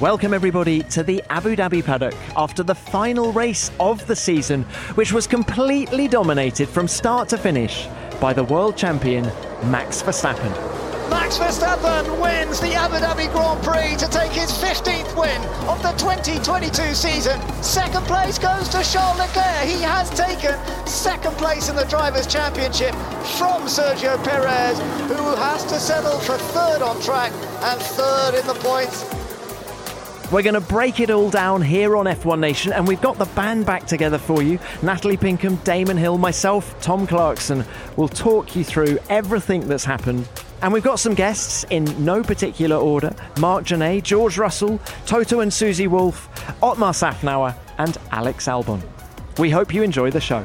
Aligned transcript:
Welcome, 0.00 0.34
everybody, 0.34 0.82
to 0.90 1.02
the 1.02 1.22
Abu 1.30 1.56
Dhabi 1.56 1.82
paddock 1.82 2.12
after 2.36 2.62
the 2.62 2.74
final 2.74 3.32
race 3.32 3.70
of 3.80 4.06
the 4.06 4.14
season, 4.14 4.64
which 4.94 5.10
was 5.10 5.26
completely 5.26 6.06
dominated 6.06 6.68
from 6.68 6.86
start 6.86 7.30
to 7.30 7.38
finish 7.38 7.88
by 8.20 8.34
the 8.34 8.44
world 8.44 8.76
champion, 8.76 9.24
Max 9.70 10.02
Verstappen. 10.02 10.50
Max 11.08 11.38
Verstappen 11.38 12.20
wins 12.20 12.60
the 12.60 12.74
Abu 12.74 12.96
Dhabi 12.96 13.32
Grand 13.32 13.62
Prix 13.64 13.96
to 13.96 14.06
take 14.10 14.32
his 14.32 14.52
15th 14.52 15.18
win 15.18 15.40
of 15.66 15.82
the 15.82 15.92
2022 15.92 16.92
season. 16.92 17.40
Second 17.62 18.04
place 18.04 18.38
goes 18.38 18.68
to 18.68 18.82
Charles 18.82 19.18
Leclerc. 19.18 19.64
He 19.64 19.80
has 19.80 20.10
taken 20.10 20.58
second 20.86 21.34
place 21.38 21.70
in 21.70 21.76
the 21.76 21.86
Drivers' 21.86 22.26
Championship 22.26 22.92
from 23.38 23.62
Sergio 23.62 24.22
Perez, 24.22 24.78
who 25.08 25.34
has 25.36 25.64
to 25.64 25.80
settle 25.80 26.18
for 26.18 26.36
third 26.36 26.82
on 26.82 27.00
track 27.00 27.32
and 27.62 27.80
third 27.80 28.34
in 28.34 28.46
the 28.46 28.54
points. 28.60 29.15
We're 30.32 30.42
going 30.42 30.54
to 30.54 30.60
break 30.60 30.98
it 30.98 31.08
all 31.08 31.30
down 31.30 31.62
here 31.62 31.96
on 31.96 32.06
F1 32.06 32.40
Nation, 32.40 32.72
and 32.72 32.86
we've 32.88 33.00
got 33.00 33.16
the 33.16 33.26
band 33.26 33.64
back 33.64 33.86
together 33.86 34.18
for 34.18 34.42
you. 34.42 34.58
Natalie 34.82 35.16
Pinkham, 35.16 35.54
Damon 35.56 35.96
Hill, 35.96 36.18
myself, 36.18 36.78
Tom 36.80 37.06
Clarkson 37.06 37.64
will 37.96 38.08
talk 38.08 38.56
you 38.56 38.64
through 38.64 38.98
everything 39.08 39.68
that's 39.68 39.84
happened. 39.84 40.28
And 40.62 40.72
we've 40.72 40.82
got 40.82 40.98
some 40.98 41.14
guests 41.14 41.64
in 41.70 41.84
no 42.04 42.24
particular 42.24 42.76
order 42.76 43.14
Marc 43.38 43.64
Gene, 43.64 44.02
George 44.02 44.36
Russell, 44.36 44.80
Toto 45.06 45.40
and 45.40 45.54
Susie 45.54 45.86
Wolff, 45.86 46.28
Otmar 46.60 46.90
Szafnauer, 46.92 47.54
and 47.78 47.96
Alex 48.10 48.46
Albon. 48.46 48.82
We 49.38 49.50
hope 49.50 49.72
you 49.72 49.84
enjoy 49.84 50.10
the 50.10 50.20
show. 50.20 50.44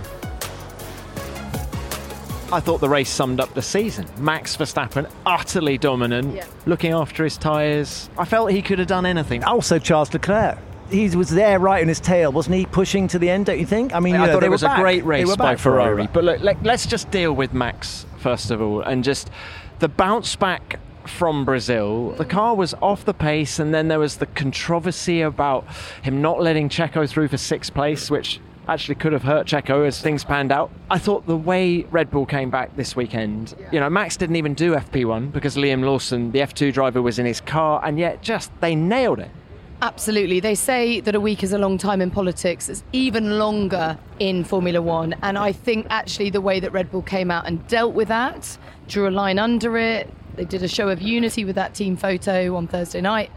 I 2.53 2.59
thought 2.59 2.81
the 2.81 2.89
race 2.89 3.09
summed 3.09 3.39
up 3.39 3.53
the 3.53 3.61
season. 3.61 4.05
Max 4.17 4.55
Verstappen, 4.57 5.09
utterly 5.25 5.77
dominant, 5.77 6.35
Yeah. 6.35 6.45
looking 6.65 6.91
after 6.93 7.23
his 7.23 7.37
tyres. 7.37 8.09
I 8.17 8.25
felt 8.25 8.51
he 8.51 8.61
could 8.61 8.79
have 8.79 8.87
done 8.89 9.05
anything. 9.05 9.43
Also, 9.43 9.79
Charles 9.79 10.11
Leclerc. 10.13 10.57
He 10.89 11.07
was 11.15 11.29
there 11.29 11.57
right 11.59 11.81
in 11.81 11.87
his 11.87 12.01
tail, 12.01 12.33
wasn't 12.33 12.55
he? 12.57 12.65
Pushing 12.65 13.07
to 13.09 13.19
the 13.19 13.29
end, 13.29 13.45
don't 13.45 13.59
you 13.59 13.65
think? 13.65 13.95
I 13.95 14.01
mean, 14.01 14.15
I 14.15 14.21
you 14.21 14.27
know, 14.27 14.33
thought 14.33 14.43
it 14.43 14.49
was 14.51 14.61
back. 14.63 14.77
a 14.77 14.81
great 14.81 15.03
They 15.03 15.07
race 15.07 15.27
were 15.27 15.37
by 15.37 15.51
back 15.51 15.59
Ferrari. 15.59 16.09
But 16.11 16.25
look, 16.25 16.41
let, 16.41 16.61
let's 16.63 16.85
just 16.85 17.09
deal 17.11 17.31
with 17.33 17.53
Max 17.53 18.05
first 18.17 18.51
of 18.51 18.61
all, 18.61 18.81
and 18.81 19.03
just 19.03 19.29
the 19.79 19.87
bounce 19.87 20.35
back 20.35 20.79
from 21.07 21.45
Brazil. 21.45 22.11
The 22.11 22.25
car 22.25 22.53
was 22.55 22.73
off 22.81 23.05
the 23.05 23.13
pace, 23.13 23.57
and 23.57 23.73
then 23.73 23.87
there 23.87 23.97
was 23.99 24.17
the 24.17 24.25
controversy 24.27 25.21
about 25.21 25.65
him 26.03 26.21
not 26.21 26.41
letting 26.41 26.67
Checo 26.69 27.09
through 27.09 27.29
for 27.29 27.37
sixth 27.37 27.73
place, 27.73 28.11
which 28.11 28.39
actually 28.67 28.95
could 28.95 29.13
have 29.13 29.23
hurt 29.23 29.47
Checo 29.47 29.85
as 29.85 30.01
things 30.01 30.23
panned 30.23 30.51
out. 30.51 30.71
I 30.89 30.97
thought 30.97 31.25
the 31.25 31.37
way 31.37 31.83
Red 31.91 32.11
Bull 32.11 32.25
came 32.25 32.49
back 32.49 32.75
this 32.75 32.95
weekend, 32.95 33.55
you 33.71 33.79
know, 33.79 33.89
Max 33.89 34.17
didn't 34.17 34.35
even 34.35 34.53
do 34.53 34.75
FP1 34.75 35.31
because 35.31 35.55
Liam 35.55 35.83
Lawson, 35.83 36.31
the 36.31 36.39
F2 36.39 36.73
driver, 36.73 37.01
was 37.01 37.19
in 37.19 37.25
his 37.25 37.41
car, 37.41 37.81
and 37.83 37.99
yet 37.99 38.21
just 38.21 38.51
they 38.61 38.75
nailed 38.75 39.19
it. 39.19 39.31
Absolutely. 39.83 40.39
They 40.39 40.53
say 40.53 40.99
that 40.99 41.15
a 41.15 41.19
week 41.19 41.41
is 41.41 41.53
a 41.53 41.57
long 41.57 41.79
time 41.79 42.01
in 42.01 42.11
politics. 42.11 42.69
It's 42.69 42.83
even 42.93 43.39
longer 43.39 43.97
in 44.19 44.43
Formula 44.43 44.79
One. 44.79 45.15
And 45.23 45.39
I 45.39 45.51
think 45.51 45.87
actually 45.89 46.29
the 46.29 46.41
way 46.41 46.59
that 46.59 46.71
Red 46.71 46.91
Bull 46.91 47.01
came 47.01 47.31
out 47.31 47.47
and 47.47 47.65
dealt 47.67 47.95
with 47.95 48.07
that, 48.09 48.57
drew 48.87 49.07
a 49.07 49.09
line 49.09 49.39
under 49.39 49.77
it, 49.79 50.07
they 50.35 50.45
did 50.45 50.63
a 50.63 50.67
show 50.67 50.89
of 50.89 51.01
unity 51.01 51.45
with 51.45 51.55
that 51.55 51.73
team 51.73 51.97
photo 51.97 52.55
on 52.55 52.67
Thursday 52.67 53.01
night. 53.01 53.31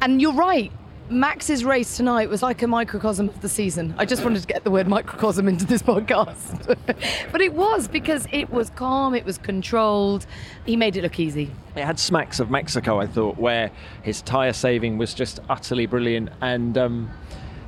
And 0.00 0.22
you're 0.22 0.32
right. 0.32 0.72
Max's 1.12 1.64
race 1.64 1.96
tonight 1.96 2.28
was 2.30 2.42
like 2.42 2.62
a 2.62 2.66
microcosm 2.66 3.28
of 3.28 3.40
the 3.42 3.48
season. 3.48 3.94
I 3.98 4.04
just 4.04 4.24
wanted 4.24 4.40
to 4.40 4.46
get 4.46 4.64
the 4.64 4.70
word 4.70 4.88
microcosm 4.88 5.46
into 5.46 5.66
this 5.66 5.82
podcast. 5.92 6.66
but 7.32 7.40
it 7.40 7.52
was 7.52 7.86
because 7.86 8.26
it 8.32 8.50
was 8.50 8.70
calm, 8.70 9.14
it 9.14 9.24
was 9.24 9.38
controlled. 9.38 10.26
He 10.64 10.76
made 10.76 10.96
it 10.96 11.02
look 11.02 11.20
easy. 11.20 11.50
It 11.76 11.84
had 11.84 11.98
smacks 11.98 12.40
of 12.40 12.50
Mexico, 12.50 12.98
I 12.98 13.06
thought, 13.06 13.36
where 13.36 13.70
his 14.02 14.22
tyre 14.22 14.52
saving 14.52 14.98
was 14.98 15.14
just 15.14 15.40
utterly 15.48 15.86
brilliant, 15.86 16.30
and 16.40 16.76
um, 16.78 17.10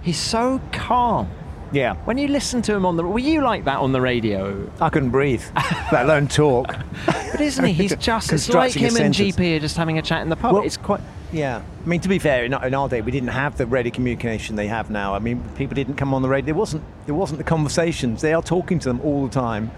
he's 0.03 0.19
so 0.19 0.61
calm. 0.73 1.31
Yeah, 1.73 1.97
When 2.05 2.19
you 2.19 2.29
listen 2.29 2.63
to 2.63 2.75
him 2.75 2.87
on 2.87 2.97
the, 2.97 3.03
were 3.03 3.19
you 3.19 3.43
like 3.43 3.65
that 3.65 3.79
on 3.79 3.91
the 3.91 4.01
radio? 4.01 4.71
I 4.81 4.91
couldn't 4.91 5.11
breathe, 5.11 5.43
let 5.91 6.05
alone 6.05 6.29
talk. 6.29 6.77
But 7.07 7.41
isn't 7.41 7.65
he? 7.65 7.73
He's 7.73 7.97
just 7.97 8.33
it's 8.33 8.49
like 8.49 8.73
him 8.73 8.97
and. 8.97 9.13
GP 9.13 9.57
are 9.57 9.59
just 9.59 9.77
having 9.77 9.99
a 9.99 10.03
chat 10.03 10.23
in 10.23 10.29
the 10.29 10.37
pub. 10.37 10.53
Well- 10.55 10.63
it's 10.63 10.77
quite. 10.77 11.01
Yeah, 11.35 11.63
I 11.83 11.89
mean 11.89 12.01
to 12.03 12.09
be 12.09 12.21
fair, 12.21 12.45
in, 12.45 12.55
our 12.55 12.89
day 12.89 13.01
we 13.01 13.11
didn't 13.11 13.31
have 13.31 13.59
the 13.59 13.67
ready 13.67 13.91
communication 13.91 14.55
they 14.55 14.69
have 14.69 14.89
now. 14.89 15.17
I 15.17 15.19
mean, 15.19 15.43
people 15.57 15.75
didn't 15.75 15.97
come 15.97 16.15
on 16.15 16.23
the 16.23 16.29
radio. 16.29 16.47
There 16.47 16.55
wasn't 16.55 16.85
there 17.07 17.15
wasn't 17.17 17.39
the 17.39 17.45
conversations. 17.45 18.23
They 18.23 18.33
are 18.33 18.43
talking 18.43 18.79
to 18.79 18.89
them 18.89 19.01
all 19.01 19.27
the 19.27 19.33
time, 19.33 19.73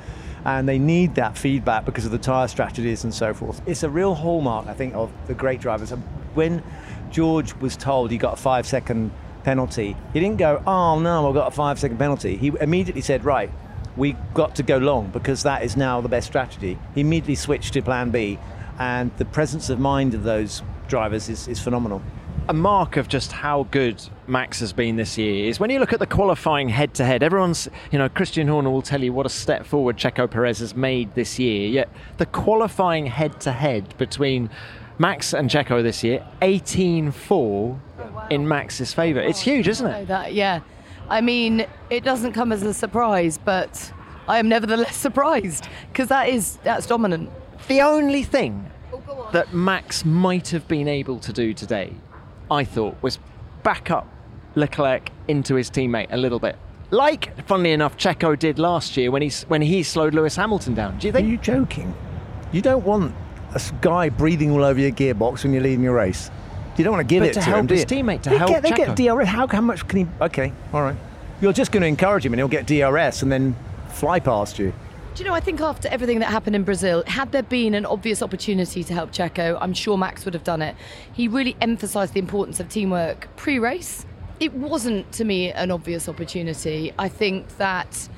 and 0.44 0.68
they 0.68 0.78
need 0.78 1.14
that 1.14 1.38
feedback 1.38 1.86
because 1.86 2.04
of 2.04 2.10
the 2.12 2.18
tyre 2.18 2.48
strategies 2.48 3.04
and 3.04 3.14
so 3.14 3.32
forth. 3.32 3.62
It's 3.64 3.82
a 3.82 3.88
real 3.88 4.14
hallmark, 4.14 4.66
I 4.66 4.74
think, 4.74 4.94
of 4.94 5.10
the 5.28 5.32
great 5.32 5.58
drivers. 5.58 5.92
When 6.34 6.62
George 7.10 7.54
was 7.54 7.74
told 7.74 8.10
he 8.10 8.18
got 8.18 8.34
a 8.34 8.36
five 8.36 8.66
second 8.66 9.10
penalty, 9.42 9.96
he 10.12 10.20
didn't 10.20 10.36
go, 10.36 10.62
"Oh 10.66 10.98
no, 10.98 11.26
I've 11.26 11.34
got 11.34 11.48
a 11.48 11.56
five 11.56 11.78
second 11.78 11.96
penalty." 11.96 12.36
He 12.36 12.52
immediately 12.60 13.02
said, 13.02 13.24
"Right." 13.24 13.50
We 13.96 14.14
got 14.34 14.56
to 14.56 14.62
go 14.62 14.76
long 14.76 15.08
because 15.08 15.42
that 15.44 15.62
is 15.62 15.74
now 15.74 16.02
the 16.02 16.08
best 16.10 16.26
strategy. 16.26 16.78
He 16.94 17.00
immediately 17.00 17.34
switched 17.34 17.72
to 17.72 17.80
plan 17.80 18.10
B, 18.10 18.38
and 18.78 19.10
the 19.16 19.24
presence 19.24 19.70
of 19.70 19.80
mind 19.80 20.12
of 20.12 20.22
those 20.22 20.62
drivers 20.88 21.28
is, 21.28 21.48
is 21.48 21.60
phenomenal. 21.60 22.02
a 22.48 22.52
mark 22.52 22.96
of 22.96 23.08
just 23.08 23.32
how 23.32 23.66
good 23.70 24.00
Max 24.28 24.60
has 24.60 24.72
been 24.72 24.96
this 24.96 25.18
year 25.18 25.48
is 25.48 25.58
when 25.58 25.68
you 25.70 25.80
look 25.80 25.92
at 25.92 25.98
the 25.98 26.06
qualifying 26.06 26.68
head 26.68 26.94
to 26.94 27.04
head, 27.04 27.22
everyone's, 27.22 27.68
you 27.90 27.98
know, 27.98 28.08
Christian 28.08 28.46
Horner 28.46 28.70
will 28.70 28.82
tell 28.82 29.02
you 29.02 29.12
what 29.12 29.26
a 29.26 29.30
step 29.30 29.66
forward 29.66 29.96
Checo 29.96 30.30
Perez 30.30 30.60
has 30.60 30.74
made 30.74 31.14
this 31.14 31.38
year. 31.38 31.68
Yet 31.68 31.88
the 32.18 32.26
qualifying 32.26 33.06
head 33.06 33.40
to 33.40 33.52
head 33.52 33.96
between 33.98 34.48
Max 34.98 35.34
and 35.34 35.50
Checo 35.50 35.82
this 35.82 36.02
year, 36.04 36.24
18 36.42 37.10
4 37.10 37.80
in 38.30 38.48
Max's 38.48 38.94
favour. 38.94 39.20
It's 39.20 39.40
huge, 39.40 39.68
isn't 39.68 39.86
it? 39.86 40.08
that, 40.08 40.32
yeah. 40.32 40.60
I 41.08 41.20
mean, 41.20 41.66
it 41.90 42.02
doesn't 42.02 42.32
come 42.32 42.50
as 42.52 42.62
a 42.62 42.74
surprise, 42.74 43.38
but 43.38 43.92
I 44.28 44.38
am 44.38 44.48
nevertheless 44.48 44.96
surprised 45.08 45.68
because 45.88 46.08
that 46.08 46.28
is 46.28 46.56
that's 46.64 46.86
dominant. 46.86 47.30
The 47.68 47.80
only 47.80 48.22
thing 48.22 48.70
that 49.32 49.52
Max 49.52 50.04
might 50.04 50.48
have 50.48 50.66
been 50.68 50.88
able 50.88 51.18
to 51.20 51.32
do 51.32 51.52
today, 51.54 51.92
I 52.50 52.64
thought, 52.64 52.96
was 53.02 53.18
back 53.62 53.90
up 53.90 54.06
Leclerc 54.54 55.10
into 55.28 55.54
his 55.54 55.70
teammate 55.70 56.08
a 56.10 56.16
little 56.16 56.38
bit. 56.38 56.56
Like, 56.90 57.46
funnily 57.46 57.72
enough, 57.72 57.96
Checo 57.96 58.38
did 58.38 58.58
last 58.58 58.96
year 58.96 59.10
when 59.10 59.22
he, 59.22 59.30
when 59.48 59.60
he 59.60 59.82
slowed 59.82 60.14
Lewis 60.14 60.36
Hamilton 60.36 60.74
down. 60.74 60.98
Do 60.98 61.06
you 61.06 61.12
think? 61.12 61.26
Are 61.26 61.30
you 61.30 61.36
joking? 61.36 61.92
You 62.52 62.62
don't 62.62 62.84
want 62.84 63.14
a 63.54 63.60
guy 63.80 64.08
breathing 64.08 64.52
all 64.52 64.62
over 64.62 64.78
your 64.78 64.92
gearbox 64.92 65.42
when 65.42 65.52
you're 65.52 65.62
leading 65.62 65.82
your 65.82 65.94
race. 65.94 66.30
You 66.76 66.84
don't 66.84 66.92
want 66.92 67.08
to 67.08 67.12
give 67.12 67.22
But 67.22 67.30
it 67.30 67.34
to 67.34 67.40
to, 67.40 67.46
help 67.46 67.60
him, 67.60 67.68
his 67.68 67.86
teammate, 67.86 68.22
to 68.22 68.30
they 68.30 68.38
help 68.38 68.50
get, 68.50 68.62
they 68.62 68.70
get 68.70 68.96
DRS. 68.96 69.26
How, 69.26 69.46
how 69.46 69.60
much 69.60 69.88
can 69.88 70.00
he? 70.00 70.06
Okay, 70.20 70.52
all 70.72 70.82
right. 70.82 70.96
You're 71.40 71.52
just 71.52 71.72
going 71.72 71.80
to 71.80 71.86
encourage 71.86 72.24
him, 72.24 72.32
and 72.32 72.40
he'll 72.40 72.48
get 72.48 72.66
DRS 72.66 73.22
and 73.22 73.32
then 73.32 73.56
fly 73.88 74.20
past 74.20 74.58
you. 74.58 74.72
Do 75.16 75.22
you 75.22 75.30
know, 75.30 75.34
I 75.34 75.40
think 75.40 75.62
after 75.62 75.88
everything 75.88 76.18
that 76.18 76.26
happened 76.26 76.54
in 76.56 76.62
Brazil, 76.62 77.02
had 77.06 77.32
there 77.32 77.42
been 77.42 77.72
an 77.72 77.86
obvious 77.86 78.20
opportunity 78.20 78.84
to 78.84 78.92
help 78.92 79.12
Checo, 79.12 79.56
I'm 79.62 79.72
sure 79.72 79.96
Max 79.96 80.26
would 80.26 80.34
have 80.34 80.44
done 80.44 80.60
it. 80.60 80.76
He 81.10 81.26
really 81.26 81.56
emphasised 81.62 82.12
the 82.12 82.20
importance 82.20 82.60
of 82.60 82.68
teamwork 82.68 83.26
pre 83.34 83.58
race. 83.58 84.04
It 84.40 84.52
wasn't, 84.52 85.10
to 85.12 85.24
me, 85.24 85.50
an 85.52 85.70
obvious 85.70 86.06
opportunity. 86.06 86.92
I 86.98 87.08
think 87.08 87.56
that 87.56 88.10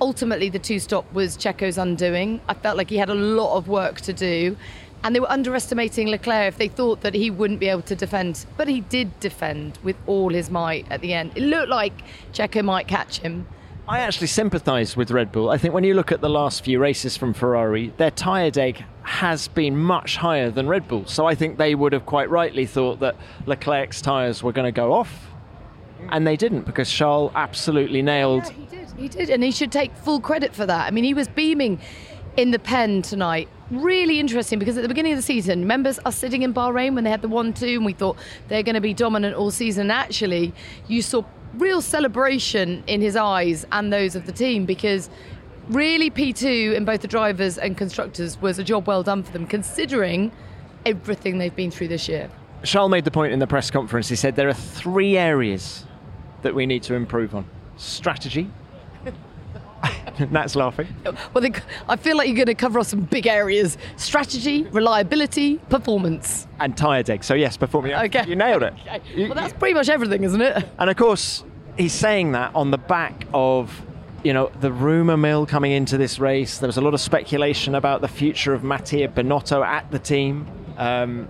ultimately 0.00 0.48
the 0.48 0.58
two 0.58 0.78
stop 0.78 1.12
was 1.12 1.36
Checo's 1.36 1.76
undoing. 1.76 2.40
I 2.48 2.54
felt 2.54 2.78
like 2.78 2.88
he 2.88 2.96
had 2.96 3.10
a 3.10 3.14
lot 3.14 3.58
of 3.58 3.68
work 3.68 4.00
to 4.00 4.14
do. 4.14 4.56
And 5.04 5.14
they 5.14 5.20
were 5.20 5.30
underestimating 5.30 6.08
Leclerc 6.08 6.48
if 6.48 6.56
they 6.56 6.68
thought 6.68 7.02
that 7.02 7.12
he 7.12 7.30
wouldn't 7.30 7.60
be 7.60 7.68
able 7.68 7.82
to 7.82 7.94
defend. 7.94 8.46
But 8.56 8.66
he 8.66 8.80
did 8.80 9.20
defend 9.20 9.78
with 9.82 9.96
all 10.06 10.30
his 10.30 10.48
might 10.48 10.86
at 10.90 11.02
the 11.02 11.12
end. 11.12 11.32
It 11.34 11.42
looked 11.42 11.68
like 11.68 11.92
Checo 12.32 12.64
might 12.64 12.88
catch 12.88 13.18
him. 13.18 13.46
I 13.90 13.98
actually 14.02 14.28
sympathise 14.28 14.96
with 14.96 15.10
Red 15.10 15.32
Bull. 15.32 15.50
I 15.50 15.58
think 15.58 15.74
when 15.74 15.82
you 15.82 15.94
look 15.94 16.12
at 16.12 16.20
the 16.20 16.28
last 16.28 16.62
few 16.62 16.78
races 16.78 17.16
from 17.16 17.34
Ferrari, 17.34 17.92
their 17.96 18.12
tyre 18.12 18.52
deg 18.52 18.84
has 19.02 19.48
been 19.48 19.76
much 19.76 20.14
higher 20.14 20.48
than 20.48 20.68
Red 20.68 20.86
Bull. 20.86 21.06
So 21.06 21.26
I 21.26 21.34
think 21.34 21.58
they 21.58 21.74
would 21.74 21.92
have 21.92 22.06
quite 22.06 22.30
rightly 22.30 22.66
thought 22.66 23.00
that 23.00 23.16
Leclerc's 23.46 24.00
tyres 24.00 24.44
were 24.44 24.52
going 24.52 24.66
to 24.66 24.70
go 24.70 24.92
off. 24.92 25.32
And 26.10 26.24
they 26.24 26.36
didn't 26.36 26.66
because 26.66 26.88
Charles 26.88 27.32
absolutely 27.34 28.00
nailed 28.00 28.44
Yeah, 28.44 28.52
he 28.52 28.66
did. 28.66 28.90
He 28.96 29.08
did, 29.08 29.28
and 29.28 29.42
he 29.42 29.50
should 29.50 29.72
take 29.72 29.92
full 29.96 30.20
credit 30.20 30.54
for 30.54 30.66
that. 30.66 30.86
I 30.86 30.92
mean, 30.92 31.02
he 31.02 31.12
was 31.12 31.26
beaming 31.26 31.80
in 32.36 32.52
the 32.52 32.60
pen 32.60 33.02
tonight. 33.02 33.48
Really 33.72 34.20
interesting 34.20 34.60
because 34.60 34.76
at 34.76 34.82
the 34.82 34.88
beginning 34.88 35.12
of 35.12 35.18
the 35.18 35.22
season, 35.22 35.66
members 35.66 35.98
are 36.06 36.12
sitting 36.12 36.42
in 36.42 36.54
Bahrain 36.54 36.94
when 36.94 37.02
they 37.02 37.10
had 37.10 37.22
the 37.22 37.28
1 37.28 37.54
2 37.54 37.66
and 37.66 37.84
we 37.84 37.92
thought 37.92 38.16
they're 38.46 38.62
going 38.62 38.76
to 38.76 38.80
be 38.80 38.94
dominant 38.94 39.34
all 39.34 39.50
season. 39.50 39.90
Actually, 39.90 40.52
you 40.86 41.02
saw 41.02 41.24
real 41.54 41.82
celebration 41.82 42.82
in 42.86 43.00
his 43.00 43.16
eyes 43.16 43.66
and 43.72 43.92
those 43.92 44.14
of 44.14 44.26
the 44.26 44.32
team 44.32 44.66
because 44.66 45.10
really 45.68 46.10
P2 46.10 46.74
in 46.74 46.84
both 46.84 47.00
the 47.00 47.08
drivers 47.08 47.58
and 47.58 47.76
constructors 47.76 48.40
was 48.40 48.58
a 48.58 48.64
job 48.64 48.86
well 48.86 49.02
done 49.02 49.22
for 49.22 49.32
them 49.32 49.46
considering 49.46 50.32
everything 50.86 51.38
they've 51.38 51.54
been 51.54 51.70
through 51.70 51.88
this 51.88 52.08
year. 52.08 52.30
Charles 52.62 52.90
made 52.90 53.04
the 53.04 53.10
point 53.10 53.32
in 53.32 53.38
the 53.38 53.46
press 53.46 53.70
conference. 53.70 54.08
He 54.08 54.16
said 54.16 54.36
there 54.36 54.48
are 54.48 54.54
three 54.54 55.16
areas 55.16 55.84
that 56.42 56.54
we 56.54 56.66
need 56.66 56.82
to 56.84 56.94
improve 56.94 57.34
on 57.34 57.46
strategy. 57.76 58.50
That's 60.30 60.54
laughing. 60.56 60.86
Well, 61.32 61.40
they, 61.42 61.52
I 61.88 61.96
feel 61.96 62.16
like 62.16 62.28
you're 62.28 62.36
going 62.36 62.46
to 62.46 62.54
cover 62.54 62.78
off 62.78 62.86
some 62.88 63.00
big 63.02 63.26
areas 63.26 63.78
strategy, 63.96 64.64
reliability, 64.64 65.56
performance. 65.70 66.46
And 66.58 66.76
tyre 66.76 67.02
deg. 67.02 67.24
So, 67.24 67.34
yes, 67.34 67.56
performance. 67.56 67.94
Okay. 68.14 68.28
You 68.28 68.36
nailed 68.36 68.62
it. 68.62 68.74
Okay. 68.86 69.00
You- 69.14 69.26
Well, 69.26 69.34
that's 69.34 69.54
pretty 69.54 69.74
much 69.74 69.88
everything, 69.88 70.24
isn't 70.24 70.40
it? 70.40 70.68
And 70.78 70.90
of 70.90 70.96
course, 70.96 71.44
he's 71.78 71.92
saying 71.94 72.32
that 72.32 72.54
on 72.54 72.70
the 72.70 72.78
back 72.78 73.26
of, 73.32 73.80
you 74.22 74.32
know, 74.34 74.50
the 74.60 74.70
rumour 74.72 75.16
mill 75.16 75.46
coming 75.46 75.72
into 75.72 75.96
this 75.96 76.18
race. 76.18 76.58
There 76.58 76.66
was 76.68 76.76
a 76.76 76.82
lot 76.82 76.92
of 76.92 77.00
speculation 77.00 77.74
about 77.74 78.02
the 78.02 78.08
future 78.08 78.52
of 78.52 78.62
Mattia 78.62 79.08
Binotto 79.08 79.64
at 79.64 79.90
the 79.90 79.98
team. 79.98 80.46
Um, 80.76 81.28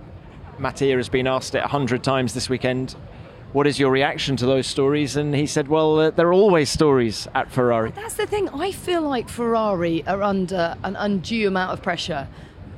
Mattia 0.59 0.95
has 0.97 1.07
been 1.09 1.27
asked 1.27 1.55
it 1.55 1.63
a 1.63 1.67
hundred 1.67 2.03
times 2.03 2.33
this 2.33 2.49
weekend. 2.49 2.95
What 3.53 3.67
is 3.67 3.77
your 3.77 3.91
reaction 3.91 4.37
to 4.37 4.45
those 4.45 4.65
stories? 4.65 5.17
And 5.17 5.35
he 5.35 5.45
said, 5.45 5.67
well, 5.67 5.99
uh, 5.99 6.11
there 6.11 6.27
are 6.27 6.33
always 6.33 6.69
stories 6.69 7.27
at 7.35 7.51
Ferrari. 7.51 7.91
That's 7.91 8.13
the 8.13 8.25
thing. 8.25 8.47
I 8.47 8.71
feel 8.71 9.01
like 9.01 9.27
Ferrari 9.27 10.07
are 10.07 10.23
under 10.23 10.77
an 10.85 10.95
undue 10.95 11.49
amount 11.49 11.71
of 11.73 11.81
pressure. 11.83 12.29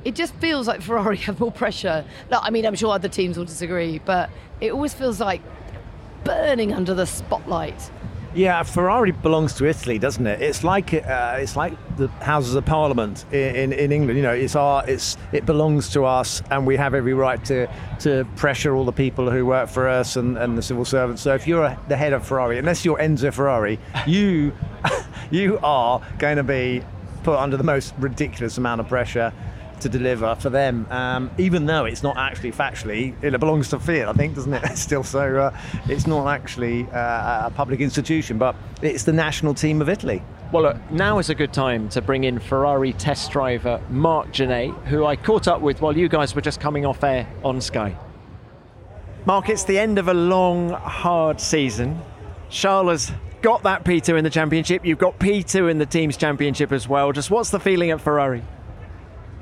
It 0.04 0.16
just 0.16 0.34
feels 0.34 0.66
like 0.66 0.82
Ferrari 0.82 1.16
have 1.28 1.38
more 1.38 1.52
pressure. 1.52 2.04
No, 2.28 2.40
I 2.42 2.50
mean, 2.50 2.66
I'm 2.66 2.74
sure 2.74 2.92
other 2.92 3.08
teams 3.08 3.38
will 3.38 3.44
disagree, 3.44 4.00
but 4.04 4.30
it 4.60 4.72
always 4.72 4.92
feels 4.92 5.20
like 5.20 5.42
burning 6.24 6.72
under 6.72 6.92
the 6.92 7.06
spotlight. 7.06 7.90
Yeah, 8.34 8.64
Ferrari 8.64 9.12
belongs 9.12 9.54
to 9.54 9.66
Italy, 9.66 9.96
doesn't 10.00 10.26
it? 10.26 10.42
It's 10.42 10.64
like 10.64 10.92
uh, 10.92 11.36
it's 11.38 11.54
like 11.54 11.72
the 11.96 12.08
Houses 12.20 12.56
of 12.56 12.64
Parliament 12.64 13.24
in, 13.30 13.54
in, 13.54 13.72
in 13.72 13.92
England. 13.92 14.16
You 14.16 14.24
know, 14.24 14.32
it's 14.32 14.56
our 14.56 14.84
it's 14.88 15.16
it 15.30 15.46
belongs 15.46 15.90
to 15.90 16.04
us, 16.04 16.42
and 16.50 16.66
we 16.66 16.76
have 16.76 16.94
every 16.94 17.14
right 17.14 17.42
to 17.44 17.68
to 18.00 18.26
pressure 18.34 18.74
all 18.74 18.84
the 18.84 18.92
people 18.92 19.30
who 19.30 19.46
work 19.46 19.68
for 19.68 19.88
us 19.88 20.16
and, 20.16 20.36
and 20.36 20.58
the 20.58 20.62
civil 20.62 20.84
servants. 20.84 21.22
So 21.22 21.32
if 21.34 21.46
you're 21.46 21.62
a, 21.62 21.80
the 21.86 21.96
head 21.96 22.12
of 22.12 22.26
Ferrari, 22.26 22.58
unless 22.58 22.84
you're 22.84 22.98
Enzo 22.98 23.32
Ferrari, 23.32 23.78
you 24.04 24.52
you 25.30 25.60
are 25.62 26.02
going 26.18 26.36
to 26.36 26.42
be 26.42 26.82
put 27.22 27.38
under 27.38 27.56
the 27.56 27.64
most 27.64 27.94
ridiculous 27.98 28.58
amount 28.58 28.80
of 28.80 28.88
pressure 28.88 29.32
to 29.80 29.88
deliver 29.88 30.34
for 30.36 30.50
them, 30.50 30.86
um, 30.90 31.30
even 31.38 31.66
though 31.66 31.84
it's 31.84 32.02
not 32.02 32.16
actually 32.16 32.52
factually, 32.52 33.14
it 33.22 33.38
belongs 33.38 33.68
to 33.70 33.78
Fiat, 33.78 34.08
I 34.08 34.12
think, 34.12 34.34
doesn't 34.34 34.52
it? 34.52 34.62
It's 34.64 34.80
still 34.90 35.04
so, 35.04 35.36
uh, 35.36 35.58
it's 35.88 36.06
not 36.06 36.28
actually 36.28 36.88
uh, 36.90 37.46
a 37.46 37.52
public 37.54 37.80
institution, 37.80 38.38
but 38.38 38.56
it's 38.82 39.04
the 39.04 39.12
national 39.12 39.54
team 39.54 39.80
of 39.80 39.88
Italy. 39.88 40.22
Well, 40.52 40.62
look, 40.62 40.90
now 40.90 41.18
is 41.18 41.30
a 41.30 41.34
good 41.34 41.52
time 41.52 41.88
to 41.90 42.00
bring 42.00 42.24
in 42.24 42.38
Ferrari 42.38 42.92
test 42.92 43.32
driver 43.32 43.80
Marc 43.90 44.30
Gene, 44.30 44.72
who 44.86 45.04
I 45.04 45.16
caught 45.16 45.48
up 45.48 45.60
with 45.60 45.80
while 45.80 45.96
you 45.96 46.08
guys 46.08 46.34
were 46.34 46.42
just 46.42 46.60
coming 46.60 46.86
off 46.86 47.02
air 47.02 47.26
on 47.42 47.60
Sky. 47.60 47.96
Mark, 49.26 49.48
it's 49.48 49.64
the 49.64 49.78
end 49.78 49.98
of 49.98 50.08
a 50.08 50.14
long, 50.14 50.70
hard 50.70 51.40
season. 51.40 52.00
Charles 52.50 53.10
got 53.40 53.62
that 53.64 53.84
P2 53.84 54.16
in 54.16 54.22
the 54.24 54.30
championship. 54.30 54.84
You've 54.84 54.98
got 54.98 55.18
P2 55.18 55.70
in 55.70 55.78
the 55.78 55.86
team's 55.86 56.16
championship 56.16 56.72
as 56.72 56.88
well. 56.88 57.10
Just 57.10 57.30
what's 57.30 57.50
the 57.50 57.58
feeling 57.58 57.90
at 57.90 58.00
Ferrari? 58.00 58.42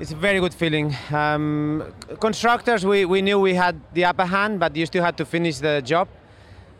It's 0.00 0.10
a 0.10 0.16
very 0.16 0.40
good 0.40 0.54
feeling. 0.54 0.96
Um, 1.12 1.84
constructors, 2.18 2.84
we, 2.84 3.04
we 3.04 3.22
knew 3.22 3.38
we 3.38 3.54
had 3.54 3.80
the 3.92 4.04
upper 4.06 4.24
hand, 4.24 4.58
but 4.58 4.74
you 4.74 4.86
still 4.86 5.04
had 5.04 5.16
to 5.18 5.24
finish 5.24 5.58
the 5.58 5.80
job. 5.84 6.08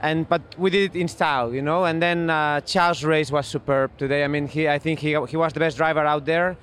And 0.01 0.29
but 0.29 0.43
we 0.59 0.71
did 0.71 0.91
it 0.91 0.99
in 0.99 1.07
style, 1.07 1.55
you 1.55 1.63
know. 1.63 1.85
And 1.85 2.03
then 2.03 2.29
uh, 2.29 2.63
Charles' 2.63 3.05
race 3.05 3.31
was 3.31 3.47
superb 3.47 3.97
today. 3.99 4.25
I 4.25 4.29
mean, 4.29 4.49
he 4.49 4.69
I 4.69 4.79
think 4.81 4.99
he, 4.99 5.11
he 5.29 5.37
was 5.37 5.53
the 5.53 5.61
best 5.61 5.77
driver 5.77 6.01
out 6.01 6.25
there. 6.25 6.57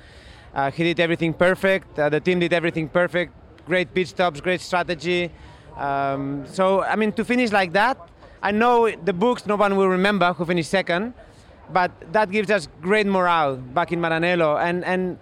Uh, 0.54 0.70
he 0.72 0.84
did 0.84 1.00
everything 1.00 1.34
perfect. 1.34 1.98
Uh, 1.98 2.10
the 2.10 2.20
team 2.20 2.40
did 2.40 2.52
everything 2.52 2.90
perfect. 2.90 3.32
Great 3.66 3.94
pit 3.94 4.10
stops, 4.10 4.42
great 4.42 4.60
strategy. 4.60 5.32
Um, 5.78 6.46
so 6.48 6.82
I 6.82 6.98
mean, 6.98 7.14
to 7.14 7.24
finish 7.24 7.54
like 7.54 7.72
that, 7.74 7.98
I 8.44 8.52
know 8.52 8.90
the 8.90 9.14
books 9.14 9.46
no 9.46 9.56
one 9.56 9.78
will 9.78 9.88
remember 9.88 10.34
who 10.34 10.44
finished 10.44 10.72
second, 10.72 11.14
but 11.72 11.92
that 12.12 12.32
gives 12.32 12.52
us 12.52 12.68
great 12.82 13.08
morale 13.08 13.56
back 13.56 13.94
in 13.94 14.02
Maranello. 14.02 14.62
And 14.62 14.84
and 14.84 15.18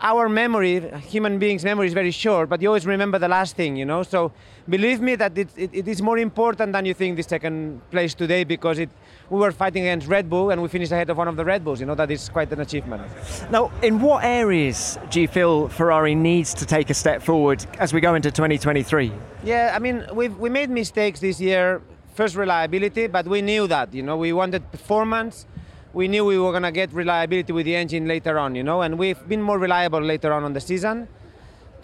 our 0.00 0.28
memory, 0.28 0.80
human 1.00 1.38
beings' 1.38 1.64
memory, 1.64 1.86
is 1.86 1.94
very 1.94 2.10
short, 2.10 2.48
but 2.48 2.60
you 2.60 2.68
always 2.68 2.86
remember 2.86 3.18
the 3.18 3.28
last 3.28 3.56
thing, 3.56 3.76
you 3.76 3.84
know. 3.84 4.02
So 4.02 4.32
believe 4.68 5.00
me 5.00 5.14
that 5.16 5.36
it, 5.36 5.48
it, 5.56 5.70
it 5.72 5.88
is 5.88 6.02
more 6.02 6.18
important 6.18 6.72
than 6.72 6.84
you 6.84 6.94
think 6.94 7.16
the 7.16 7.22
second 7.22 7.80
place 7.90 8.14
today 8.14 8.44
because 8.44 8.78
it, 8.78 8.90
we 9.30 9.38
were 9.38 9.52
fighting 9.52 9.84
against 9.84 10.06
Red 10.06 10.28
Bull 10.28 10.50
and 10.50 10.62
we 10.62 10.68
finished 10.68 10.92
ahead 10.92 11.10
of 11.10 11.16
one 11.16 11.28
of 11.28 11.36
the 11.36 11.44
Red 11.44 11.64
Bulls. 11.64 11.80
You 11.80 11.86
know 11.86 11.94
that 11.94 12.10
is 12.10 12.28
quite 12.28 12.52
an 12.52 12.60
achievement. 12.60 13.02
Now, 13.50 13.72
in 13.82 14.00
what 14.00 14.24
areas 14.24 14.98
do 15.10 15.20
you 15.20 15.28
feel 15.28 15.68
Ferrari 15.68 16.14
needs 16.14 16.54
to 16.54 16.66
take 16.66 16.90
a 16.90 16.94
step 16.94 17.22
forward 17.22 17.64
as 17.78 17.92
we 17.92 18.00
go 18.00 18.14
into 18.14 18.30
2023? 18.30 19.12
Yeah, 19.44 19.72
I 19.74 19.78
mean 19.78 20.04
we 20.12 20.28
we 20.28 20.48
made 20.48 20.70
mistakes 20.70 21.20
this 21.20 21.40
year. 21.40 21.82
First 22.14 22.36
reliability, 22.36 23.08
but 23.08 23.26
we 23.26 23.42
knew 23.42 23.66
that. 23.66 23.92
You 23.92 24.02
know, 24.02 24.16
we 24.16 24.32
wanted 24.32 24.70
performance. 24.70 25.46
We 25.94 26.08
knew 26.08 26.24
we 26.24 26.38
were 26.38 26.52
gonna 26.52 26.72
get 26.72 26.92
reliability 26.92 27.52
with 27.52 27.66
the 27.66 27.76
engine 27.76 28.06
later 28.06 28.38
on. 28.38 28.54
You 28.56 28.64
know, 28.64 28.82
and 28.82 28.98
we've 28.98 29.26
been 29.28 29.40
more 29.40 29.58
reliable 29.58 30.00
later 30.00 30.32
on 30.32 30.42
on 30.42 30.52
the 30.52 30.60
season. 30.60 31.06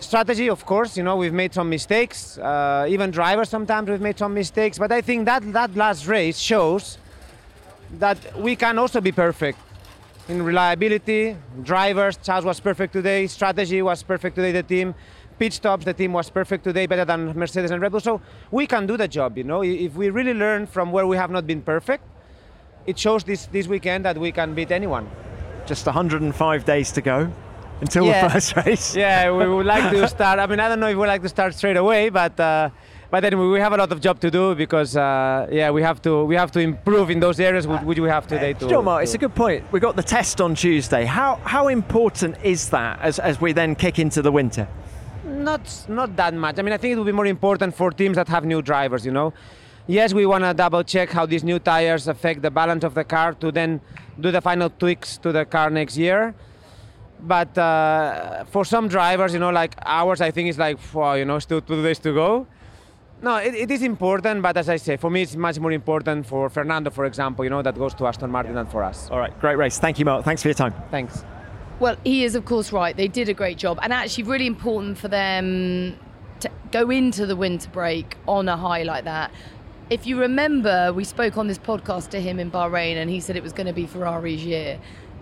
Strategy, 0.00 0.48
of 0.48 0.66
course. 0.66 0.96
You 0.96 1.04
know, 1.04 1.16
we've 1.16 1.32
made 1.32 1.54
some 1.54 1.70
mistakes. 1.70 2.36
Uh, 2.36 2.86
even 2.88 3.10
drivers 3.12 3.48
sometimes 3.48 3.88
we've 3.88 4.00
made 4.00 4.18
some 4.18 4.34
mistakes. 4.34 4.78
But 4.78 4.90
I 4.90 5.00
think 5.00 5.26
that 5.26 5.52
that 5.52 5.76
last 5.76 6.06
race 6.06 6.38
shows 6.38 6.98
that 7.98 8.18
we 8.38 8.56
can 8.56 8.78
also 8.78 9.00
be 9.00 9.12
perfect 9.12 9.58
in 10.28 10.42
reliability. 10.42 11.36
Drivers, 11.62 12.16
Charles 12.16 12.44
was 12.44 12.58
perfect 12.60 12.92
today. 12.92 13.26
Strategy 13.26 13.80
was 13.82 14.02
perfect 14.02 14.36
today. 14.36 14.52
The 14.52 14.62
team, 14.62 14.94
pit 15.38 15.52
stops, 15.52 15.84
the 15.84 15.94
team 15.94 16.12
was 16.12 16.30
perfect 16.30 16.64
today, 16.64 16.86
better 16.86 17.04
than 17.04 17.38
Mercedes 17.38 17.70
and 17.70 17.80
Red 17.80 17.92
Bull. 17.92 18.00
So 18.00 18.20
we 18.50 18.66
can 18.66 18.86
do 18.86 18.96
the 18.96 19.08
job. 19.08 19.38
You 19.38 19.44
know, 19.44 19.62
if 19.62 19.94
we 19.94 20.10
really 20.10 20.34
learn 20.34 20.66
from 20.66 20.90
where 20.92 21.06
we 21.06 21.16
have 21.16 21.30
not 21.30 21.46
been 21.46 21.62
perfect, 21.62 22.04
it 22.86 22.98
shows 22.98 23.24
this 23.24 23.46
this 23.46 23.66
weekend 23.66 24.04
that 24.04 24.16
we 24.18 24.32
can 24.32 24.54
beat 24.54 24.70
anyone. 24.70 25.08
Just 25.66 25.86
105 25.86 26.64
days 26.64 26.92
to 26.92 27.00
go 27.00 27.30
until 27.80 28.04
Yeah. 28.04 28.22
the 28.24 28.30
first 28.34 28.56
race. 28.56 28.96
Yeah, 28.96 29.30
we 29.30 29.46
would 29.48 29.66
like 29.66 29.90
to 29.92 30.08
start. 30.08 30.38
I 30.38 30.46
mean, 30.46 30.60
I 30.60 30.68
don't 30.68 30.80
know 30.80 30.88
if 30.88 30.96
we 30.96 31.06
like 31.06 31.22
to 31.22 31.28
start 31.28 31.54
straight 31.54 31.76
away, 31.76 32.08
but. 32.10 32.38
Uh, 32.40 32.70
but 33.12 33.24
anyway, 33.24 33.46
we 33.46 33.58
have 33.58 33.72
a 33.72 33.76
lot 33.76 33.90
of 33.90 34.00
job 34.00 34.20
to 34.20 34.30
do 34.30 34.54
because 34.54 34.96
uh, 34.96 35.48
yeah, 35.50 35.72
we 35.72 35.82
have 35.82 36.00
to 36.02 36.24
we 36.24 36.36
have 36.36 36.52
to 36.52 36.60
improve 36.60 37.10
in 37.10 37.18
those 37.18 37.40
areas 37.40 37.66
which 37.66 37.82
which 37.82 37.98
we 37.98 38.08
have 38.08 38.28
today. 38.28 38.52
To, 38.52 38.68
John 38.68 38.84
Mark, 38.84 39.02
it's 39.02 39.14
a 39.14 39.18
good 39.18 39.34
point. 39.34 39.64
We 39.72 39.80
got 39.80 39.96
the 39.96 40.02
test 40.04 40.40
on 40.40 40.54
Tuesday. 40.54 41.04
How 41.06 41.40
how 41.44 41.66
important 41.68 42.36
is 42.44 42.68
that 42.70 43.00
as, 43.02 43.18
as 43.18 43.40
we 43.40 43.52
then 43.52 43.74
kick 43.74 43.98
into 43.98 44.22
the 44.22 44.30
winter? 44.30 44.68
Not 45.24 45.60
not 45.88 46.14
that 46.16 46.34
much. 46.34 46.60
I 46.60 46.62
mean, 46.62 46.72
I 46.72 46.76
think 46.78 46.92
it 46.92 46.98
will 46.98 47.04
be 47.12 47.16
more 47.20 47.26
important 47.26 47.74
for 47.74 47.90
teams 47.90 48.14
that 48.16 48.28
have 48.28 48.44
new 48.46 48.62
drivers. 48.62 49.04
You 49.04 49.10
know, 49.12 49.32
yes, 49.90 50.14
we 50.14 50.26
want 50.26 50.44
to 50.44 50.54
double 50.54 50.82
check 50.82 51.10
how 51.10 51.26
these 51.26 51.44
new 51.44 51.58
tires 51.58 52.08
affect 52.08 52.42
the 52.42 52.50
balance 52.50 52.84
of 52.84 52.94
the 52.94 53.04
car 53.04 53.34
to 53.34 53.50
then 53.50 53.80
do 54.18 54.30
the 54.30 54.40
final 54.40 54.70
tweaks 54.70 55.18
to 55.18 55.32
the 55.32 55.44
car 55.44 55.70
next 55.70 55.96
year. 55.96 56.34
But 57.22 57.56
uh, 57.58 58.44
for 58.44 58.64
some 58.64 58.88
drivers, 58.88 59.34
you 59.34 59.40
know, 59.40 59.50
like 59.50 59.74
ours, 59.82 60.20
I 60.20 60.30
think 60.30 60.48
it's 60.48 60.58
like, 60.58 60.78
wow, 60.94 61.14
you 61.14 61.24
know, 61.24 61.38
still 61.38 61.60
two 61.60 61.82
days 61.82 61.98
to 62.00 62.14
go. 62.14 62.46
No, 63.22 63.36
it, 63.36 63.54
it 63.54 63.70
is 63.70 63.82
important, 63.82 64.40
but 64.40 64.56
as 64.56 64.70
I 64.70 64.76
say, 64.76 64.96
for 64.96 65.10
me, 65.10 65.22
it's 65.22 65.36
much 65.36 65.60
more 65.60 65.72
important 65.72 66.26
for 66.26 66.48
Fernando, 66.48 66.90
for 66.90 67.04
example, 67.04 67.44
you 67.44 67.50
know, 67.50 67.60
that 67.60 67.76
goes 67.76 67.92
to 67.94 68.06
Aston 68.06 68.30
Martin 68.30 68.54
than 68.54 68.66
for 68.66 68.82
us. 68.82 69.10
All 69.10 69.18
right, 69.18 69.38
great 69.40 69.56
race. 69.58 69.78
Thank 69.78 69.98
you, 69.98 70.06
Mark. 70.06 70.24
Thanks 70.24 70.40
for 70.40 70.48
your 70.48 70.54
time. 70.54 70.72
Thanks. 70.90 71.22
Well, 71.80 71.96
he 72.02 72.24
is, 72.24 72.34
of 72.34 72.46
course, 72.46 72.72
right. 72.72 72.96
They 72.96 73.08
did 73.08 73.28
a 73.28 73.34
great 73.34 73.58
job, 73.58 73.78
and 73.82 73.92
actually, 73.92 74.24
really 74.24 74.46
important 74.46 74.96
for 74.96 75.08
them 75.08 75.98
to 76.40 76.50
go 76.72 76.88
into 76.88 77.26
the 77.26 77.36
winter 77.36 77.68
break 77.68 78.16
on 78.26 78.48
a 78.48 78.56
high 78.56 78.84
like 78.84 79.04
that. 79.04 79.30
If 79.90 80.06
you 80.06 80.20
remember, 80.20 80.92
we 80.92 81.02
spoke 81.02 81.36
on 81.36 81.48
this 81.48 81.58
podcast 81.58 82.10
to 82.10 82.20
him 82.20 82.38
in 82.38 82.48
Bahrain, 82.48 82.94
and 82.94 83.10
he 83.10 83.18
said 83.18 83.34
it 83.34 83.42
was 83.42 83.52
going 83.52 83.66
to 83.66 83.72
be 83.72 83.86
Ferrari's 83.86 84.44
year. 84.44 84.78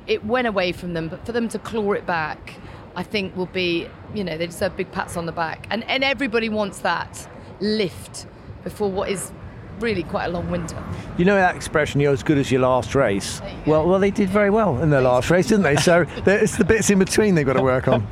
It 0.07 0.27
went 0.27 0.47
away 0.47 0.73
from 0.73 0.93
them, 0.93 1.09
but 1.09 1.25
for 1.25 1.33
them 1.33 1.49
to 1.49 1.59
claw 1.59 1.93
it 1.93 2.05
back, 2.05 2.55
I 2.95 3.03
think 3.03 3.35
will 3.35 3.47
be, 3.47 3.89
you 4.15 4.23
know, 4.23 4.37
they 4.37 4.45
deserve 4.45 4.77
big 4.77 4.93
pats 4.93 5.17
on 5.17 5.25
the 5.25 5.33
back, 5.33 5.67
and 5.71 5.85
and 5.85 6.05
everybody 6.05 6.51
wants 6.51 6.81
that 6.81 7.27
lift 7.61 8.27
before 8.63 8.91
what 8.91 9.09
is 9.09 9.33
really 9.81 10.03
quite 10.03 10.27
a 10.27 10.29
long 10.29 10.51
winter. 10.51 10.77
You 11.17 11.25
know 11.25 11.37
that 11.37 11.57
expression, 11.57 11.99
you're 12.03 12.13
as 12.13 12.23
good 12.23 12.37
as 12.37 12.53
your 12.53 12.61
last 12.61 12.95
race? 12.95 13.41
Well, 13.65 13.89
well, 13.89 13.99
they 13.99 14.11
did 14.11 14.29
very 14.29 14.51
well 14.51 14.83
in 14.83 14.91
their 14.91 15.01
last 15.01 15.31
race, 15.31 15.47
didn't 15.47 15.63
they? 15.63 15.77
So 15.77 16.05
it's 16.27 16.59
the 16.59 16.65
bits 16.65 16.91
in 16.91 16.99
between 16.99 17.37
they've 17.37 17.47
got 17.47 17.55
to 17.55 17.63
work 17.63 17.89
on. 17.89 18.07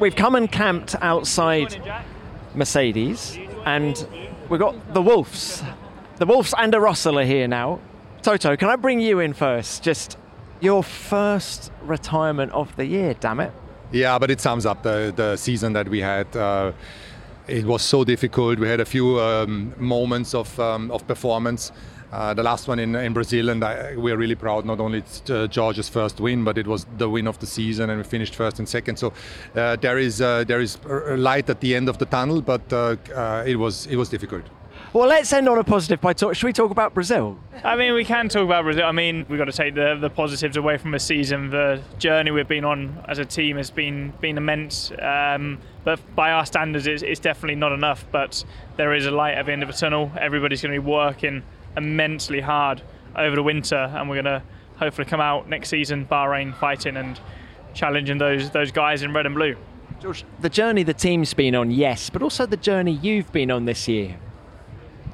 We've 0.00 0.16
come 0.16 0.34
and 0.34 0.50
camped 0.50 0.96
outside 1.02 1.80
Mercedes, 2.56 3.38
and 3.64 4.04
we've 4.48 4.60
got 4.60 4.94
the 4.94 5.02
Wolves. 5.02 5.62
The 6.16 6.26
Wolves 6.26 6.54
and 6.56 6.74
a 6.74 6.80
Russell 6.80 7.18
are 7.18 7.24
here 7.24 7.48
now. 7.48 7.80
Toto, 8.22 8.56
can 8.56 8.68
I 8.68 8.76
bring 8.76 9.00
you 9.00 9.20
in 9.20 9.32
first? 9.34 9.82
Just 9.82 10.16
Your 10.60 10.82
first 10.82 11.70
retirement 11.82 12.52
of 12.52 12.74
the 12.76 12.86
year, 12.86 13.14
damn 13.14 13.40
it. 13.40 13.52
Yeah, 13.92 14.18
but 14.18 14.30
it 14.30 14.40
sums 14.40 14.66
up 14.66 14.82
the, 14.82 15.12
the 15.14 15.36
season 15.36 15.74
that 15.74 15.88
we 15.88 16.00
had. 16.00 16.34
Uh, 16.34 16.72
it 17.46 17.64
was 17.64 17.82
so 17.82 18.04
difficult. 18.04 18.58
We 18.58 18.68
had 18.68 18.80
a 18.80 18.84
few 18.84 19.20
um, 19.20 19.74
moments 19.78 20.34
of, 20.34 20.58
um, 20.58 20.90
of 20.90 21.06
performance. 21.06 21.70
Uh, 22.12 22.32
the 22.34 22.42
last 22.42 22.68
one 22.68 22.78
in, 22.78 22.94
in 22.94 23.12
Brazil, 23.12 23.48
and 23.48 23.64
I, 23.64 23.96
we're 23.96 24.16
really 24.16 24.36
proud. 24.36 24.64
Not 24.64 24.78
only 24.80 24.98
it's 24.98 25.28
uh, 25.28 25.46
George's 25.48 25.88
first 25.88 26.20
win, 26.20 26.44
but 26.44 26.56
it 26.56 26.66
was 26.66 26.86
the 26.98 27.08
win 27.08 27.26
of 27.26 27.38
the 27.40 27.46
season, 27.46 27.90
and 27.90 27.98
we 27.98 28.04
finished 28.04 28.34
first 28.34 28.58
and 28.58 28.68
second. 28.68 28.96
So 28.96 29.12
uh, 29.56 29.76
there 29.76 29.98
is 29.98 30.20
uh, 30.20 30.44
there 30.44 30.60
is 30.60 30.78
light 30.84 31.50
at 31.50 31.60
the 31.60 31.74
end 31.74 31.88
of 31.88 31.98
the 31.98 32.06
tunnel, 32.06 32.42
but 32.42 32.72
uh, 32.72 32.96
uh, 33.14 33.44
it 33.46 33.56
was 33.56 33.86
it 33.86 33.96
was 33.96 34.08
difficult. 34.08 34.44
Well, 34.92 35.08
let's 35.08 35.32
end 35.32 35.48
on 35.48 35.58
a 35.58 35.64
positive 35.64 36.00
by 36.00 36.12
talk. 36.12 36.36
Should 36.36 36.46
we 36.46 36.52
talk 36.52 36.70
about 36.70 36.94
Brazil? 36.94 37.38
I 37.64 37.76
mean, 37.76 37.92
we 37.92 38.04
can 38.04 38.28
talk 38.28 38.44
about 38.44 38.62
Brazil. 38.62 38.84
I 38.86 38.92
mean, 38.92 39.26
we've 39.28 39.38
got 39.38 39.46
to 39.46 39.52
take 39.52 39.74
the, 39.74 39.98
the 40.00 40.08
positives 40.08 40.56
away 40.56 40.78
from 40.78 40.92
the 40.92 40.98
season. 40.98 41.50
The 41.50 41.82
journey 41.98 42.30
we've 42.30 42.48
been 42.48 42.64
on 42.64 43.04
as 43.08 43.18
a 43.18 43.24
team 43.24 43.56
has 43.56 43.70
been 43.70 44.12
been 44.20 44.38
immense. 44.38 44.92
Um, 45.02 45.58
but 45.84 46.00
by 46.14 46.30
our 46.30 46.46
standards, 46.46 46.86
it's, 46.86 47.02
it's 47.02 47.20
definitely 47.20 47.56
not 47.56 47.72
enough. 47.72 48.06
But 48.10 48.44
there 48.76 48.94
is 48.94 49.06
a 49.06 49.10
light 49.10 49.34
at 49.34 49.46
the 49.46 49.52
end 49.52 49.62
of 49.64 49.68
the 49.68 49.74
tunnel. 49.74 50.12
Everybody's 50.18 50.62
going 50.62 50.74
to 50.74 50.80
be 50.80 50.86
working 50.86 51.42
immensely 51.76 52.40
hard 52.40 52.82
over 53.14 53.36
the 53.36 53.42
winter, 53.42 53.76
and 53.76 54.08
we're 54.08 54.22
going 54.22 54.40
to 54.40 54.42
hopefully 54.76 55.06
come 55.06 55.20
out 55.20 55.48
next 55.48 55.68
season, 55.68 56.06
Bahrain, 56.06 56.54
fighting 56.56 56.96
and 56.96 57.18
challenging 57.74 58.18
those 58.18 58.50
those 58.50 58.72
guys 58.72 59.02
in 59.02 59.12
red 59.12 59.26
and 59.26 59.34
blue. 59.34 59.56
George, 60.00 60.24
the 60.40 60.50
journey 60.50 60.82
the 60.82 60.94
team's 60.94 61.32
been 61.34 61.54
on, 61.54 61.70
yes, 61.70 62.10
but 62.10 62.22
also 62.22 62.46
the 62.46 62.56
journey 62.56 62.92
you've 62.92 63.32
been 63.32 63.50
on 63.50 63.64
this 63.64 63.88
year. 63.88 64.16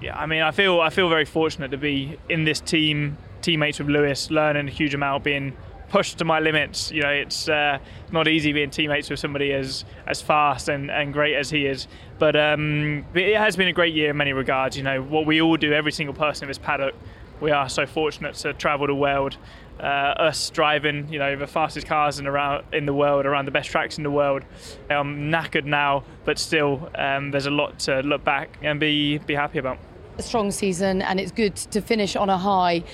Yeah, 0.01 0.19
I 0.19 0.27
mean, 0.27 0.43
I 0.43 0.51
feel 0.51 0.81
I 0.81 0.91
feel 0.91 1.09
very 1.09 1.25
fortunate 1.25 1.71
to 1.71 1.79
be 1.79 2.19
in 2.29 2.45
this 2.45 2.61
team, 2.61 3.17
teammates 3.41 3.79
with 3.79 3.89
Lewis, 3.89 4.31
learning 4.31 4.69
a 4.69 4.71
huge 4.71 4.95
amount, 4.95 5.23
being 5.23 5.57
pushed 5.89 6.19
to 6.19 6.25
my 6.25 6.41
limits. 6.41 6.91
You 6.91 7.03
know, 7.03 7.11
it's 7.11 7.49
uh, 7.49 7.79
not 8.11 8.27
easy 8.27 8.53
being 8.53 8.71
teammates 8.71 9.11
with 9.11 9.21
somebody 9.21 9.53
as 9.53 9.85
as 10.07 10.21
fast 10.21 10.69
and, 10.69 10.91
and 10.91 11.13
great 11.13 11.37
as 11.37 11.51
he 11.51 11.67
is. 11.67 11.87
But 12.23 12.37
um, 12.37 13.05
it 13.15 13.37
has 13.37 13.57
been 13.57 13.67
a 13.67 13.73
great 13.73 13.95
year 13.95 14.11
in 14.11 14.17
many 14.17 14.33
regards. 14.33 14.77
You 14.77 14.85
know, 14.85 15.03
what 15.03 15.27
we 15.27 15.43
all 15.43 15.57
do, 15.57 15.73
every 15.73 15.91
single 15.91 16.15
person 16.15 16.45
in 16.45 16.49
this 16.49 16.57
paddock, 16.57 16.95
we 17.41 17.51
are 17.51 17.69
so 17.69 17.85
fortunate 17.85 18.37
to 18.37 18.53
travel 18.53 18.87
the 18.87 18.95
world. 18.95 19.37
Uh, 19.81 19.83
us 20.29 20.49
driving, 20.51 21.13
you 21.13 21.19
know, 21.19 21.35
the 21.35 21.49
fastest 21.49 21.89
cars 21.89 22.21
in 22.21 22.29
around 22.29 22.65
in 22.73 22.87
the 22.87 22.95
world, 22.95 23.27
around 23.27 23.47
the 23.47 23.51
best 23.51 23.71
tracks 23.71 23.99
in 23.99 24.05
the 24.05 24.11
world. 24.11 24.45
I'm 24.89 25.33
knackered 25.33 25.65
now, 25.65 26.05
but 26.25 26.39
still, 26.39 26.89
um, 26.95 27.33
there's 27.33 27.47
a 27.47 27.51
lot 27.51 27.81
to 27.81 28.03
look 28.03 28.23
back 28.23 28.57
and 28.63 28.79
be 28.79 29.19
be 29.19 29.35
happy 29.35 29.59
about 29.59 29.79
a 30.19 30.23
strong 30.23 30.51
season 30.51 31.03
and 31.03 31.19
it's 31.19 31.33
good 31.33 31.57
to 31.57 31.81
finish 31.81 32.17
on 32.17 32.31
a 32.31 32.39
high. 32.39 32.85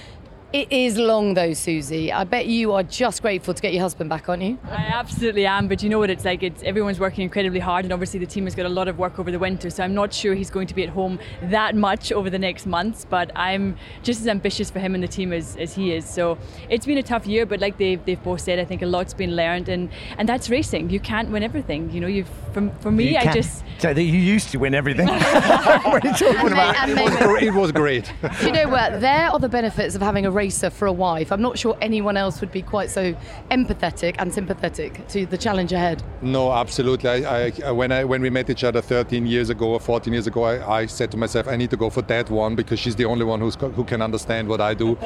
It 0.51 0.73
is 0.73 0.97
long 0.97 1.35
though, 1.35 1.53
Susie. 1.53 2.11
I 2.11 2.25
bet 2.25 2.47
you 2.47 2.73
are 2.73 2.83
just 2.83 3.21
grateful 3.21 3.53
to 3.53 3.61
get 3.61 3.75
your 3.75 3.83
husband 3.83 4.09
back, 4.09 4.31
aren't 4.31 4.43
you? 4.43 4.57
I 4.71 4.77
absolutely 4.77 5.45
am, 5.45 5.69
but 5.69 5.83
you 5.83 5.91
know 5.91 5.99
what 5.99 6.09
it's 6.09 6.25
like. 6.25 6.43
It's 6.43 6.63
everyone's 6.63 6.99
working 6.99 7.25
incredibly 7.25 7.61
hard, 7.61 7.85
and 7.85 7.93
obviously 7.93 8.19
the 8.19 8.27
team 8.27 8.45
has 8.45 8.55
got 8.55 8.65
a 8.65 8.71
lot 8.71 8.89
of 8.89 8.99
work 8.99 9.19
over 9.19 9.31
the 9.31 9.39
winter. 9.39 9.69
So 9.69 9.85
I'm 9.85 9.93
not 9.93 10.15
sure 10.15 10.35
he's 10.35 10.49
going 10.49 10.67
to 10.69 10.75
be 10.75 10.85
at 10.85 10.89
home 10.89 11.19
that 11.43 11.77
much 11.77 12.13
over 12.13 12.31
the 12.31 12.39
next 12.39 12.65
months. 12.65 13.05
But 13.05 13.31
I'm 13.37 13.77
just 14.03 14.23
as 14.23 14.27
ambitious 14.27 14.71
for 14.71 14.79
him 14.79 14.95
and 14.95 15.05
the 15.05 15.09
team 15.09 15.35
as, 15.35 15.55
as 15.59 15.75
he 15.75 15.93
is. 15.93 16.09
So 16.09 16.39
it's 16.71 16.87
been 16.87 16.97
a 16.97 17.03
tough 17.03 17.27
year, 17.27 17.45
but 17.45 17.61
like 17.61 17.77
they've, 17.77 18.03
they've 18.07 18.23
both 18.23 18.41
said, 18.41 18.59
I 18.59 18.65
think 18.65 18.81
a 18.81 18.87
lot's 18.87 19.13
been 19.13 19.37
learned, 19.37 19.69
and 19.69 19.91
and 20.17 20.27
that's 20.27 20.49
racing. 20.49 20.89
You 20.89 21.01
can't 21.01 21.29
win 21.31 21.43
everything. 21.43 21.91
You 21.91 22.01
know, 22.01 22.07
you've 22.07 22.31
from 22.55 22.71
for 22.79 22.91
me, 22.91 23.19
I 23.19 23.35
just 23.35 23.63
so 23.79 23.91
you 23.91 24.03
used 24.03 24.49
to 24.53 24.59
win 24.59 24.75
everything. 24.75 25.07
what 25.09 26.05
are 26.05 26.09
you 26.09 26.15
talking 26.15 26.53
about? 26.53 26.89
It 26.89 26.97
was, 26.97 27.43
it 27.43 27.55
was 27.55 27.73
great. 27.73 28.11
Do 28.41 28.47
you 28.47 28.53
know 28.53 28.69
what? 28.69 29.01
There 29.03 29.29
are 29.29 29.39
the 29.39 29.49
benefits 29.49 29.95
of 29.95 30.01
having 30.01 30.25
a 30.25 30.31
racer 30.39 30.71
for 30.71 30.87
a 30.87 30.93
wife. 30.93 31.29
I'm 31.33 31.43
not 31.49 31.59
sure 31.59 31.77
anyone 31.81 32.17
else 32.17 32.41
would 32.41 32.53
be 32.53 32.63
quite 32.63 32.91
so 32.91 33.05
empathetic 33.51 34.15
and 34.21 34.33
sympathetic 34.33 34.93
to 35.09 35.27
the 35.27 35.39
challenge 35.47 35.73
ahead. 35.73 36.03
No, 36.23 36.53
absolutely. 36.53 37.11
I, 37.11 37.53
I, 37.65 37.73
when 37.81 37.91
I 37.99 38.05
when 38.05 38.21
we 38.23 38.31
met 38.31 38.49
each 38.55 38.65
other 38.65 38.81
13 38.81 39.27
years 39.27 39.51
ago 39.51 39.67
or 39.75 39.81
14 39.81 40.13
years 40.13 40.27
ago, 40.27 40.45
I, 40.45 40.81
I 40.81 40.87
said 40.87 41.11
to 41.11 41.17
myself, 41.17 41.49
I 41.49 41.57
need 41.57 41.71
to 41.71 41.77
go 41.85 41.91
for 41.91 42.03
that 42.03 42.31
one 42.31 42.55
because 42.55 42.79
she's 42.79 42.97
the 42.97 43.05
only 43.05 43.25
one 43.25 43.41
who's 43.41 43.57
who 43.79 43.85
can 43.85 44.01
understand 44.09 44.49
what 44.49 44.61
I 44.61 44.75
do. 44.75 44.97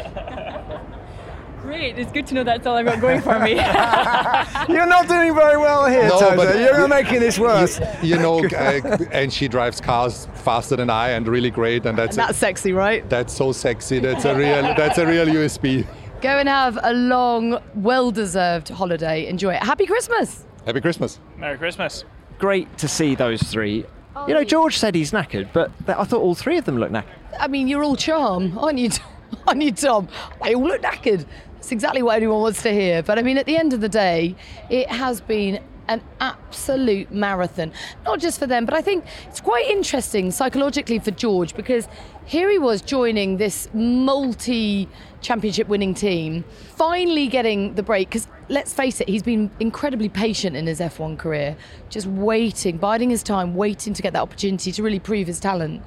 Great, 1.72 1.98
it's 1.98 2.12
good 2.12 2.26
to 2.26 2.34
know 2.34 2.44
that's 2.44 2.66
all 2.66 2.76
I've 2.76 2.84
got 2.84 3.00
going 3.00 3.22
for 3.22 3.38
me. 3.38 3.52
You're 4.74 4.84
not 4.84 5.08
doing 5.08 5.34
very 5.34 5.56
well 5.56 5.86
here, 5.86 6.06
no, 6.06 6.20
Toza. 6.20 6.36
but 6.36 6.56
you're 6.58 6.86
making 6.86 7.20
this 7.20 7.38
worse. 7.38 7.80
You, 8.02 8.16
you 8.16 8.18
know, 8.18 8.44
uh, 8.44 8.98
and 9.10 9.32
she 9.32 9.48
drives 9.48 9.80
cars 9.80 10.28
faster 10.34 10.76
than 10.76 10.90
I, 10.90 11.12
and 11.12 11.26
really 11.26 11.50
great, 11.50 11.86
and 11.86 11.96
that's 11.96 12.18
and 12.18 12.28
that's 12.28 12.36
sexy, 12.36 12.74
right? 12.74 13.08
That's 13.08 13.32
so 13.32 13.52
sexy. 13.52 14.00
That's 14.00 14.26
a 14.26 14.36
real 14.36 14.74
that's 14.74 14.98
a 14.98 15.06
real 15.06 15.24
USP. 15.24 15.86
Go 16.20 16.28
and 16.28 16.46
have 16.46 16.78
a 16.82 16.92
long, 16.92 17.58
well 17.74 18.10
deserved 18.10 18.68
holiday. 18.68 19.26
Enjoy 19.26 19.54
it. 19.54 19.62
Happy 19.62 19.86
Christmas. 19.86 20.44
Happy 20.66 20.82
Christmas. 20.82 21.20
Merry 21.38 21.56
Christmas. 21.56 22.04
Great 22.38 22.76
to 22.76 22.86
see 22.86 23.14
those 23.14 23.42
three. 23.44 23.86
Oh, 24.14 24.28
you 24.28 24.34
know, 24.34 24.44
George 24.44 24.76
said 24.76 24.94
he's 24.94 25.12
knackered, 25.12 25.48
but 25.54 25.70
I 25.88 26.04
thought 26.04 26.20
all 26.20 26.34
three 26.34 26.58
of 26.58 26.66
them 26.66 26.76
looked 26.76 26.92
knackered. 26.92 27.16
I 27.40 27.48
mean, 27.48 27.66
you're 27.66 27.82
all 27.82 27.96
charm, 27.96 28.58
aren't 28.58 28.78
you, 28.78 28.90
aren't 29.46 29.62
you, 29.62 29.72
Tom? 29.72 30.08
They 30.44 30.54
all 30.54 30.64
look 30.64 30.82
knackered. 30.82 31.24
It's 31.62 31.70
exactly 31.70 32.02
what 32.02 32.16
anyone 32.16 32.40
wants 32.40 32.60
to 32.64 32.72
hear. 32.72 33.04
But 33.04 33.20
I 33.20 33.22
mean, 33.22 33.38
at 33.38 33.46
the 33.46 33.56
end 33.56 33.72
of 33.72 33.80
the 33.80 33.88
day, 33.88 34.34
it 34.68 34.88
has 34.88 35.20
been 35.20 35.60
an 35.86 36.02
absolute 36.18 37.12
marathon. 37.12 37.70
Not 38.04 38.18
just 38.18 38.40
for 38.40 38.48
them, 38.48 38.64
but 38.64 38.74
I 38.74 38.82
think 38.82 39.04
it's 39.28 39.40
quite 39.40 39.66
interesting 39.66 40.32
psychologically 40.32 40.98
for 40.98 41.12
George 41.12 41.54
because 41.54 41.86
here 42.24 42.50
he 42.50 42.58
was 42.58 42.82
joining 42.82 43.36
this 43.36 43.68
multi 43.72 44.88
championship 45.20 45.68
winning 45.68 45.94
team, 45.94 46.44
finally 46.74 47.28
getting 47.28 47.76
the 47.76 47.82
break. 47.84 48.08
Because 48.08 48.26
let's 48.48 48.74
face 48.74 49.00
it, 49.00 49.08
he's 49.08 49.22
been 49.22 49.48
incredibly 49.60 50.08
patient 50.08 50.56
in 50.56 50.66
his 50.66 50.80
F1 50.80 51.16
career, 51.16 51.56
just 51.90 52.08
waiting, 52.08 52.76
biding 52.76 53.10
his 53.10 53.22
time, 53.22 53.54
waiting 53.54 53.94
to 53.94 54.02
get 54.02 54.14
that 54.14 54.22
opportunity 54.22 54.72
to 54.72 54.82
really 54.82 54.98
prove 54.98 55.28
his 55.28 55.38
talent. 55.38 55.80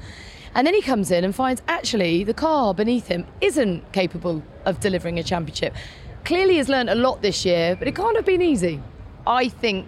And 0.56 0.66
then 0.66 0.74
he 0.74 0.82
comes 0.82 1.12
in 1.12 1.26
and 1.26 1.36
finds 1.36 1.62
actually 1.68 2.24
the 2.24 2.34
car 2.34 2.74
beneath 2.74 3.08
him 3.08 3.28
isn't 3.42 3.92
capable 3.92 4.42
of 4.64 4.80
delivering 4.80 5.20
a 5.20 5.24
championship. 5.24 5.76
Clearly, 6.24 6.58
has 6.58 6.70
learned 6.70 6.90
a 6.90 6.96
lot 6.96 7.22
this 7.22 7.46
year, 7.46 7.76
but 7.76 7.90
it 7.90 7.96
can't 7.96 8.16
have 8.16 8.26
been 8.26 8.42
easy. 8.42 8.82
I 9.28 9.50
think 9.50 9.86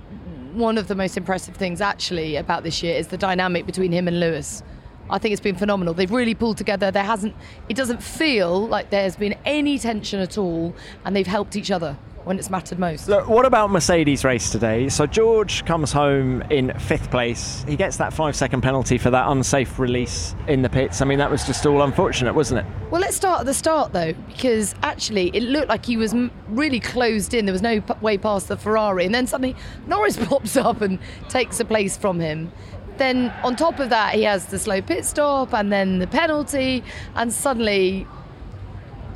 one 0.53 0.77
of 0.77 0.89
the 0.89 0.95
most 0.95 1.15
impressive 1.15 1.55
things 1.55 1.79
actually 1.79 2.35
about 2.35 2.63
this 2.63 2.83
year 2.83 2.95
is 2.95 3.07
the 3.07 3.17
dynamic 3.17 3.65
between 3.65 3.93
him 3.93 4.09
and 4.09 4.19
Lewis. 4.19 4.61
I 5.09 5.19
think 5.19 5.31
it's 5.31 5.41
been 5.41 5.55
phenomenal. 5.55 5.93
They've 5.93 6.11
really 6.11 6.35
pulled 6.35 6.57
together. 6.57 6.91
There 6.91 7.03
hasn't 7.03 7.33
it 7.69 7.77
doesn't 7.77 8.03
feel 8.03 8.67
like 8.67 8.89
there's 8.89 9.15
been 9.15 9.35
any 9.45 9.79
tension 9.79 10.19
at 10.19 10.37
all 10.37 10.75
and 11.05 11.15
they've 11.15 11.25
helped 11.25 11.55
each 11.55 11.71
other 11.71 11.97
when 12.27 12.37
it's 12.37 12.49
mattered 12.49 12.77
most. 12.77 13.07
Look, 13.07 13.27
what 13.27 13.45
about 13.45 13.71
Mercedes' 13.71 14.23
race 14.23 14.49
today? 14.49 14.89
So 14.89 15.05
George 15.05 15.65
comes 15.65 15.91
home 15.91 16.41
in 16.43 16.77
fifth 16.77 17.09
place. 17.09 17.63
He 17.67 17.75
gets 17.77 17.97
that 17.97 18.13
five 18.13 18.35
second 18.35 18.61
penalty 18.61 18.97
for 18.97 19.09
that 19.11 19.29
unsafe 19.29 19.79
release 19.79 20.35
in 20.47 20.61
the 20.61 20.69
pits. 20.69 21.01
I 21.01 21.05
mean, 21.05 21.19
that 21.19 21.31
was 21.31 21.45
just 21.45 21.65
all 21.65 21.81
unfortunate, 21.81 22.33
wasn't 22.33 22.59
it? 22.59 22.73
Well, 22.91 23.01
let's 23.01 23.15
start 23.15 23.39
at 23.39 23.45
the 23.45 23.53
start 23.53 23.93
though, 23.93 24.13
because 24.27 24.75
actually 24.83 25.29
it 25.33 25.43
looked 25.43 25.69
like 25.69 25.85
he 25.85 25.95
was 25.95 26.13
really 26.49 26.81
closed 26.81 27.33
in. 27.33 27.45
There 27.45 27.53
was 27.53 27.61
no 27.61 27.81
way 28.01 28.17
past 28.17 28.49
the 28.49 28.57
Ferrari, 28.57 29.05
and 29.05 29.15
then 29.15 29.25
suddenly 29.25 29.55
Norris 29.87 30.17
pops 30.27 30.57
up 30.57 30.81
and 30.81 30.99
takes 31.29 31.59
a 31.59 31.65
place 31.65 31.95
from 31.95 32.19
him. 32.19 32.51
Then 32.97 33.31
on 33.43 33.55
top 33.55 33.79
of 33.79 33.89
that, 33.89 34.15
he 34.15 34.23
has 34.23 34.47
the 34.47 34.59
slow 34.59 34.81
pit 34.81 35.05
stop 35.05 35.53
and 35.53 35.71
then 35.71 35.99
the 35.99 36.07
penalty, 36.07 36.83
and 37.15 37.31
suddenly 37.31 38.05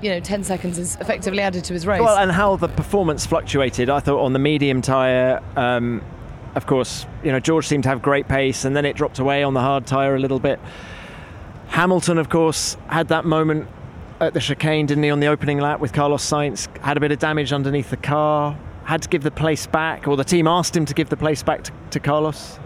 you 0.01 0.09
know, 0.09 0.19
10 0.19 0.43
seconds 0.43 0.77
is 0.77 0.97
effectively 0.99 1.41
added 1.41 1.63
to 1.65 1.73
his 1.73 1.85
race. 1.85 2.01
Well, 2.01 2.17
and 2.17 2.31
how 2.31 2.55
the 2.55 2.67
performance 2.67 3.25
fluctuated. 3.25 3.89
I 3.89 3.99
thought 3.99 4.23
on 4.23 4.33
the 4.33 4.39
medium 4.39 4.81
tyre, 4.81 5.41
um, 5.55 6.03
of 6.55 6.65
course, 6.65 7.05
you 7.23 7.31
know, 7.31 7.39
George 7.39 7.67
seemed 7.67 7.83
to 7.83 7.89
have 7.89 8.01
great 8.01 8.27
pace, 8.27 8.65
and 8.65 8.75
then 8.75 8.85
it 8.85 8.95
dropped 8.95 9.19
away 9.19 9.43
on 9.43 9.53
the 9.53 9.61
hard 9.61 9.85
tyre 9.85 10.15
a 10.15 10.19
little 10.19 10.39
bit. 10.39 10.59
Hamilton, 11.67 12.17
of 12.17 12.29
course, 12.29 12.77
had 12.87 13.09
that 13.09 13.25
moment 13.25 13.67
at 14.19 14.33
the 14.33 14.39
chicane, 14.39 14.87
didn't 14.87 15.03
he, 15.03 15.09
on 15.09 15.19
the 15.19 15.27
opening 15.27 15.59
lap 15.59 15.79
with 15.79 15.93
Carlos 15.93 16.27
Sainz? 16.27 16.75
Had 16.79 16.97
a 16.97 16.99
bit 16.99 17.11
of 17.11 17.19
damage 17.19 17.53
underneath 17.53 17.89
the 17.89 17.97
car, 17.97 18.57
had 18.83 19.03
to 19.03 19.09
give 19.09 19.23
the 19.23 19.31
place 19.31 19.67
back, 19.67 20.07
or 20.07 20.17
the 20.17 20.23
team 20.23 20.47
asked 20.47 20.75
him 20.75 20.85
to 20.85 20.93
give 20.93 21.09
the 21.09 21.17
place 21.17 21.43
back 21.43 21.63
to, 21.63 21.71
to 21.91 21.99
Carlos. 21.99 22.57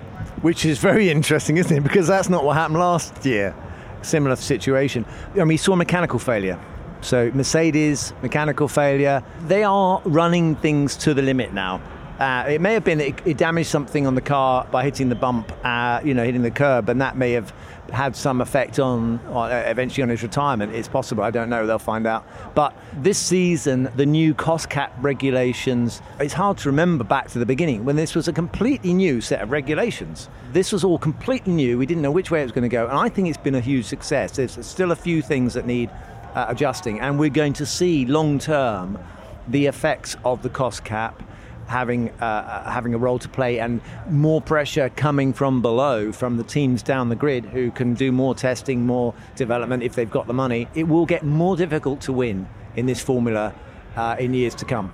Which 0.42 0.65
is 0.65 0.80
very 0.80 1.10
interesting, 1.10 1.58
isn't 1.58 1.75
it? 1.75 1.84
Because 1.84 2.08
that's 2.08 2.30
not 2.30 2.44
what 2.44 2.56
happened 2.56 2.80
last 2.80 3.25
year. 3.25 3.56
Similar 4.01 4.36
situation. 4.38 5.06
I 5.34 5.39
mean, 5.39 5.51
he 5.51 5.58
saw 5.58 5.75
mechanical 5.75 6.20
failure 6.20 6.60
so 7.05 7.31
Mercedes, 7.33 8.13
mechanical 8.21 8.67
failure, 8.67 9.24
they 9.47 9.63
are 9.63 10.01
running 10.05 10.55
things 10.55 10.95
to 10.97 11.13
the 11.13 11.21
limit 11.21 11.53
now. 11.53 11.81
Uh, 12.19 12.45
it 12.47 12.62
may 12.62 12.74
have 12.74 12.83
been 12.83 13.01
it, 13.01 13.27
it, 13.27 13.38
damaged 13.38 13.69
something 13.69 14.07
on 14.07 14.15
the 14.15 14.21
car 14.21 14.65
by 14.71 14.83
hitting 14.83 15.09
the 15.09 15.15
bump, 15.15 15.51
uh, 15.65 16.00
you 16.03 16.13
know, 16.13 16.24
hitting 16.24 16.43
the 16.43 16.51
curb, 16.51 16.88
and 16.88 17.01
that 17.01 17.17
may 17.17 17.33
have 17.33 17.53
had 17.91 18.15
some 18.15 18.39
effect 18.39 18.79
on, 18.79 19.19
on 19.27 19.51
uh, 19.51 19.63
eventually 19.67 20.01
on 20.01 20.07
his 20.07 20.24
retirement. 20.24 20.74
It's 20.74 20.88
possible. 20.88 21.24
I 21.24 21.31
don't 21.31 21.50
know. 21.50 21.67
They'll 21.67 21.77
find 21.77 22.07
out. 22.07 22.25
But 22.55 22.74
this 22.93 23.17
season, 23.17 23.89
the 23.97 24.05
new 24.05 24.33
cost 24.33 24.69
cap 24.69 24.93
regulations. 25.01 26.01
It's 26.19 26.33
hard 26.33 26.57
to 26.59 26.69
remember 26.69 27.03
back 27.03 27.27
to 27.31 27.39
the 27.39 27.45
beginning 27.45 27.83
when 27.83 27.97
this 27.97 28.15
was 28.15 28.29
a 28.29 28.33
completely 28.33 28.93
new 28.93 29.19
set 29.19 29.41
of 29.41 29.51
regulations. 29.51 30.29
This 30.53 30.71
was 30.71 30.85
all 30.85 30.97
completely 30.97 31.51
new. 31.51 31.77
We 31.77 31.85
didn't 31.85 32.01
know 32.01 32.12
which 32.12 32.31
way 32.31 32.39
it 32.39 32.43
was 32.43 32.53
going 32.53 32.63
to 32.63 32.69
go, 32.69 32.88
and 32.88 32.97
I 32.97 33.09
think 33.09 33.27
it's 33.27 33.38
been 33.38 33.55
a 33.55 33.62
huge 33.62 33.85
success. 33.85 34.38
There's 34.38 34.65
still 34.65 34.91
a 34.91 34.95
few 34.95 35.21
things 35.21 35.53
that 35.55 35.65
need 35.65 35.89
uh, 36.36 36.46
adjusting, 36.48 37.00
and 37.00 37.18
we're 37.18 37.30
going 37.30 37.54
to 37.54 37.65
see 37.65 38.06
long 38.06 38.38
term 38.38 39.00
the 39.48 39.65
effects 39.65 40.15
of 40.24 40.42
the 40.42 40.50
cost 40.50 40.84
cap 40.84 41.22
having 41.68 42.10
uh, 42.22 42.72
having 42.72 42.94
a 42.94 42.98
role 42.98 43.18
to 43.18 43.30
play 43.30 43.60
and 43.60 43.82
more 44.10 44.42
pressure 44.42 44.89
coming 44.89 45.34
from 45.34 45.62
below 45.62 46.12
from 46.12 46.38
the 46.38 46.44
teams 46.44 46.84
down 46.84 47.10
the 47.10 47.15
grid 47.15 47.46
who 47.46 47.72
can 47.72 47.94
do 47.96 48.12
more 48.12 48.36
testing 48.36 48.86
more 48.86 49.13
development 49.36 49.82
if 49.82 49.96
they've 49.96 50.12
got 50.12 50.27
the 50.27 50.34
money. 50.34 50.68
It 50.75 50.88
will 50.88 51.06
get 51.06 51.24
more 51.24 51.58
difficult 51.58 52.01
to 52.01 52.13
win 52.13 52.48
in 52.75 52.86
this 52.86 53.01
formula 53.01 53.54
uh, 53.96 54.15
in 54.20 54.34
years 54.34 54.54
to 54.56 54.65
come 54.65 54.94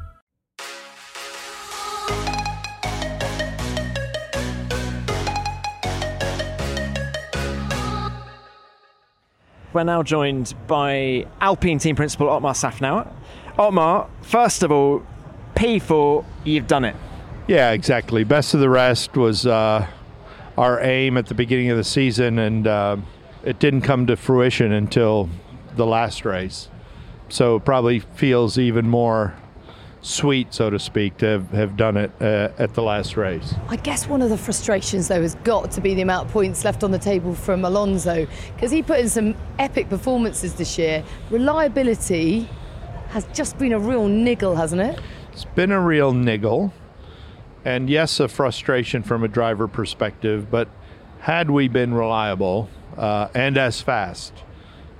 We're 9.73 9.83
now 9.83 10.03
joined 10.03 10.53
by 10.67 11.27
Alpine 11.39 11.79
team 11.79 11.95
principal 11.95 12.29
Otmar 12.29 12.53
Szafnauer. 12.53 13.09
Otmar, 13.57 14.09
first 14.21 14.63
of 14.63 14.71
all, 14.71 15.01
P4, 15.55 16.25
you've 16.43 16.67
done 16.67 16.83
it. 16.83 16.95
Yeah, 17.47 17.71
exactly. 17.71 18.25
Best 18.25 18.53
of 18.53 18.59
the 18.59 18.69
rest 18.69 19.15
was 19.15 19.45
uh, 19.45 19.87
our 20.57 20.81
aim 20.81 21.17
at 21.17 21.27
the 21.27 21.33
beginning 21.33 21.69
of 21.69 21.77
the 21.77 21.85
season, 21.85 22.37
and 22.37 22.67
uh, 22.67 22.97
it 23.43 23.59
didn't 23.59 23.81
come 23.81 24.07
to 24.07 24.17
fruition 24.17 24.73
until 24.73 25.29
the 25.77 25.85
last 25.85 26.25
race. 26.25 26.67
So 27.29 27.55
it 27.55 27.65
probably 27.65 27.99
feels 27.99 28.57
even 28.57 28.89
more 28.89 29.35
sweet, 30.01 30.53
so 30.53 30.69
to 30.69 30.79
speak, 30.79 31.17
to 31.17 31.25
have, 31.25 31.49
have 31.51 31.77
done 31.77 31.97
it 31.97 32.11
uh, 32.19 32.49
at 32.57 32.73
the 32.73 32.81
last 32.81 33.17
race. 33.17 33.53
I 33.69 33.75
guess 33.75 34.07
one 34.07 34.21
of 34.21 34.29
the 34.29 34.37
frustrations, 34.37 35.07
though, 35.07 35.21
has 35.21 35.35
got 35.35 35.71
to 35.71 35.81
be 35.81 35.93
the 35.93 36.01
amount 36.01 36.27
of 36.27 36.33
points 36.33 36.65
left 36.65 36.83
on 36.83 36.91
the 36.91 36.99
table 36.99 37.35
from 37.35 37.63
Alonso 37.65 38.27
because 38.55 38.71
he 38.71 38.81
put 38.81 38.99
in 38.99 39.09
some 39.09 39.35
epic 39.59 39.89
performances 39.89 40.55
this 40.55 40.77
year. 40.77 41.03
Reliability 41.29 42.49
has 43.09 43.25
just 43.33 43.57
been 43.57 43.73
a 43.73 43.79
real 43.79 44.07
niggle, 44.07 44.55
hasn't 44.55 44.81
it? 44.81 44.99
It's 45.33 45.45
been 45.45 45.71
a 45.71 45.79
real 45.79 46.13
niggle, 46.13 46.73
and 47.63 47.89
yes, 47.89 48.19
a 48.19 48.27
frustration 48.27 49.03
from 49.03 49.23
a 49.23 49.27
driver 49.27 49.67
perspective, 49.67 50.49
but 50.49 50.67
had 51.19 51.49
we 51.51 51.67
been 51.67 51.93
reliable 51.93 52.69
uh, 52.97 53.29
and 53.33 53.57
as 53.57 53.81
fast, 53.81 54.33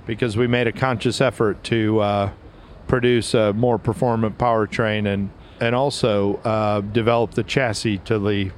because 0.06 0.36
we 0.36 0.46
made 0.46 0.66
a 0.66 0.72
conscious 0.72 1.20
effort 1.20 1.62
to 1.64 2.00
uh, 2.00 2.30
produce 2.92 3.32
a 3.32 3.54
more 3.54 3.78
performant 3.78 4.36
powertrain 4.36 5.06
and 5.10 5.30
and 5.62 5.74
also 5.74 6.34
uh, 6.44 6.82
develop 6.82 7.30
the 7.30 7.42
chassis 7.42 7.96
to 7.96 8.18
the 8.18 8.50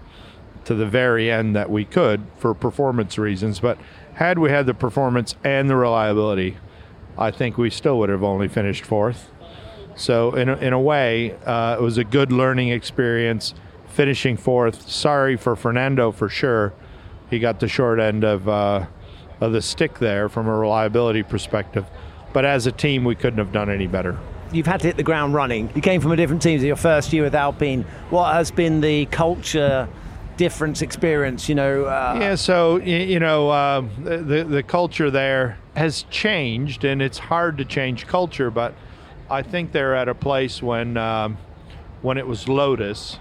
to 0.64 0.74
the 0.74 0.86
very 0.86 1.30
end 1.30 1.54
that 1.54 1.70
we 1.70 1.84
could 1.84 2.20
for 2.36 2.52
performance 2.52 3.16
reasons. 3.16 3.60
But 3.60 3.78
had 4.14 4.40
we 4.40 4.50
had 4.50 4.66
the 4.66 4.74
performance 4.74 5.36
and 5.44 5.70
the 5.70 5.76
reliability, 5.76 6.56
I 7.16 7.30
think 7.30 7.56
we 7.56 7.70
still 7.70 7.96
would 8.00 8.08
have 8.08 8.24
only 8.24 8.48
finished 8.48 8.84
fourth. 8.84 9.30
So 9.94 10.34
in 10.34 10.48
a, 10.48 10.56
in 10.56 10.72
a 10.72 10.80
way, 10.80 11.36
uh, 11.46 11.76
it 11.78 11.80
was 11.80 11.96
a 11.96 12.02
good 12.02 12.32
learning 12.32 12.70
experience. 12.70 13.54
Finishing 13.86 14.36
fourth. 14.36 14.90
Sorry 14.90 15.36
for 15.36 15.54
Fernando 15.54 16.10
for 16.10 16.28
sure. 16.28 16.74
He 17.30 17.38
got 17.38 17.60
the 17.60 17.68
short 17.68 18.00
end 18.00 18.24
of 18.24 18.48
uh, 18.48 18.86
of 19.40 19.52
the 19.52 19.62
stick 19.62 20.00
there 20.00 20.28
from 20.28 20.48
a 20.48 20.58
reliability 20.58 21.22
perspective. 21.22 21.86
But 22.34 22.44
as 22.44 22.66
a 22.66 22.72
team, 22.72 23.04
we 23.04 23.14
couldn't 23.14 23.38
have 23.38 23.52
done 23.52 23.70
any 23.70 23.86
better. 23.86 24.18
You've 24.52 24.66
had 24.66 24.80
to 24.80 24.88
hit 24.88 24.96
the 24.96 25.04
ground 25.04 25.34
running. 25.34 25.70
You 25.74 25.80
came 25.80 26.00
from 26.00 26.10
a 26.10 26.16
different 26.16 26.42
team. 26.42 26.60
Your 26.60 26.76
first 26.76 27.12
year 27.12 27.22
with 27.22 27.34
Alpine. 27.34 27.84
What 28.10 28.34
has 28.34 28.50
been 28.50 28.80
the 28.80 29.06
culture 29.06 29.88
difference 30.36 30.82
experience? 30.82 31.48
You 31.48 31.54
know. 31.54 31.84
Uh, 31.84 32.18
yeah. 32.20 32.34
So 32.34 32.76
you 32.76 33.20
know, 33.20 33.50
uh, 33.50 33.84
the 34.02 34.44
the 34.44 34.62
culture 34.64 35.12
there 35.12 35.58
has 35.76 36.02
changed, 36.10 36.84
and 36.84 37.00
it's 37.00 37.18
hard 37.18 37.56
to 37.58 37.64
change 37.64 38.08
culture. 38.08 38.50
But 38.50 38.74
I 39.30 39.42
think 39.42 39.70
they're 39.70 39.94
at 39.94 40.08
a 40.08 40.14
place 40.14 40.60
when 40.60 40.96
um, 40.96 41.38
when 42.02 42.18
it 42.18 42.26
was 42.26 42.48
Lotus 42.48 43.20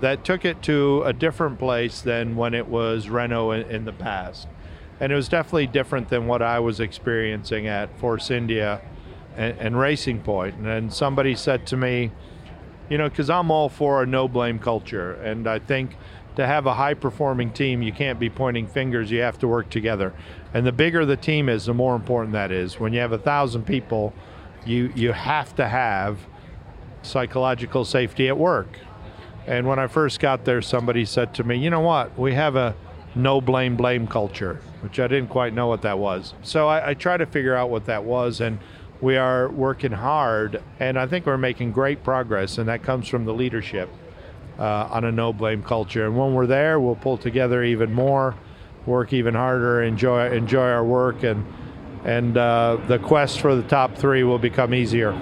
that 0.00 0.24
took 0.24 0.46
it 0.46 0.62
to 0.62 1.02
a 1.04 1.12
different 1.12 1.58
place 1.58 2.00
than 2.00 2.34
when 2.34 2.54
it 2.54 2.66
was 2.66 3.10
Renault 3.10 3.52
in, 3.52 3.70
in 3.70 3.84
the 3.84 3.92
past 3.92 4.48
and 5.00 5.12
it 5.12 5.14
was 5.14 5.28
definitely 5.28 5.66
different 5.66 6.08
than 6.08 6.26
what 6.26 6.42
I 6.42 6.60
was 6.60 6.80
experiencing 6.80 7.66
at 7.66 7.96
Force 7.98 8.30
India 8.30 8.80
and, 9.36 9.58
and 9.58 9.78
Racing 9.78 10.20
Point. 10.20 10.56
And, 10.56 10.66
and 10.66 10.92
somebody 10.92 11.34
said 11.34 11.66
to 11.68 11.76
me, 11.76 12.12
you 12.88 12.98
know, 12.98 13.08
because 13.08 13.30
I'm 13.30 13.50
all 13.50 13.68
for 13.68 14.02
a 14.02 14.06
no 14.06 14.28
blame 14.28 14.58
culture, 14.58 15.14
and 15.14 15.48
I 15.48 15.58
think 15.58 15.96
to 16.36 16.46
have 16.46 16.66
a 16.66 16.74
high 16.74 16.94
performing 16.94 17.52
team, 17.52 17.82
you 17.82 17.92
can't 17.92 18.18
be 18.18 18.28
pointing 18.28 18.66
fingers, 18.66 19.10
you 19.10 19.20
have 19.20 19.38
to 19.38 19.48
work 19.48 19.70
together. 19.70 20.12
And 20.52 20.66
the 20.66 20.72
bigger 20.72 21.06
the 21.06 21.16
team 21.16 21.48
is, 21.48 21.66
the 21.66 21.74
more 21.74 21.94
important 21.94 22.32
that 22.32 22.50
is. 22.50 22.78
When 22.78 22.92
you 22.92 23.00
have 23.00 23.12
a 23.12 23.18
thousand 23.18 23.64
people, 23.64 24.12
you, 24.66 24.92
you 24.94 25.12
have 25.12 25.54
to 25.56 25.68
have 25.68 26.18
psychological 27.02 27.84
safety 27.84 28.28
at 28.28 28.36
work. 28.36 28.78
And 29.46 29.66
when 29.66 29.78
I 29.78 29.86
first 29.86 30.20
got 30.20 30.44
there, 30.44 30.62
somebody 30.62 31.04
said 31.04 31.34
to 31.34 31.44
me, 31.44 31.56
you 31.56 31.70
know 31.70 31.80
what, 31.80 32.18
we 32.18 32.34
have 32.34 32.56
a 32.56 32.74
no 33.14 33.40
blame 33.40 33.76
blame 33.76 34.06
culture, 34.06 34.60
which 34.84 35.00
I 35.00 35.08
didn't 35.08 35.30
quite 35.30 35.54
know 35.54 35.66
what 35.66 35.80
that 35.82 35.98
was. 35.98 36.34
So 36.42 36.68
I, 36.68 36.90
I 36.90 36.94
try 36.94 37.16
to 37.16 37.24
figure 37.24 37.56
out 37.56 37.70
what 37.70 37.86
that 37.86 38.04
was, 38.04 38.40
and 38.42 38.58
we 39.00 39.16
are 39.16 39.48
working 39.48 39.92
hard, 39.92 40.62
and 40.78 40.98
I 40.98 41.06
think 41.06 41.24
we're 41.24 41.38
making 41.38 41.72
great 41.72 42.04
progress, 42.04 42.58
and 42.58 42.68
that 42.68 42.82
comes 42.82 43.08
from 43.08 43.24
the 43.24 43.32
leadership 43.32 43.88
uh, 44.58 44.88
on 44.90 45.04
a 45.04 45.10
no 45.10 45.32
blame 45.32 45.62
culture. 45.62 46.04
And 46.04 46.16
when 46.16 46.34
we're 46.34 46.46
there, 46.46 46.78
we'll 46.78 46.96
pull 46.96 47.16
together 47.16 47.64
even 47.64 47.92
more, 47.92 48.34
work 48.84 49.14
even 49.14 49.34
harder, 49.34 49.82
enjoy 49.82 50.30
enjoy 50.30 50.68
our 50.68 50.84
work, 50.84 51.22
and 51.22 51.44
and 52.04 52.36
uh, 52.36 52.78
the 52.86 52.98
quest 52.98 53.40
for 53.40 53.56
the 53.56 53.62
top 53.62 53.96
three 53.96 54.24
will 54.24 54.38
become 54.38 54.74
easier. 54.74 55.12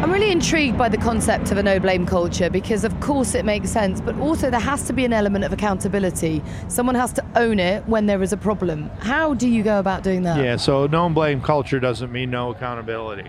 I'm 0.00 0.12
really 0.12 0.30
intrigued 0.30 0.78
by 0.78 0.88
the 0.88 0.96
concept 0.96 1.50
of 1.50 1.58
a 1.58 1.62
no 1.62 1.80
blame 1.80 2.06
culture 2.06 2.48
because, 2.48 2.84
of 2.84 3.00
course, 3.00 3.34
it 3.34 3.44
makes 3.44 3.70
sense, 3.70 4.00
but 4.00 4.16
also 4.18 4.48
there 4.48 4.60
has 4.60 4.86
to 4.86 4.92
be 4.92 5.04
an 5.04 5.12
element 5.12 5.44
of 5.44 5.52
accountability. 5.52 6.40
Someone 6.68 6.94
has 6.94 7.12
to 7.14 7.24
own 7.34 7.58
it 7.58 7.84
when 7.88 8.06
there 8.06 8.22
is 8.22 8.32
a 8.32 8.36
problem. 8.36 8.90
How 9.00 9.34
do 9.34 9.48
you 9.48 9.64
go 9.64 9.80
about 9.80 10.04
doing 10.04 10.22
that? 10.22 10.38
Yeah, 10.38 10.56
so 10.56 10.86
no 10.86 11.08
blame 11.08 11.40
culture 11.40 11.80
doesn't 11.80 12.12
mean 12.12 12.30
no 12.30 12.50
accountability. 12.50 13.28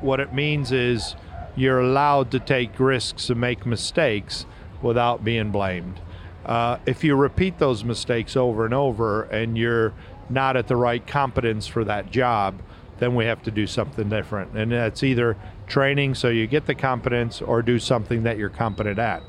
What 0.00 0.20
it 0.20 0.32
means 0.32 0.72
is 0.72 1.14
you're 1.56 1.80
allowed 1.80 2.30
to 2.30 2.38
take 2.38 2.78
risks 2.80 3.28
and 3.28 3.40
make 3.40 3.66
mistakes 3.66 4.46
without 4.80 5.24
being 5.24 5.50
blamed. 5.50 6.00
Uh, 6.46 6.78
if 6.86 7.04
you 7.04 7.16
repeat 7.16 7.58
those 7.58 7.84
mistakes 7.84 8.34
over 8.34 8.64
and 8.64 8.72
over 8.72 9.24
and 9.24 9.58
you're 9.58 9.92
not 10.30 10.56
at 10.56 10.68
the 10.68 10.76
right 10.76 11.06
competence 11.06 11.66
for 11.66 11.84
that 11.84 12.10
job, 12.10 12.60
then 12.98 13.14
we 13.14 13.24
have 13.26 13.42
to 13.44 13.50
do 13.50 13.66
something 13.66 14.08
different. 14.08 14.56
And 14.56 14.72
that's 14.72 15.02
either 15.02 15.36
training 15.66 16.14
so 16.14 16.28
you 16.28 16.46
get 16.46 16.66
the 16.66 16.74
competence 16.74 17.40
or 17.40 17.62
do 17.62 17.78
something 17.78 18.24
that 18.24 18.38
you're 18.38 18.48
competent 18.48 18.98
at. 18.98 19.22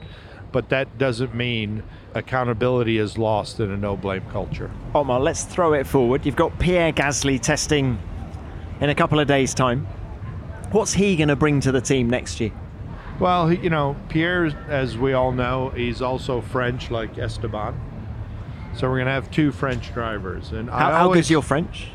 But 0.51 0.69
that 0.69 0.97
doesn't 0.97 1.35
mean 1.35 1.83
accountability 2.15 2.97
is 2.97 3.17
lost 3.17 3.59
in 3.59 3.69
a 3.69 3.77
no 3.77 3.95
blame 3.95 4.23
culture. 4.31 4.71
Otmar, 4.95 5.19
let's 5.19 5.43
throw 5.43 5.73
it 5.73 5.85
forward. 5.85 6.25
You've 6.25 6.35
got 6.35 6.57
Pierre 6.57 6.91
Gasly 6.91 7.39
testing 7.39 7.99
in 8.81 8.89
a 8.89 8.95
couple 8.95 9.19
of 9.19 9.27
days' 9.27 9.53
time. 9.53 9.85
What's 10.71 10.93
he 10.93 11.15
going 11.15 11.29
to 11.29 11.35
bring 11.35 11.59
to 11.61 11.71
the 11.71 11.81
team 11.81 12.09
next 12.09 12.39
year? 12.39 12.51
Well, 13.19 13.51
you 13.51 13.69
know, 13.69 13.95
Pierre, 14.07 14.45
as 14.69 14.97
we 14.97 15.13
all 15.13 15.31
know, 15.31 15.69
he's 15.71 16.01
also 16.01 16.41
French 16.41 16.89
like 16.89 17.17
Esteban. 17.17 17.79
So 18.75 18.89
we're 18.89 18.97
going 18.97 19.07
to 19.07 19.13
have 19.13 19.31
two 19.31 19.51
French 19.51 19.93
drivers. 19.93 20.51
And 20.51 20.69
how, 20.69 20.91
how 20.91 21.13
good's 21.13 21.29
your 21.29 21.41
French? 21.41 21.87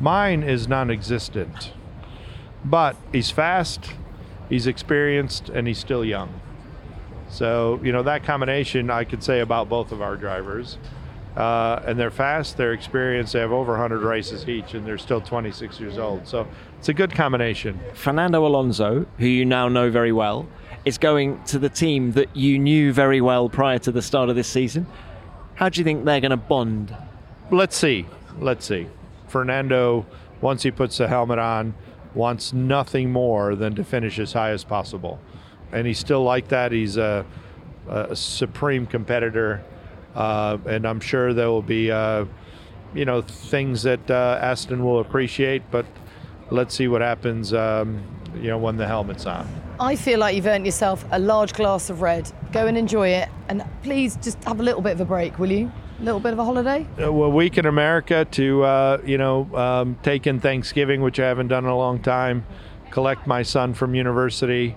Mine 0.00 0.42
is 0.42 0.66
non-existent, 0.66 1.72
but 2.64 2.96
he's 3.12 3.30
fast, 3.30 3.92
he's 4.48 4.66
experienced, 4.66 5.48
and 5.48 5.68
he's 5.68 5.78
still 5.78 6.04
young. 6.04 6.40
So 7.28 7.80
you 7.82 7.92
know 7.92 8.02
that 8.02 8.24
combination 8.24 8.90
I 8.90 9.04
could 9.04 9.22
say 9.22 9.40
about 9.40 9.68
both 9.68 9.92
of 9.92 10.02
our 10.02 10.16
drivers. 10.16 10.78
Uh, 11.36 11.80
and 11.86 11.98
they're 11.98 12.10
fast, 12.10 12.58
they're 12.58 12.74
experienced, 12.74 13.32
they 13.32 13.40
have 13.40 13.52
over 13.52 13.72
100 13.72 14.02
races 14.02 14.46
each, 14.46 14.74
and 14.74 14.86
they're 14.86 14.98
still 14.98 15.20
26 15.20 15.80
years 15.80 15.96
old. 15.96 16.26
So 16.28 16.46
it's 16.78 16.90
a 16.90 16.92
good 16.92 17.12
combination. 17.12 17.80
Fernando 17.94 18.46
Alonso, 18.46 19.06
who 19.18 19.26
you 19.26 19.46
now 19.46 19.68
know 19.68 19.90
very 19.90 20.12
well, 20.12 20.46
is 20.84 20.98
going 20.98 21.42
to 21.44 21.58
the 21.58 21.70
team 21.70 22.12
that 22.12 22.36
you 22.36 22.58
knew 22.58 22.92
very 22.92 23.22
well 23.22 23.48
prior 23.48 23.78
to 23.78 23.90
the 23.90 24.02
start 24.02 24.28
of 24.28 24.36
this 24.36 24.48
season. 24.48 24.86
How 25.54 25.68
do 25.68 25.80
you 25.80 25.84
think 25.84 26.04
they're 26.04 26.20
going 26.20 26.30
to 26.30 26.36
bond? 26.36 26.96
Let's 27.50 27.76
see. 27.76 28.06
Let's 28.38 28.66
see. 28.66 28.88
Fernando, 29.28 30.06
once 30.40 30.62
he 30.62 30.70
puts 30.70 30.98
the 30.98 31.08
helmet 31.08 31.38
on, 31.38 31.74
wants 32.14 32.52
nothing 32.52 33.10
more 33.10 33.54
than 33.54 33.74
to 33.74 33.84
finish 33.84 34.18
as 34.18 34.32
high 34.32 34.50
as 34.50 34.64
possible. 34.64 35.20
And 35.70 35.86
he's 35.86 35.98
still 35.98 36.22
like 36.22 36.48
that. 36.48 36.72
He's 36.72 36.96
a, 36.96 37.24
a 37.88 38.14
supreme 38.16 38.86
competitor. 38.86 39.62
Uh, 40.14 40.58
and 40.66 40.86
I'm 40.86 41.00
sure 41.00 41.32
there 41.32 41.48
will 41.48 41.62
be, 41.62 41.90
uh, 41.90 42.26
you 42.94 43.04
know, 43.04 43.22
things 43.22 43.82
that 43.84 44.10
uh, 44.10 44.38
Aston 44.42 44.84
will 44.84 45.00
appreciate. 45.00 45.62
But 45.70 45.86
let's 46.50 46.74
see 46.74 46.88
what 46.88 47.00
happens, 47.00 47.54
um, 47.54 48.04
you 48.34 48.48
know, 48.48 48.58
when 48.58 48.76
the 48.76 48.86
helmet's 48.86 49.26
on. 49.26 49.46
I 49.80 49.96
feel 49.96 50.18
like 50.18 50.36
you've 50.36 50.46
earned 50.46 50.66
yourself 50.66 51.04
a 51.10 51.18
large 51.18 51.54
glass 51.54 51.90
of 51.90 52.02
red. 52.02 52.30
Go 52.52 52.66
and 52.66 52.78
enjoy 52.78 53.08
it, 53.08 53.28
and 53.48 53.64
please 53.82 54.16
just 54.22 54.42
have 54.44 54.60
a 54.60 54.62
little 54.62 54.80
bit 54.80 54.92
of 54.92 55.00
a 55.00 55.04
break, 55.04 55.38
will 55.38 55.50
you? 55.50 55.70
A 56.00 56.02
little 56.02 56.20
bit 56.20 56.32
of 56.32 56.38
a 56.38 56.44
holiday. 56.44 56.86
a 56.98 57.10
week 57.10 57.58
in 57.58 57.66
America 57.66 58.24
to 58.32 58.62
uh, 58.64 59.00
you 59.04 59.18
know 59.18 59.54
um, 59.56 59.98
take 60.02 60.26
in 60.26 60.40
Thanksgiving, 60.40 61.00
which 61.00 61.18
I 61.20 61.26
haven't 61.26 61.48
done 61.48 61.64
in 61.64 61.70
a 61.70 61.76
long 61.76 62.00
time. 62.02 62.44
Collect 62.90 63.26
my 63.26 63.42
son 63.42 63.74
from 63.74 63.94
university, 63.94 64.76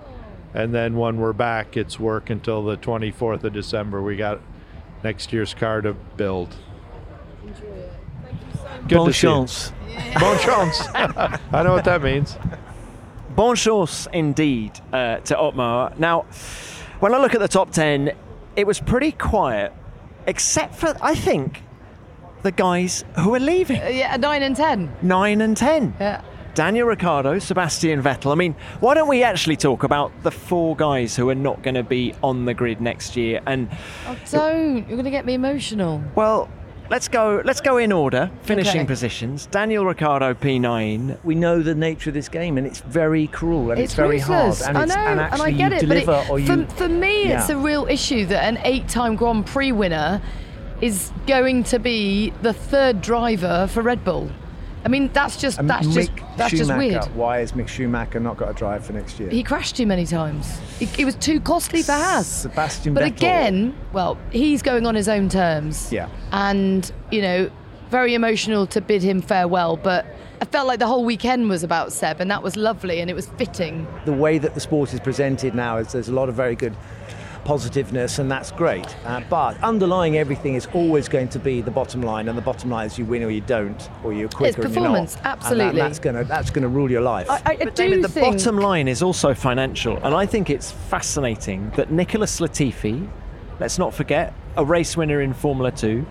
and 0.53 0.73
then 0.73 0.95
when 0.95 1.17
we're 1.17 1.33
back, 1.33 1.77
it's 1.77 1.99
work 1.99 2.29
until 2.29 2.63
the 2.63 2.77
24th 2.77 3.43
of 3.43 3.53
December. 3.53 4.01
We 4.01 4.15
got 4.15 4.39
next 5.03 5.33
year's 5.33 5.53
car 5.53 5.81
to 5.81 5.93
build. 5.93 6.55
Good 8.87 8.97
bon 8.97 9.07
to 9.07 9.13
see 9.13 9.27
you. 9.27 9.33
chance. 9.33 9.71
Bon 10.19 10.39
chance. 10.39 10.81
I 10.93 11.63
know 11.63 11.73
what 11.73 11.85
that 11.85 12.01
means. 12.01 12.37
Bon 13.35 13.55
chance 13.55 14.07
indeed 14.13 14.79
uh, 14.93 15.17
to 15.17 15.37
Otmar. 15.37 15.93
Now, 15.97 16.21
when 16.99 17.13
I 17.13 17.17
look 17.17 17.33
at 17.33 17.41
the 17.41 17.47
top 17.47 17.71
10, 17.71 18.11
it 18.55 18.65
was 18.65 18.79
pretty 18.79 19.11
quiet, 19.11 19.73
except 20.25 20.75
for, 20.75 20.95
I 21.01 21.15
think, 21.15 21.61
the 22.43 22.51
guys 22.51 23.03
who 23.19 23.35
are 23.35 23.39
leaving. 23.39 23.81
Uh, 23.81 23.87
yeah, 23.87 24.15
nine 24.17 24.41
and 24.43 24.55
ten. 24.55 24.95
9 25.01 25.41
and 25.41 25.57
10. 25.57 25.95
Yeah. 25.99 26.21
Daniel 26.53 26.87
Ricciardo, 26.87 27.37
Sebastian 27.39 28.01
Vettel. 28.01 28.31
I 28.31 28.35
mean, 28.35 28.55
why 28.79 28.93
don't 28.93 29.09
we 29.09 29.23
actually 29.23 29.57
talk 29.57 29.83
about 29.83 30.13
the 30.23 30.31
four 30.31 30.73
guys 30.73 31.13
who 31.17 31.27
are 31.29 31.35
not 31.35 31.61
going 31.61 31.75
to 31.75 31.83
be 31.83 32.13
on 32.23 32.45
the 32.45 32.53
grid 32.53 32.79
next 32.79 33.17
year? 33.17 33.41
And 33.45 33.67
Oh, 34.07 34.15
don't. 34.31 34.77
You're 34.87 34.95
going 34.95 35.03
to 35.03 35.11
get 35.11 35.25
me 35.25 35.33
emotional. 35.33 36.01
well, 36.15 36.49
let's 36.89 37.07
go. 37.07 37.41
Let's 37.43 37.61
go 37.61 37.77
in 37.77 37.91
order. 37.91 38.29
Finishing 38.43 38.81
Okay. 38.81 38.87
positions: 38.87 39.47
Daniel 39.47 39.85
Ricciardo, 39.85 40.33
P9. 40.33 41.17
We 41.23 41.35
know 41.35 41.61
the 41.61 41.75
nature 41.75 42.09
of 42.09 42.13
this 42.13 42.29
game, 42.29 42.57
and 42.57 42.65
it's 42.65 42.79
very 42.81 43.27
cruel 43.27 43.71
and 43.71 43.79
it's, 43.79 43.91
It's 43.91 43.95
very 43.95 44.19
hard. 44.19 44.55
And, 44.67 44.77
I 44.77 44.83
it's, 44.83 44.95
know, 44.95 45.01
and 45.01 45.19
and 45.19 45.41
I 45.41 45.51
get 45.51 45.73
it. 45.73 45.87
But 45.87 45.97
it, 45.97 46.39
you. 46.41 46.45
for, 46.45 46.75
for 46.75 46.89
me, 46.89 47.23
it's 47.31 47.49
a 47.49 47.57
real 47.57 47.85
issue 47.87 48.25
that 48.27 48.43
an 48.43 48.59
eight-time 48.63 49.15
Grand 49.15 49.45
Prix 49.45 49.71
winner 49.71 50.21
is 50.81 51.11
going 51.25 51.63
to 51.63 51.79
be 51.79 52.31
the 52.41 52.53
third 52.53 53.01
driver 53.01 53.67
for 53.71 53.81
Red 53.81 54.03
Bull. 54.03 54.29
I 54.85 54.87
mean, 54.87 55.09
that's 55.13 55.37
just 55.37 55.65
that's 55.65 55.87
just 55.87 56.11
Mick 56.11 56.37
that's 56.37 56.53
just 56.53 56.75
weird. 56.75 57.03
Why 57.15 57.39
is 57.39 57.53
Mick 57.53 57.67
Schumacher 57.67 58.19
not 58.19 58.37
got 58.37 58.51
a 58.51 58.53
drive 58.53 58.85
for 58.85 58.93
next 58.93 59.19
year? 59.19 59.29
He 59.29 59.41
crashed 59.41 59.75
too 59.75 59.87
many 59.87 60.05
times. 60.05 60.59
It, 60.79 60.99
it 60.99 61.05
was 61.05 61.15
too 61.15 61.39
costly 61.39 61.81
for 61.81 61.93
Haas. 61.93 62.27
Sebastian 62.27 62.93
But 62.93 63.03
Vettel. 63.03 63.07
again, 63.07 63.75
well, 63.93 64.17
he's 64.31 64.61
going 64.61 64.85
on 64.85 64.93
his 64.93 65.09
own 65.09 65.27
terms. 65.27 65.91
Yeah. 65.91 66.07
And, 66.31 66.91
you 67.11 67.21
know, 67.23 67.49
very 67.89 68.13
emotional 68.13 68.67
to 68.67 68.79
bid 68.81 69.01
him 69.01 69.21
farewell. 69.21 69.75
But 69.75 70.05
I 70.39 70.45
felt 70.45 70.67
like 70.67 70.77
the 70.77 70.87
whole 70.87 71.03
weekend 71.03 71.49
was 71.49 71.63
about 71.63 71.91
Seb, 71.91 72.21
and 72.21 72.29
that 72.29 72.43
was 72.43 72.55
lovely 72.55 72.99
and 72.99 73.09
it 73.09 73.15
was 73.15 73.25
fitting. 73.37 73.87
the 74.05 74.13
way 74.13 74.37
that 74.37 74.53
the 74.53 74.59
sport 74.59 74.93
is 74.93 74.99
presented 74.99 75.55
now 75.55 75.77
is 75.77 75.91
there's 75.93 76.09
a 76.09 76.13
lot 76.13 76.29
of 76.29 76.35
very 76.35 76.55
good 76.55 76.75
positiveness 77.45 78.19
and 78.19 78.29
that's 78.29 78.51
great 78.51 78.95
uh, 79.05 79.21
but 79.29 79.55
underlying 79.63 80.17
everything 80.17 80.55
is 80.55 80.67
always 80.73 81.07
going 81.07 81.27
to 81.29 81.37
be 81.39 81.61
the 81.61 81.69
bottom 81.71 82.01
line 82.01 82.27
and 82.27 82.35
the 82.37 82.41
bottom 82.41 82.69
line 82.71 82.87
is 82.87 82.97
you 82.97 83.05
win 83.05 83.23
or 83.23 83.29
you 83.29 83.41
don't 83.41 83.89
or 84.03 84.11
you're 84.11 84.27
quicker 84.27 84.63
and 84.63 84.73
you're 84.73 84.83
not. 84.83 84.89
performance, 84.91 85.15
And 85.15 85.23
that- 85.25 85.37
absolutely. 85.37 85.79
that's 85.79 85.99
going 85.99 86.15
to 86.15 86.23
that's 86.23 86.49
going 86.49 86.63
to 86.63 86.67
rule 86.69 86.89
your 86.91 87.01
life 87.01 87.29
I, 87.29 87.35
I, 87.35 87.39
I 87.45 87.55
But 87.57 87.75
do 87.75 87.83
David, 87.83 88.03
the 88.03 88.09
think. 88.09 88.35
bottom 88.35 88.57
line 88.57 88.87
is 88.87 89.03
also 89.03 89.33
financial, 89.35 89.97
and 90.03 90.15
I 90.15 90.25
think 90.25 90.49
it's 90.49 90.71
fascinating 90.71 91.69
that 91.75 91.91
Nicholas 91.91 92.39
Latifi, 92.39 93.07
let's 93.59 93.77
not 93.77 93.93
forget, 93.93 94.33
a 94.57 94.65
race 94.65 94.97
winner 94.97 95.21
in 95.21 95.33
Formula 95.33 95.71
Two, 95.71 96.05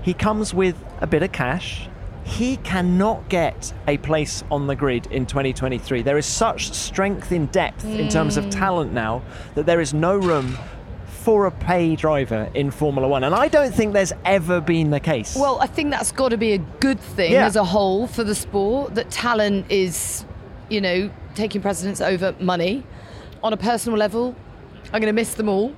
he 0.00 0.14
comes 0.14 0.54
with 0.54 0.82
a 1.02 1.06
bit 1.06 1.22
of 1.22 1.30
cash. 1.32 1.88
He 2.30 2.56
cannot 2.58 3.28
get 3.28 3.72
a 3.86 3.98
place 3.98 4.44
on 4.50 4.66
the 4.66 4.76
grid 4.76 5.06
in 5.08 5.26
2023. 5.26 6.02
There 6.02 6.16
is 6.16 6.26
such 6.26 6.72
strength 6.72 7.32
in 7.32 7.46
depth 7.46 7.84
in 7.84 8.08
terms 8.08 8.36
of 8.36 8.44
mm. 8.46 8.50
talent 8.52 8.92
now 8.92 9.22
that 9.56 9.66
there 9.66 9.80
is 9.80 9.92
no 9.92 10.16
room 10.16 10.56
for 11.06 11.46
a 11.46 11.50
pay 11.50 11.96
driver 11.96 12.48
in 12.54 12.70
Formula 12.70 13.06
One, 13.06 13.24
and 13.24 13.34
I 13.34 13.48
don't 13.48 13.74
think 13.74 13.92
there's 13.92 14.12
ever 14.24 14.60
been 14.60 14.90
the 14.90 15.00
case. 15.00 15.36
Well, 15.36 15.60
I 15.60 15.66
think 15.66 15.90
that's 15.90 16.12
got 16.12 16.30
to 16.30 16.38
be 16.38 16.52
a 16.52 16.58
good 16.58 16.98
thing 16.98 17.32
Yeah. 17.32 17.44
as 17.44 17.56
a 17.56 17.64
whole 17.64 18.06
for 18.06 18.24
the 18.24 18.34
sport 18.34 18.94
that 18.94 19.10
talent 19.10 19.70
is, 19.70 20.24
you 20.70 20.80
know, 20.80 21.10
taking 21.34 21.60
precedence 21.60 22.00
over 22.00 22.34
money. 22.40 22.84
On 23.42 23.52
a 23.52 23.56
personal 23.56 23.98
level, 23.98 24.34
I'm 24.86 25.00
going 25.00 25.06
to 25.06 25.12
miss 25.12 25.34
them 25.34 25.48
all. 25.48 25.74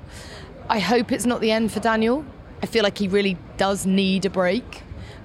I 0.69 0.79
hope 0.79 1.11
it's 1.11 1.27
not 1.27 1.41
the 1.41 1.51
end 1.51 1.73
for 1.73 1.81
Daniel. 1.81 2.25
I 2.63 2.67
feel 2.67 2.85
like 2.85 2.99
he 2.99 3.09
really 3.09 3.37
does 3.57 3.85
need 3.85 4.25
a 4.25 4.31
break. 4.31 4.83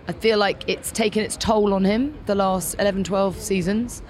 I 0.07 0.13
feel 0.13 0.37
like 0.37 0.67
it's 0.67 0.91
taken 0.91 1.23
its 1.23 1.35
toll 1.35 1.73
on 1.73 1.83
him 1.83 2.17
the 2.27 2.35
last 2.35 2.75
11, 2.79 3.03
12 3.03 3.41
seasons. 3.41 4.01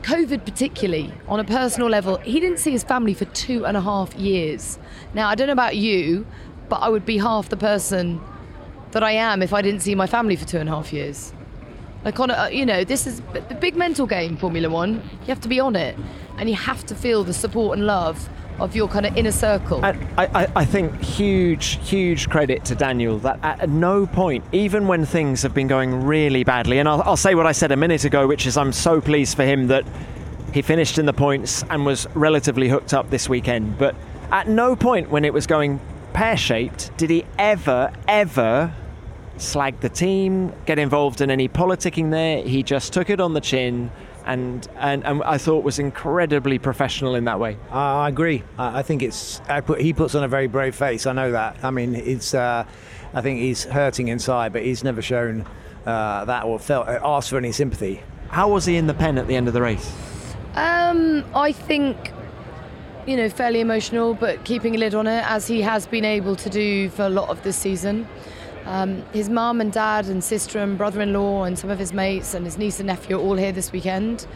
COVID, 0.00 0.44
particularly 0.44 1.12
on 1.28 1.40
a 1.40 1.44
personal 1.44 1.88
level, 1.88 2.16
he 2.18 2.40
didn't 2.40 2.58
see 2.58 2.70
his 2.70 2.84
family 2.84 3.14
for 3.14 3.26
two 3.26 3.66
and 3.66 3.76
a 3.76 3.80
half 3.80 4.14
years. 4.14 4.78
Now, 5.12 5.28
I 5.28 5.34
don't 5.34 5.46
know 5.46 5.52
about 5.52 5.76
you, 5.76 6.26
but 6.68 6.76
I 6.76 6.88
would 6.88 7.04
be 7.04 7.18
half 7.18 7.48
the 7.48 7.56
person 7.56 8.20
that 8.92 9.02
I 9.02 9.12
am 9.12 9.42
if 9.42 9.52
I 9.52 9.60
didn't 9.60 9.80
see 9.80 9.94
my 9.94 10.06
family 10.06 10.36
for 10.36 10.46
two 10.46 10.58
and 10.58 10.68
a 10.68 10.72
half 10.72 10.92
years. 10.92 11.34
Like 12.04 12.20
on 12.20 12.30
a, 12.30 12.34
uh, 12.34 12.48
you 12.48 12.66
know, 12.66 12.84
this 12.84 13.06
is 13.06 13.22
the 13.32 13.56
big 13.60 13.76
mental 13.76 14.06
game, 14.06 14.36
Formula 14.36 14.68
One. 14.68 14.94
You 15.20 15.26
have 15.26 15.40
to 15.40 15.48
be 15.48 15.58
on 15.58 15.74
it, 15.74 15.96
and 16.38 16.50
you 16.50 16.56
have 16.56 16.84
to 16.86 16.94
feel 16.94 17.24
the 17.24 17.32
support 17.32 17.78
and 17.78 17.86
love 17.86 18.28
of 18.60 18.76
your 18.76 18.88
kind 18.88 19.06
of 19.06 19.16
inner 19.16 19.32
circle. 19.32 19.84
I, 19.84 19.96
I, 20.16 20.48
I 20.56 20.64
think 20.64 21.00
huge, 21.02 21.78
huge 21.88 22.28
credit 22.28 22.64
to 22.66 22.74
Daniel 22.74 23.18
that 23.18 23.38
at 23.42 23.68
no 23.68 24.06
point, 24.06 24.44
even 24.52 24.86
when 24.86 25.04
things 25.04 25.42
have 25.42 25.54
been 25.54 25.66
going 25.66 26.04
really 26.04 26.44
badly, 26.44 26.78
and 26.78 26.88
I'll, 26.88 27.02
I'll 27.02 27.16
say 27.16 27.34
what 27.34 27.46
I 27.46 27.52
said 27.52 27.72
a 27.72 27.76
minute 27.76 28.04
ago, 28.04 28.26
which 28.26 28.46
is 28.46 28.56
I'm 28.56 28.72
so 28.72 29.00
pleased 29.00 29.36
for 29.36 29.44
him 29.44 29.66
that 29.68 29.84
he 30.52 30.62
finished 30.62 30.98
in 30.98 31.06
the 31.06 31.12
points 31.12 31.64
and 31.70 31.84
was 31.84 32.06
relatively 32.14 32.68
hooked 32.68 32.94
up 32.94 33.10
this 33.10 33.28
weekend. 33.28 33.76
But 33.76 33.96
at 34.30 34.48
no 34.48 34.76
point 34.76 35.10
when 35.10 35.24
it 35.24 35.32
was 35.32 35.46
going 35.46 35.80
pear 36.12 36.36
shaped 36.36 36.96
did 36.96 37.10
he 37.10 37.26
ever, 37.38 37.92
ever 38.06 38.72
slag 39.36 39.80
the 39.80 39.88
team, 39.88 40.52
get 40.64 40.78
involved 40.78 41.20
in 41.20 41.30
any 41.30 41.48
politicking 41.48 42.10
there. 42.10 42.42
He 42.42 42.62
just 42.62 42.92
took 42.92 43.10
it 43.10 43.20
on 43.20 43.34
the 43.34 43.40
chin. 43.40 43.90
And, 44.26 44.66
and, 44.76 45.04
and 45.04 45.22
I 45.22 45.36
thought 45.36 45.64
was 45.64 45.78
incredibly 45.78 46.58
professional 46.58 47.14
in 47.14 47.24
that 47.24 47.38
way. 47.38 47.58
Uh, 47.70 47.76
I 47.76 48.08
agree. 48.08 48.42
I 48.56 48.78
I 48.78 48.82
think 48.82 49.02
it's. 49.02 49.40
I 49.48 49.60
put, 49.60 49.80
he 49.80 49.92
puts 49.92 50.14
on 50.14 50.24
a 50.24 50.28
very 50.28 50.46
brave 50.46 50.74
face. 50.74 51.06
I 51.06 51.12
know 51.12 51.32
that. 51.32 51.58
I 51.62 51.70
mean, 51.70 51.94
it's. 51.94 52.32
Uh, 52.32 52.64
I 53.12 53.20
think 53.20 53.38
he's 53.38 53.64
hurting 53.64 54.08
inside, 54.08 54.52
but 54.52 54.62
he's 54.62 54.82
never 54.82 55.02
shown 55.02 55.46
uh, 55.86 56.24
that 56.24 56.44
or 56.44 56.58
felt 56.58 56.88
uh, 56.88 56.98
asked 57.04 57.30
for 57.30 57.36
any 57.36 57.52
sympathy. 57.52 58.02
How 58.28 58.48
was 58.48 58.64
he 58.64 58.76
in 58.76 58.86
the 58.86 58.94
pen 58.94 59.18
at 59.18 59.26
the 59.28 59.36
end 59.36 59.46
of 59.46 59.54
the 59.54 59.62
race? 59.62 59.94
Um, 60.54 61.24
I 61.34 61.52
think, 61.52 62.12
you 63.06 63.16
know, 63.16 63.28
fairly 63.28 63.60
emotional, 63.60 64.14
but 64.14 64.42
keeping 64.44 64.74
a 64.74 64.78
lid 64.78 64.94
on 64.94 65.06
it 65.06 65.24
as 65.28 65.46
he 65.46 65.60
has 65.60 65.86
been 65.86 66.04
able 66.04 66.34
to 66.36 66.48
do 66.48 66.88
for 66.90 67.02
a 67.02 67.08
lot 67.10 67.28
of 67.28 67.42
this 67.42 67.56
season. 67.56 68.08
Um, 68.66 69.04
his 69.12 69.28
mum 69.28 69.60
and 69.60 69.72
dad 69.72 70.06
and 70.06 70.24
sister 70.24 70.58
and 70.58 70.78
brother-in-law 70.78 71.44
and 71.44 71.58
some 71.58 71.70
of 71.70 71.78
his 71.78 71.92
mates 71.92 72.34
and 72.34 72.44
his 72.46 72.56
niece 72.56 72.80
and 72.80 72.86
nephew 72.86 73.16
are 73.16 73.20
all 73.20 73.36
here 73.36 73.52
this 73.52 73.72
weekend. 73.72 74.26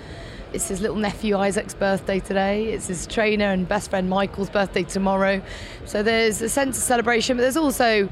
It's 0.53 0.69
his 0.69 0.81
little 0.81 0.97
nephew 0.97 1.37
Isaac's 1.37 1.75
birthday 1.75 2.21
today. 2.21 2.73
It's 2.73 2.87
his 2.87 3.07
trainer 3.07 3.47
and 3.47 3.69
best 3.69 3.91
friend 3.91 4.09
Michael's 4.09 4.51
birthday 4.51 4.83
tomorrow. 4.83 5.43
So 5.85 6.03
there's 6.03 6.41
a 6.43 6.49
sense 6.49 6.77
of 6.79 6.83
celebration, 6.83 7.37
but 7.37 7.43
there's 7.43 7.57
also 7.57 8.09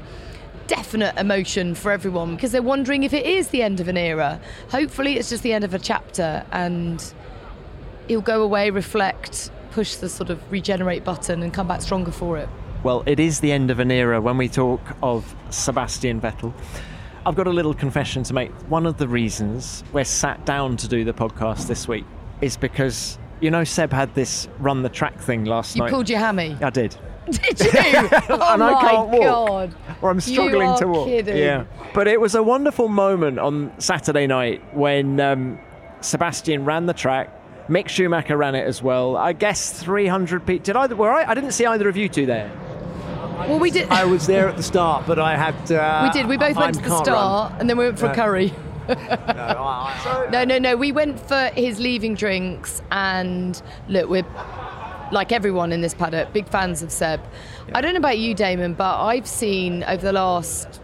definite 0.67 1.17
emotion 1.17 1.73
for 1.73 1.91
everyone 1.91 2.35
because 2.35 2.51
they're 2.51 2.61
wondering 2.61 3.03
if 3.03 3.13
it 3.13 3.25
is 3.25 3.49
the 3.49 3.63
end 3.63 3.79
of 3.79 3.87
an 3.87 3.97
era. 3.97 4.39
Hopefully, 4.69 5.17
it's 5.17 5.29
just 5.29 5.43
the 5.43 5.53
end 5.53 5.63
of 5.63 5.73
a 5.73 5.79
chapter 5.79 6.45
and 6.51 7.13
he'll 8.07 8.21
go 8.21 8.43
away, 8.43 8.69
reflect, 8.69 9.51
push 9.71 9.95
the 9.95 10.09
sort 10.09 10.29
of 10.29 10.51
regenerate 10.51 11.03
button, 11.03 11.41
and 11.41 11.53
come 11.53 11.67
back 11.67 11.81
stronger 11.81 12.11
for 12.11 12.37
it. 12.37 12.49
Well, 12.83 13.03
it 13.05 13.19
is 13.19 13.39
the 13.39 13.51
end 13.51 13.71
of 13.71 13.79
an 13.79 13.91
era 13.91 14.21
when 14.21 14.37
we 14.37 14.47
talk 14.47 14.81
of 15.01 15.35
Sebastian 15.49 16.21
Vettel. 16.21 16.53
I've 17.25 17.35
got 17.35 17.47
a 17.47 17.51
little 17.51 17.73
confession 17.73 18.23
to 18.23 18.33
make. 18.33 18.51
One 18.69 18.85
of 18.85 18.97
the 18.97 19.07
reasons 19.07 19.83
we're 19.91 20.05
sat 20.05 20.45
down 20.45 20.77
to 20.77 20.87
do 20.87 21.03
the 21.03 21.13
podcast 21.13 21.67
this 21.67 21.87
week 21.87 22.05
is 22.39 22.55
because, 22.55 23.17
you 23.41 23.51
know, 23.51 23.63
Seb 23.63 23.91
had 23.91 24.13
this 24.15 24.47
run 24.59 24.83
the 24.83 24.89
track 24.89 25.19
thing 25.19 25.43
last 25.45 25.75
You 25.75 25.81
night. 25.81 25.87
You 25.89 25.95
pulled 25.95 26.09
your 26.09 26.19
hammy. 26.19 26.55
I 26.61 26.69
did. 26.69 26.95
Did 27.29 27.59
you? 27.59 27.69
oh 27.73 28.53
and 28.53 28.59
my 28.61 28.73
I 28.73 28.81
can't 28.81 29.09
walk. 29.09 29.21
god! 29.21 29.75
Or 30.01 30.09
I'm 30.09 30.21
struggling 30.21 30.77
to 30.77 30.87
walk. 30.87 31.07
Kidding. 31.07 31.35
Yeah. 31.35 31.65
But 31.93 32.07
it 32.07 32.21
was 32.21 32.35
a 32.35 32.43
wonderful 32.43 32.87
moment 32.87 33.37
on 33.37 33.73
Saturday 33.81 34.27
night 34.27 34.61
when 34.73 35.19
um, 35.19 35.59
Sebastian 35.99 36.63
ran 36.63 36.85
the 36.85 36.93
track. 36.93 37.29
Mick 37.67 37.89
Schumacher 37.89 38.37
ran 38.37 38.55
it 38.55 38.65
as 38.65 38.81
well. 38.81 39.17
I 39.17 39.33
guess 39.33 39.71
300 39.83 40.45
people. 40.45 40.63
Did 40.63 40.75
either? 40.75 40.95
Were 40.95 41.11
I? 41.11 41.23
I 41.29 41.33
didn't 41.33 41.51
see 41.51 41.65
either 41.65 41.89
of 41.89 41.97
you 41.97 42.07
two 42.09 42.25
there. 42.25 42.49
Well, 43.47 43.59
we 43.59 43.71
did. 43.71 43.89
I 43.89 44.05
was 44.05 44.25
there 44.25 44.47
at 44.49 44.55
the 44.57 44.63
start, 44.63 45.05
but 45.05 45.19
I 45.19 45.35
had. 45.35 45.71
Uh, 45.71 46.09
we 46.11 46.17
did. 46.19 46.27
We 46.27 46.37
both 46.37 46.57
I 46.57 46.61
went 46.61 46.75
to 46.75 46.81
the 46.81 46.97
start, 47.03 47.51
run. 47.51 47.59
and 47.61 47.69
then 47.69 47.77
we 47.77 47.85
went 47.85 47.99
for 47.99 48.07
Uh, 48.07 48.11
a 48.11 48.15
curry. 48.15 48.53
no, 50.31 50.43
no, 50.45 50.57
no. 50.59 50.75
We 50.75 50.91
went 50.91 51.19
for 51.19 51.47
his 51.55 51.79
leaving 51.79 52.15
drinks, 52.15 52.81
and 52.91 53.61
look, 53.89 54.09
we're 54.09 54.25
like 55.11 55.31
everyone 55.31 55.71
in 55.71 55.81
this 55.81 55.93
paddock, 55.93 56.33
big 56.33 56.47
fans 56.47 56.81
of 56.81 56.91
Seb. 56.91 57.21
I 57.73 57.81
don't 57.81 57.93
know 57.93 57.99
about 57.99 58.17
you, 58.17 58.33
Damon, 58.33 58.73
but 58.73 59.01
I've 59.01 59.27
seen 59.27 59.83
over 59.83 60.01
the 60.05 60.13
last 60.13 60.81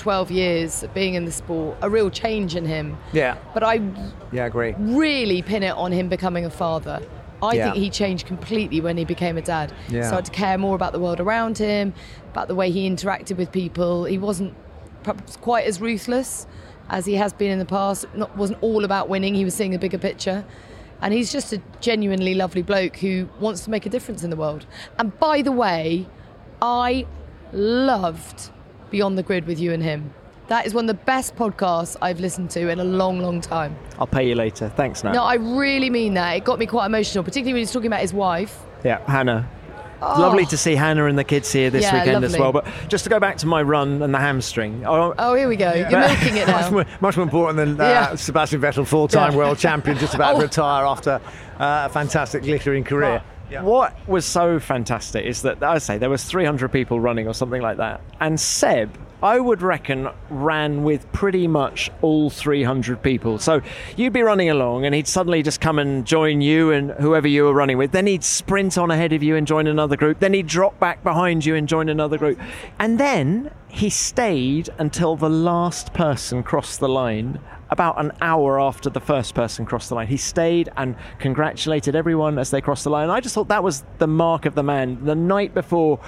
12 0.00 0.30
years 0.30 0.84
being 0.94 1.14
in 1.14 1.26
the 1.26 1.30
sport 1.30 1.76
a 1.82 1.90
real 1.90 2.10
change 2.10 2.56
in 2.56 2.64
him. 2.64 2.96
Yeah. 3.12 3.36
But 3.54 3.62
I 3.62 3.80
Yeah, 4.32 4.46
agree. 4.46 4.74
really 4.78 5.42
pin 5.42 5.62
it 5.62 5.76
on 5.76 5.92
him 5.92 6.08
becoming 6.08 6.44
a 6.46 6.50
father. 6.50 7.00
I 7.42 7.54
Yeah. 7.54 7.64
think 7.72 7.76
he 7.76 7.90
changed 7.90 8.26
completely 8.26 8.80
when 8.80 8.96
he 8.96 9.04
became 9.04 9.36
a 9.36 9.42
dad. 9.42 9.72
Yeah. 9.90 10.06
Started 10.06 10.26
to 10.26 10.30
care 10.32 10.56
more 10.58 10.74
about 10.74 10.92
the 10.92 10.98
world 10.98 11.20
around 11.20 11.58
him, 11.58 11.92
about 12.32 12.48
the 12.48 12.54
way 12.54 12.70
he 12.70 12.88
interacted 12.88 13.36
with 13.36 13.52
people. 13.52 14.04
He 14.04 14.16
wasn't 14.18 14.54
perhaps 15.02 15.36
quite 15.36 15.66
as 15.66 15.80
ruthless 15.80 16.46
as 16.88 17.04
he 17.06 17.14
has 17.14 17.32
been 17.34 17.50
in 17.50 17.58
the 17.58 17.64
past. 17.66 18.06
Not 18.14 18.34
wasn't 18.36 18.58
all 18.62 18.84
about 18.84 19.08
winning. 19.10 19.34
He 19.34 19.44
was 19.44 19.54
seeing 19.54 19.74
a 19.74 19.78
bigger 19.78 19.98
picture. 19.98 20.44
And 21.02 21.14
he's 21.14 21.30
just 21.32 21.52
a 21.52 21.60
genuinely 21.80 22.34
lovely 22.34 22.62
bloke 22.62 22.96
who 22.96 23.28
wants 23.38 23.64
to 23.64 23.70
make 23.70 23.84
a 23.86 23.88
difference 23.90 24.22
in 24.22 24.28
the 24.30 24.36
world. 24.36 24.66
And 24.98 25.18
by 25.18 25.40
the 25.42 25.52
way, 25.52 26.06
I 26.60 27.06
loved 27.52 28.50
Beyond 28.90 29.16
the 29.18 29.22
Grid 29.22 29.46
with 29.46 29.58
you 29.60 29.72
and 29.72 29.82
him. 29.82 30.12
That 30.48 30.66
is 30.66 30.74
one 30.74 30.88
of 30.90 30.96
the 30.96 31.04
best 31.04 31.36
podcasts 31.36 31.96
I've 32.02 32.18
listened 32.18 32.50
to 32.50 32.68
in 32.68 32.80
a 32.80 32.84
long, 32.84 33.20
long 33.20 33.40
time. 33.40 33.76
I'll 34.00 34.06
pay 34.08 34.28
you 34.28 34.34
later. 34.34 34.68
Thanks, 34.68 35.04
Nat. 35.04 35.12
No, 35.12 35.22
I 35.22 35.34
really 35.34 35.90
mean 35.90 36.14
that. 36.14 36.32
It 36.36 36.44
got 36.44 36.58
me 36.58 36.66
quite 36.66 36.86
emotional, 36.86 37.22
particularly 37.22 37.52
when 37.52 37.60
he's 37.60 37.72
talking 37.72 37.86
about 37.86 38.00
his 38.00 38.12
wife. 38.12 38.58
Yeah, 38.84 38.98
Hannah. 39.06 39.48
Oh. 40.02 40.18
Lovely 40.18 40.46
to 40.46 40.56
see 40.56 40.74
Hannah 40.74 41.04
and 41.06 41.16
the 41.18 41.24
kids 41.24 41.52
here 41.52 41.68
this 41.70 41.82
Yeah, 41.84 41.98
weekend 42.02 42.24
as 42.24 42.36
well. 42.36 42.52
But 42.52 42.66
just 42.88 43.04
to 43.04 43.10
go 43.10 43.20
back 43.20 43.36
to 43.38 43.46
my 43.46 43.60
run 43.62 44.00
and 44.02 44.12
the 44.14 44.18
hamstring. 44.18 44.84
Oh, 44.86 45.14
Oh, 45.18 45.34
here 45.34 45.46
we 45.46 45.56
go. 45.56 45.72
You're 45.74 45.90
milking 45.90 46.36
it 46.36 46.46
much, 46.48 46.62
now. 46.62 46.70
more, 46.70 46.86
much 47.00 47.16
more 47.18 47.24
important 47.24 47.56
than 47.58 47.78
uh, 47.80 47.88
Yeah. 47.88 48.14
Sebastian 48.16 48.60
Vettel, 48.62 48.86
four-time 48.86 49.32
Yeah. 49.32 49.36
world 49.38 49.58
champion, 49.58 49.98
just 49.98 50.14
about 50.14 50.34
Oh. 50.36 50.38
to 50.38 50.44
retire 50.46 50.86
after 50.86 51.20
uh, 51.60 51.86
a 51.86 51.88
fantastic 51.90 52.42
glittering 52.42 52.82
career. 52.82 53.22
What 53.58 53.96
was 54.08 54.24
so 54.24 54.60
fantastic 54.60 55.26
is 55.26 55.42
that 55.42 55.62
I 55.62 55.78
say 55.78 55.98
there 55.98 56.10
was 56.10 56.24
300 56.24 56.70
people 56.70 57.00
running 57.00 57.26
or 57.26 57.34
something 57.34 57.62
like 57.62 57.78
that, 57.78 58.00
and 58.20 58.38
Seb, 58.38 58.96
I 59.22 59.38
would 59.38 59.60
reckon, 59.60 60.08
ran 60.30 60.82
with 60.82 61.10
pretty 61.12 61.46
much 61.46 61.90
all 62.00 62.30
300 62.30 63.02
people. 63.02 63.38
So 63.38 63.60
you'd 63.96 64.12
be 64.12 64.22
running 64.22 64.48
along, 64.48 64.86
and 64.86 64.94
he'd 64.94 65.06
suddenly 65.06 65.42
just 65.42 65.60
come 65.60 65.78
and 65.78 66.06
join 66.06 66.40
you 66.40 66.70
and 66.70 66.92
whoever 66.92 67.28
you 67.28 67.44
were 67.44 67.52
running 67.52 67.76
with. 67.76 67.92
Then 67.92 68.06
he'd 68.06 68.24
sprint 68.24 68.78
on 68.78 68.90
ahead 68.90 69.12
of 69.12 69.22
you 69.22 69.36
and 69.36 69.46
join 69.46 69.66
another 69.66 69.96
group. 69.96 70.20
Then 70.20 70.32
he'd 70.32 70.46
drop 70.46 70.78
back 70.78 71.02
behind 71.02 71.44
you 71.44 71.54
and 71.54 71.68
join 71.68 71.88
another 71.88 72.16
group, 72.16 72.38
and 72.78 72.98
then 72.98 73.50
he 73.68 73.90
stayed 73.90 74.70
until 74.78 75.16
the 75.16 75.28
last 75.28 75.92
person 75.92 76.42
crossed 76.42 76.80
the 76.80 76.88
line 76.88 77.40
about 77.70 78.00
an 78.00 78.12
hour 78.20 78.60
after 78.60 78.90
the 78.90 79.00
first 79.00 79.34
person 79.34 79.64
crossed 79.64 79.88
the 79.88 79.94
line. 79.94 80.08
He 80.08 80.16
stayed 80.16 80.68
and 80.76 80.96
congratulated 81.18 81.94
everyone 81.94 82.38
as 82.38 82.50
they 82.50 82.60
crossed 82.60 82.84
the 82.84 82.90
line. 82.90 83.10
I 83.10 83.20
just 83.20 83.34
thought 83.34 83.48
that 83.48 83.62
was 83.62 83.84
the 83.98 84.06
mark 84.08 84.44
of 84.46 84.54
the 84.54 84.62
man. 84.62 85.04
The 85.04 85.14
night 85.14 85.54
before 85.54 86.00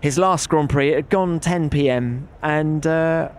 his 0.00 0.18
last 0.18 0.48
Grand 0.48 0.70
Prix, 0.70 0.90
it 0.92 0.94
had 0.96 1.10
gone 1.10 1.40
10 1.40 1.70
p.m. 1.70 2.28
and 2.42 2.86
uh, 2.86 3.30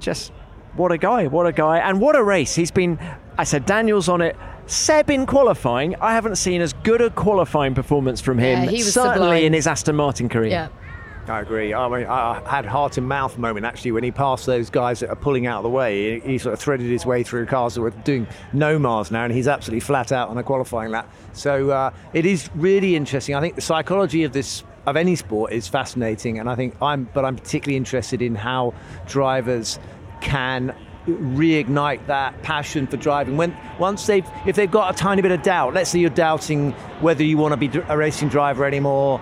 just 0.00 0.32
what 0.76 0.92
a 0.92 0.98
guy, 0.98 1.26
what 1.26 1.46
a 1.46 1.52
guy, 1.52 1.78
and 1.78 2.00
what 2.00 2.16
a 2.16 2.22
race. 2.22 2.54
He's 2.54 2.70
been, 2.70 2.98
I 3.36 3.44
said, 3.44 3.66
Daniel's 3.66 4.08
on 4.08 4.20
it. 4.20 4.36
Seb 4.66 5.10
in 5.10 5.26
qualifying, 5.26 5.96
I 5.96 6.12
haven't 6.12 6.36
seen 6.36 6.60
as 6.60 6.72
good 6.72 7.00
a 7.00 7.10
qualifying 7.10 7.74
performance 7.74 8.20
from 8.20 8.38
him, 8.38 8.64
Yeah, 8.64 8.70
he 8.70 8.76
was 8.78 8.92
certainly 8.94 9.16
sublime. 9.28 9.44
in 9.44 9.52
his 9.54 9.66
Aston 9.66 9.96
Martin 9.96 10.28
career. 10.28 10.50
Yeah. 10.50 10.68
I 11.28 11.40
agree. 11.40 11.74
I 11.74 11.88
mean, 11.88 12.06
I 12.06 12.42
had 12.48 12.64
heart 12.64 12.96
and 12.96 13.08
mouth 13.08 13.36
moment 13.38 13.66
actually 13.66 13.92
when 13.92 14.04
he 14.04 14.10
passed 14.10 14.46
those 14.46 14.70
guys 14.70 15.00
that 15.00 15.10
are 15.10 15.16
pulling 15.16 15.46
out 15.46 15.58
of 15.58 15.62
the 15.64 15.68
way. 15.68 16.20
He, 16.20 16.32
he 16.32 16.38
sort 16.38 16.54
of 16.54 16.60
threaded 16.60 16.90
his 16.90 17.04
way 17.04 17.22
through 17.22 17.46
cars 17.46 17.74
that 17.74 17.80
were 17.80 17.90
doing 17.90 18.26
no 18.52 18.78
miles 18.78 19.10
now, 19.10 19.24
and 19.24 19.32
he's 19.32 19.48
absolutely 19.48 19.80
flat 19.80 20.12
out 20.12 20.28
on 20.28 20.38
a 20.38 20.42
qualifying 20.42 20.90
lap. 20.90 21.12
So 21.32 21.70
uh, 21.70 21.90
it 22.12 22.26
is 22.26 22.50
really 22.54 22.96
interesting. 22.96 23.34
I 23.34 23.40
think 23.40 23.54
the 23.56 23.60
psychology 23.60 24.24
of 24.24 24.32
this 24.32 24.64
of 24.86 24.96
any 24.96 25.16
sport 25.16 25.52
is 25.52 25.68
fascinating, 25.68 26.38
and 26.38 26.48
I 26.48 26.54
think 26.54 26.74
I'm, 26.80 27.04
but 27.12 27.24
I'm 27.24 27.36
particularly 27.36 27.76
interested 27.76 28.22
in 28.22 28.34
how 28.34 28.72
drivers 29.06 29.78
can 30.20 30.74
reignite 31.06 32.06
that 32.06 32.40
passion 32.42 32.86
for 32.86 32.98
driving 32.98 33.36
when 33.38 33.56
once 33.78 34.06
they've 34.06 34.26
if 34.46 34.56
they've 34.56 34.70
got 34.70 34.94
a 34.94 34.98
tiny 34.98 35.22
bit 35.22 35.30
of 35.30 35.40
doubt 35.42 35.72
let's 35.72 35.88
say 35.88 35.98
you're 35.98 36.10
doubting 36.10 36.72
whether 37.00 37.24
you 37.24 37.38
want 37.38 37.50
to 37.52 37.56
be 37.56 37.78
a 37.88 37.96
racing 37.96 38.28
driver 38.28 38.64
anymore 38.64 39.18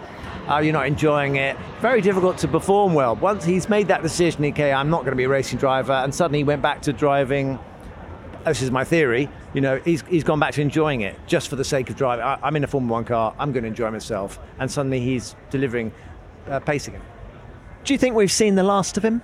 uh, 0.48 0.58
you're 0.58 0.72
not 0.72 0.86
enjoying 0.86 1.36
it. 1.36 1.56
Very 1.80 2.00
difficult 2.00 2.38
to 2.38 2.48
perform 2.48 2.94
well. 2.94 3.16
Once 3.16 3.44
he's 3.44 3.68
made 3.68 3.88
that 3.88 4.02
decision, 4.02 4.44
okay, 4.46 4.72
I'm 4.72 4.90
not 4.90 5.00
going 5.00 5.12
to 5.12 5.16
be 5.16 5.24
a 5.24 5.28
racing 5.28 5.58
driver, 5.58 5.92
and 5.92 6.14
suddenly 6.14 6.40
he 6.40 6.44
went 6.44 6.62
back 6.62 6.82
to 6.82 6.92
driving. 6.92 7.58
This 8.44 8.62
is 8.62 8.70
my 8.70 8.84
theory. 8.84 9.28
You 9.54 9.60
know, 9.60 9.80
he's, 9.84 10.02
he's 10.02 10.22
gone 10.22 10.38
back 10.38 10.54
to 10.54 10.62
enjoying 10.62 11.00
it 11.00 11.18
just 11.26 11.48
for 11.48 11.56
the 11.56 11.64
sake 11.64 11.90
of 11.90 11.96
driving. 11.96 12.24
I, 12.24 12.38
I'm 12.42 12.54
in 12.54 12.62
a 12.62 12.68
Formula 12.68 12.92
One 12.92 13.04
car. 13.04 13.34
I'm 13.38 13.50
going 13.52 13.64
to 13.64 13.68
enjoy 13.68 13.90
myself, 13.90 14.38
and 14.58 14.70
suddenly 14.70 15.00
he's 15.00 15.34
delivering 15.50 15.92
uh, 16.48 16.60
pace 16.60 16.86
again. 16.86 17.02
Do 17.84 17.92
you 17.92 17.98
think 17.98 18.14
we've 18.14 18.30
seen 18.32 18.54
the 18.54 18.62
last 18.62 18.96
of 18.96 19.04
him? 19.04 19.22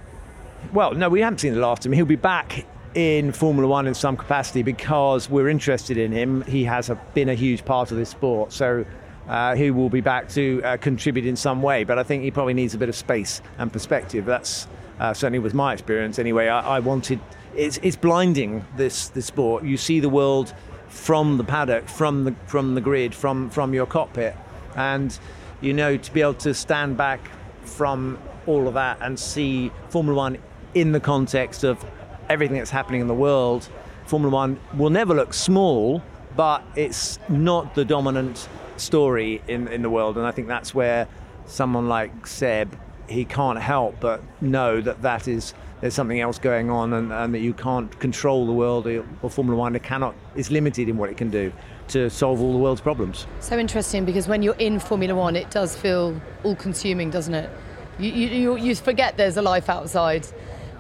Well, 0.73 0.95
no, 0.95 1.09
we 1.09 1.21
haven't 1.21 1.39
seen 1.39 1.55
the 1.55 1.61
last 1.61 1.85
of 1.85 1.93
him. 1.93 1.97
He'll 1.97 2.05
be 2.05 2.17
back 2.17 2.67
in 2.95 3.33
Formula 3.33 3.69
One 3.69 3.87
in 3.87 3.95
some 3.95 4.17
capacity 4.17 4.63
because 4.63 5.31
we're 5.31 5.49
interested 5.49 5.99
in 5.99 6.13
him. 6.13 6.43
He 6.43 6.65
has 6.65 6.91
a, 6.91 6.97
been 7.15 7.29
a 7.29 7.35
huge 7.35 7.65
part 7.65 7.91
of 7.91 7.97
this 7.97 8.11
sport, 8.11 8.53
so 8.53 8.85
uh, 9.29 9.55
he 9.55 9.71
will 9.71 9.91
be 9.91 10.01
back 10.01 10.29
to 10.31 10.61
uh, 10.65 10.77
contribute 10.77 11.27
in 11.27 11.37
some 11.37 11.63
way. 11.63 11.85
But 11.85 11.99
I 11.99 12.03
think 12.03 12.23
he 12.23 12.31
probably 12.31 12.55
needs 12.55 12.75
a 12.75 12.79
bit 12.79 12.89
of 12.89 12.97
space 12.97 13.41
and 13.59 13.73
perspective. 13.73 14.25
That's 14.25 14.67
uh, 14.99 15.15
certainly 15.15 15.39
was 15.39 15.55
my 15.55 15.73
experience. 15.73 16.19
Anyway, 16.19 16.49
I, 16.49 16.77
I 16.77 16.81
wanted. 16.81 17.21
It's, 17.55 17.79
it's 17.83 17.97
blinding 17.97 18.65
this 18.77 19.09
this 19.09 19.27
sport. 19.27 19.65
You 19.65 19.77
see 19.77 20.01
the 20.01 20.09
world 20.09 20.55
from 20.89 21.39
the 21.39 21.45
paddock, 21.45 21.89
from 21.89 22.25
the 22.25 22.35
from 22.47 22.75
the 22.75 22.81
grid, 22.81 23.15
from 23.15 23.51
from 23.51 23.75
your 23.75 23.87
cockpit, 23.87 24.37
and 24.77 25.19
you 25.61 25.73
know 25.73 25.97
to 25.97 26.13
be 26.13 26.21
able 26.21 26.35
to 26.35 26.55
stand 26.55 26.97
back 26.97 27.21
from 27.65 28.19
all 28.47 28.67
of 28.67 28.75
that 28.75 28.99
and 29.01 29.19
see 29.19 29.71
Formula 29.89 30.17
One 30.17 30.39
in 30.75 30.93
the 30.93 31.01
context 31.01 31.65
of 31.65 31.85
everything 32.29 32.59
that's 32.59 32.71
happening 32.71 33.01
in 33.01 33.07
the 33.07 33.15
world. 33.15 33.69
Formula 34.07 34.33
One 34.33 34.59
will 34.77 34.91
never 34.91 35.15
look 35.15 35.33
small, 35.33 36.03
but 36.37 36.63
it's 36.77 37.19
not 37.29 37.75
the 37.75 37.85
dominant 37.85 38.49
story 38.77 39.43
in, 39.49 39.69
in 39.69 39.83
the 39.83 39.91
world. 39.91 40.17
And 40.17 40.27
I 40.27 40.31
think 40.31 40.49
that's 40.49 40.75
where 40.75 41.09
someone 41.47 41.89
like 41.89 42.27
Seb, 42.27 42.77
he 43.09 43.25
can't 43.25 43.59
help 43.59 44.01
but 44.01 44.23
know 44.41 44.81
that 44.81 45.03
that 45.03 45.29
is 45.29 45.55
there's 45.81 45.95
something 45.95 46.21
else 46.21 46.39
going 46.39 46.71
on 46.71 46.93
and, 46.93 47.13
and 47.13 47.35
that 47.35 47.41
you 47.41 47.53
can't 47.53 47.99
control 47.99 48.47
the 48.47 48.53
world 48.53 48.87
or, 48.87 49.05
or 49.21 49.29
Formula 49.29 49.59
One 49.59 49.75
it 49.75 49.83
cannot 49.83 50.15
is 50.37 50.51
limited 50.51 50.89
in 50.89 50.97
what 50.97 51.11
it 51.11 51.17
can 51.17 51.29
do 51.29 51.53
to 51.89 52.09
solve 52.09 52.41
all 52.41 52.53
the 52.53 52.59
world's 52.59 52.81
problems. 52.81 53.27
So 53.41 53.59
interesting 53.59 54.05
because 54.05 54.29
when 54.29 54.43
you're 54.43 54.55
in 54.55 54.79
Formula 54.79 55.15
One, 55.15 55.35
it 55.35 55.51
does 55.51 55.77
feel 55.77 56.19
all 56.45 56.55
consuming, 56.55 57.11
doesn't 57.11 57.35
it? 57.35 57.51
You, 57.99 58.11
you, 58.11 58.57
you, 58.57 58.75
forget 58.77 59.17
there's 59.17 59.37
a 59.37 59.43
life 59.43 59.69
outside. 59.69 60.27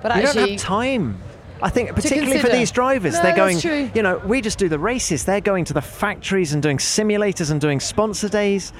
But 0.02 0.12
actually, 0.12 0.26
you 0.26 0.46
don't 0.46 0.50
have 0.50 0.60
time. 0.60 1.18
I 1.62 1.70
think, 1.70 1.94
particularly 1.94 2.40
for 2.40 2.48
these 2.48 2.70
drivers, 2.70 3.14
No, 3.14 3.22
they're 3.22 3.36
going. 3.36 3.54
that's 3.54 3.62
true. 3.62 3.90
You 3.94 4.02
know, 4.02 4.18
we 4.18 4.40
just 4.40 4.58
do 4.58 4.68
the 4.68 4.78
races. 4.78 5.24
They're 5.24 5.40
going 5.40 5.64
to 5.66 5.72
the 5.72 5.80
factories 5.82 6.52
and 6.52 6.62
doing 6.62 6.78
simulators 6.78 7.50
and 7.50 7.60
doing 7.60 7.78
sponsor 7.80 8.28
days. 8.28 8.72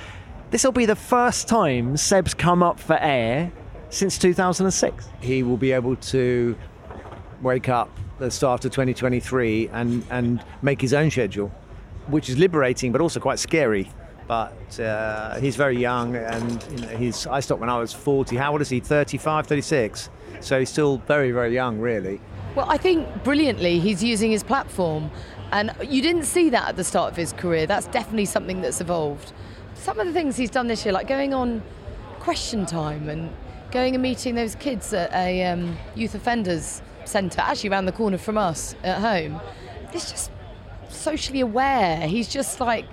This 0.50 0.64
will 0.64 0.72
be 0.72 0.84
the 0.86 0.96
first 0.96 1.48
time 1.48 1.96
Seb's 1.96 2.34
come 2.34 2.62
up 2.62 2.78
for 2.80 2.98
air 3.00 3.52
since 3.90 4.18
2006. 4.18 5.08
He 5.20 5.42
will 5.42 5.56
be 5.56 5.72
able 5.72 5.96
to 5.96 6.56
wake 7.40 7.68
up 7.68 7.90
the 8.18 8.30
start 8.30 8.64
of 8.64 8.72
2023 8.72 9.68
and, 9.68 10.04
and 10.10 10.44
make 10.60 10.80
his 10.80 10.92
own 10.92 11.10
schedule, 11.10 11.48
which 12.08 12.28
is 12.28 12.36
liberating 12.38 12.92
but 12.92 13.00
also 13.00 13.20
quite 13.20 13.38
scary. 13.38 13.90
But 14.28 14.78
uh, 14.80 15.38
he's 15.40 15.56
very 15.56 15.76
young 15.78 16.16
and 16.16 16.64
you 16.70 16.78
know, 16.78 16.96
he's, 16.96 17.26
I 17.26 17.40
stopped 17.40 17.60
when 17.60 17.70
I 17.70 17.78
was 17.78 17.92
40. 17.92 18.36
How 18.36 18.52
old 18.52 18.60
is 18.60 18.68
he? 18.68 18.80
35, 18.80 19.46
36? 19.46 20.10
So 20.40 20.58
he's 20.58 20.70
still 20.70 20.98
very, 20.98 21.32
very 21.32 21.52
young, 21.54 21.78
really. 21.78 22.20
Well, 22.54 22.66
I 22.68 22.76
think 22.76 23.24
brilliantly 23.24 23.78
he's 23.78 24.04
using 24.04 24.30
his 24.30 24.42
platform, 24.42 25.10
and 25.52 25.74
you 25.88 26.02
didn't 26.02 26.24
see 26.24 26.50
that 26.50 26.68
at 26.68 26.76
the 26.76 26.84
start 26.84 27.10
of 27.10 27.16
his 27.16 27.32
career. 27.32 27.66
That's 27.66 27.86
definitely 27.86 28.26
something 28.26 28.60
that's 28.60 28.78
evolved. 28.80 29.32
Some 29.74 29.98
of 29.98 30.06
the 30.06 30.12
things 30.12 30.36
he's 30.36 30.50
done 30.50 30.66
this 30.66 30.84
year, 30.84 30.92
like 30.92 31.08
going 31.08 31.32
on 31.32 31.62
Question 32.20 32.66
Time 32.66 33.08
and 33.08 33.30
going 33.70 33.94
and 33.94 34.02
meeting 34.02 34.34
those 34.34 34.54
kids 34.54 34.92
at 34.92 35.10
a 35.14 35.44
um, 35.46 35.78
youth 35.94 36.14
offenders 36.14 36.82
centre, 37.06 37.40
actually 37.40 37.70
around 37.70 37.86
the 37.86 37.92
corner 37.92 38.18
from 38.18 38.36
us 38.36 38.74
at 38.84 39.00
home. 39.00 39.40
He's 39.90 40.10
just 40.10 40.30
socially 40.90 41.40
aware. 41.40 42.06
He's 42.06 42.28
just 42.28 42.60
like 42.60 42.84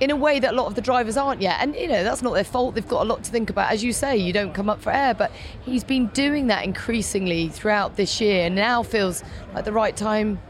in 0.00 0.10
a 0.10 0.16
way 0.16 0.38
that 0.38 0.52
a 0.52 0.56
lot 0.56 0.66
of 0.66 0.74
the 0.74 0.80
drivers 0.80 1.16
aren't 1.16 1.42
yet. 1.42 1.58
And, 1.60 1.74
you 1.74 1.88
know, 1.88 2.04
that's 2.04 2.22
not 2.22 2.34
their 2.34 2.44
fault. 2.44 2.74
They've 2.74 2.86
got 2.86 3.02
a 3.02 3.08
lot 3.08 3.24
to 3.24 3.30
think 3.30 3.50
about. 3.50 3.72
As 3.72 3.82
you 3.82 3.92
say, 3.92 4.16
you 4.16 4.32
don't 4.32 4.54
come 4.54 4.70
up 4.70 4.80
for 4.80 4.92
air, 4.92 5.14
but 5.14 5.32
he's 5.62 5.84
been 5.84 6.06
doing 6.08 6.46
that 6.48 6.64
increasingly 6.64 7.48
throughout 7.48 7.96
this 7.96 8.20
year 8.20 8.46
and 8.46 8.54
now 8.54 8.82
feels 8.82 9.24
like 9.54 9.64
the 9.64 9.72
right 9.72 9.96
time 9.96 10.40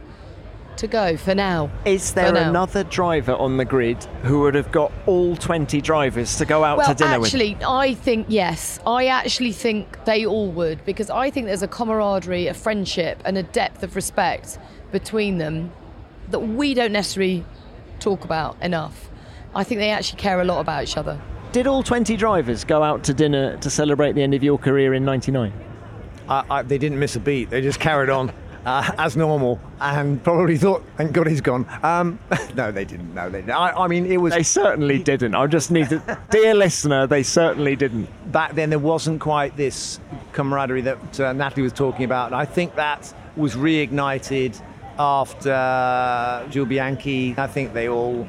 to 0.79 0.87
go 0.87 1.17
for 1.17 1.35
now. 1.35 1.71
Is 1.85 2.15
there 2.15 2.33
now. 2.33 2.49
another 2.49 2.85
driver 2.85 3.35
on 3.35 3.57
the 3.57 3.65
grid 3.65 4.05
who 4.23 4.41
would 4.41 4.55
have 4.55 4.71
got 4.71 4.93
all 5.07 5.37
20 5.37 5.81
drivers 5.81 6.37
to 6.37 6.45
go 6.45 6.63
out 6.63 6.79
well, 6.79 6.89
to 6.89 6.95
dinner 6.95 7.21
actually, 7.21 7.57
I 7.67 7.95
think 7.95 8.27
yes. 8.29 8.79
I 8.87 9.07
actually 9.07 9.53
think 9.53 10.05
they 10.05 10.25
all 10.25 10.51
would 10.53 10.85
because 10.85 11.11
I 11.11 11.31
think 11.31 11.47
there's 11.47 11.63
a 11.63 11.69
camaraderie, 11.69 12.47
a 12.47 12.55
friendship, 12.55 13.21
and 13.25 13.37
a 13.37 13.43
depth 13.43 13.83
of 13.83 13.97
respect 13.97 14.59
between 14.93 15.39
them 15.39 15.73
that 16.31 16.41
we 16.41 16.75
don't 16.75 16.93
necessarily 16.93 17.45
talk 17.99 18.25
about 18.25 18.57
enough. 18.63 19.11
I 19.55 19.65
think 19.65 19.81
they 19.81 19.91
actually 19.91 20.21
care 20.21 20.41
a 20.41 20.45
lot 20.45 20.61
about 20.61 20.83
each 20.83 20.97
other. 20.97 21.21
Did 21.53 21.67
all 21.67 21.83
20 21.83 22.17
drivers 22.17 22.65
go 22.65 22.83
out 22.83 23.03
to 23.05 23.15
dinner 23.15 23.57
to 23.57 23.71
celebrate 23.71 24.13
the 24.13 24.23
end 24.23 24.35
of 24.35 24.43
your 24.43 24.59
career 24.59 24.95
in 24.95 25.05
99? 25.05 25.53
I, 26.29 26.45
I, 26.51 26.63
they 26.63 26.79
didn't 26.79 26.99
miss 26.99 27.17
a 27.17 27.21
beat. 27.21 27.49
They 27.49 27.63
just 27.63 27.81
carried 27.81 28.11
on 28.11 28.33
uh, 28.67 28.91
as 28.99 29.17
normal 29.17 29.59
and 29.81 30.23
probably 30.23 30.59
thought, 30.59 30.85
thank 30.99 31.13
God 31.13 31.27
he's 31.27 31.41
gone. 31.41 31.67
Um, 31.83 32.19
no, 32.55 32.71
they 32.71 32.85
didn't. 32.85 33.15
No, 33.15 33.31
they 33.31 33.41
didn't. 33.41 33.57
I, 33.57 33.71
I 33.71 33.89
mean, 33.89 34.05
it 34.05 34.19
was. 34.19 34.35
They 34.35 34.43
certainly 34.43 34.99
didn't. 35.03 35.35
I 35.35 35.47
just 35.47 35.71
need 35.71 35.89
to. 35.89 36.19
Dear 36.31 36.55
listener, 36.55 37.07
they 37.07 37.23
certainly 37.23 37.77
didn't. 37.77 38.09
Back 38.31 38.55
then, 38.55 38.69
there 38.69 38.79
wasn't 38.79 39.21
quite 39.21 39.57
this 39.57 40.01
camaraderie 40.33 40.83
that 40.83 41.21
uh, 41.21 41.33
Natalie 41.33 41.63
was 41.63 41.73
talking 41.73 42.05
about. 42.05 42.27
And 42.27 42.37
I 42.37 42.45
think 42.45 42.75
that 42.75 43.13
was 43.37 43.55
reignited 43.55 44.61
after 44.99 45.53
uh, 45.53 46.47
Jules 46.49 46.69
Bianchi. 46.69 47.35
I 47.39 47.47
think 47.47 47.73
they 47.73 47.89
all 47.89 48.29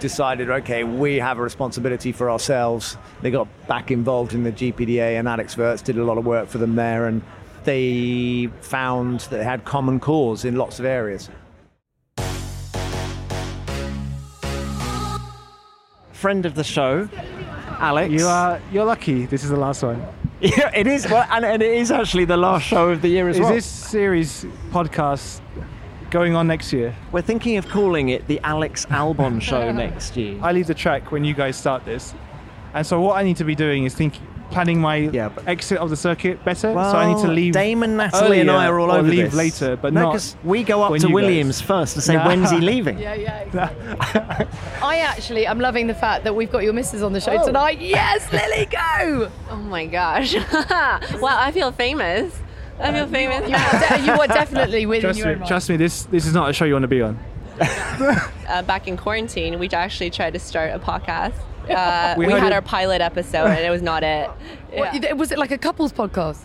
decided, 0.00 0.50
okay, 0.50 0.84
we 0.84 1.16
have 1.16 1.38
a 1.38 1.42
responsibility 1.42 2.12
for 2.12 2.30
ourselves. 2.30 2.96
They 3.22 3.30
got 3.30 3.48
back 3.66 3.90
involved 3.90 4.34
in 4.34 4.44
the 4.44 4.52
GPDA, 4.52 5.18
and 5.18 5.28
Alex 5.28 5.56
Wurz 5.56 5.82
did 5.82 5.98
a 5.98 6.04
lot 6.04 6.18
of 6.18 6.26
work 6.26 6.48
for 6.48 6.58
them 6.58 6.74
there, 6.74 7.06
and 7.06 7.22
they 7.64 8.48
found 8.60 9.20
that 9.20 9.30
they 9.38 9.44
had 9.44 9.64
common 9.64 10.00
cause 10.00 10.44
in 10.44 10.56
lots 10.56 10.78
of 10.78 10.84
areas. 10.84 11.30
Friend 16.12 16.46
of 16.46 16.54
the 16.54 16.64
show, 16.64 17.08
Alex. 17.78 18.12
You 18.12 18.26
are 18.26 18.60
you're 18.72 18.84
lucky. 18.84 19.26
This 19.26 19.44
is 19.44 19.50
the 19.50 19.56
last 19.56 19.82
one. 19.82 20.04
Yeah, 20.40 20.70
it 20.74 20.86
is. 20.86 21.08
Well, 21.08 21.26
and, 21.30 21.42
and 21.42 21.62
it 21.62 21.72
is 21.72 21.90
actually 21.90 22.26
the 22.26 22.36
last 22.36 22.66
show 22.66 22.90
of 22.90 23.00
the 23.00 23.08
year 23.08 23.30
as 23.30 23.36
Is 23.36 23.40
well. 23.40 23.52
Is 23.54 23.64
this 23.64 23.90
series 23.90 24.44
podcast 24.72 25.40
going 26.14 26.36
on 26.36 26.46
next 26.46 26.72
year? 26.72 26.94
We're 27.10 27.22
thinking 27.22 27.56
of 27.56 27.68
calling 27.68 28.10
it 28.10 28.28
the 28.28 28.38
Alex 28.44 28.86
Albon 28.86 29.42
Show 29.42 29.72
next 29.84 30.16
year. 30.16 30.38
I 30.40 30.52
leave 30.52 30.68
the 30.68 30.74
track 30.74 31.10
when 31.10 31.24
you 31.24 31.34
guys 31.34 31.56
start 31.56 31.84
this, 31.84 32.14
and 32.72 32.86
so 32.86 33.00
what 33.00 33.16
I 33.16 33.24
need 33.24 33.36
to 33.38 33.44
be 33.44 33.56
doing 33.56 33.84
is 33.84 33.96
think 33.96 34.14
planning 34.52 34.80
my 34.80 34.98
exit 35.48 35.78
of 35.78 35.90
the 35.90 35.96
circuit 35.96 36.44
better. 36.44 36.72
so 36.72 36.78
I 36.78 37.12
need 37.12 37.20
to 37.22 37.32
leave. 37.32 37.54
Damon, 37.54 37.96
Natalie, 37.96 38.38
and 38.38 38.48
I 38.48 38.68
are 38.68 38.78
all 38.78 38.92
or 38.92 38.98
over 38.98 39.08
leave 39.08 39.32
this. 39.32 39.34
later, 39.34 39.74
but 39.74 39.92
No, 39.92 40.02
not 40.02 40.12
'cause 40.12 40.36
we 40.44 40.62
go 40.62 40.82
up 40.82 40.92
when 40.92 41.00
to 41.00 41.08
you 41.08 41.12
guys- 41.12 41.22
Williams 41.24 41.60
first 41.60 41.94
to 41.94 42.00
say 42.00 42.14
Nah. 42.14 42.26
when's 42.28 42.50
he 42.52 42.58
leaving. 42.58 42.96
Yeah, 42.96 43.14
yeah. 43.14 44.46
I 44.82 44.98
actually, 44.98 45.48
I'm 45.48 45.58
loving 45.58 45.88
the 45.88 45.94
fact 45.94 46.22
that 46.22 46.36
we've 46.36 46.52
got 46.52 46.62
your 46.62 46.74
missus 46.74 47.02
on 47.02 47.12
the 47.12 47.20
show 47.20 47.36
oh. 47.40 47.44
tonight. 47.44 47.80
Yes, 47.80 48.32
Lily, 48.32 48.66
go! 48.66 49.32
Oh 49.50 49.56
my 49.56 49.86
gosh. 49.86 50.36
wow, 51.20 51.38
I 51.40 51.50
feel 51.50 51.72
famous. 51.72 52.40
I 52.80 52.92
feel 52.92 53.06
famous. 53.06 53.48
You 53.48 53.56
are, 53.56 53.98
de- 53.98 54.04
you 54.04 54.12
are 54.12 54.26
definitely 54.26 54.86
within 54.86 55.02
Trust 55.02 55.18
your 55.18 55.28
me, 55.28 55.40
own 55.42 55.46
trust 55.46 55.68
me. 55.70 55.76
This 55.76 56.04
this 56.04 56.26
is 56.26 56.34
not 56.34 56.50
a 56.50 56.52
show 56.52 56.64
you 56.64 56.72
want 56.74 56.82
to 56.82 56.88
be 56.88 57.02
on. 57.02 57.18
uh, 57.60 58.62
back 58.62 58.88
in 58.88 58.96
quarantine, 58.96 59.58
we 59.58 59.68
actually 59.70 60.10
tried 60.10 60.32
to 60.32 60.38
start 60.38 60.72
a 60.74 60.78
podcast. 60.78 61.34
Uh, 61.64 62.14
We 62.18 62.26
we 62.26 62.32
had 62.32 62.48
it- 62.48 62.52
our 62.52 62.60
pilot 62.60 63.00
episode, 63.00 63.46
and 63.46 63.64
it 63.64 63.70
was 63.70 63.80
not 63.80 64.02
it. 64.02 64.28
What, 64.74 65.16
was 65.16 65.32
it 65.32 65.38
like 65.38 65.50
a 65.50 65.56
couples 65.56 65.94
podcast? 65.94 66.40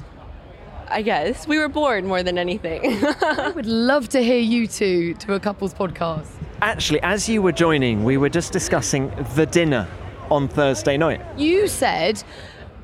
I 0.88 1.02
guess 1.02 1.46
we 1.46 1.58
were 1.60 1.68
bored 1.68 2.06
more 2.06 2.24
than 2.24 2.38
anything. 2.38 2.82
I 3.22 3.52
would 3.54 3.66
love 3.66 4.08
to 4.10 4.24
hear 4.24 4.40
you 4.40 4.66
two 4.66 5.16
do 5.16 5.34
a 5.34 5.40
couples 5.40 5.74
podcast. 5.74 6.28
Actually, 6.62 7.02
as 7.02 7.28
you 7.28 7.42
were 7.42 7.52
joining, 7.52 8.06
we 8.06 8.16
were 8.16 8.30
just 8.30 8.54
discussing 8.54 9.12
the 9.36 9.46
dinner 9.46 9.88
on 10.32 10.48
Thursday 10.48 10.96
night. 10.96 11.20
You 11.38 11.68
said, 11.68 12.24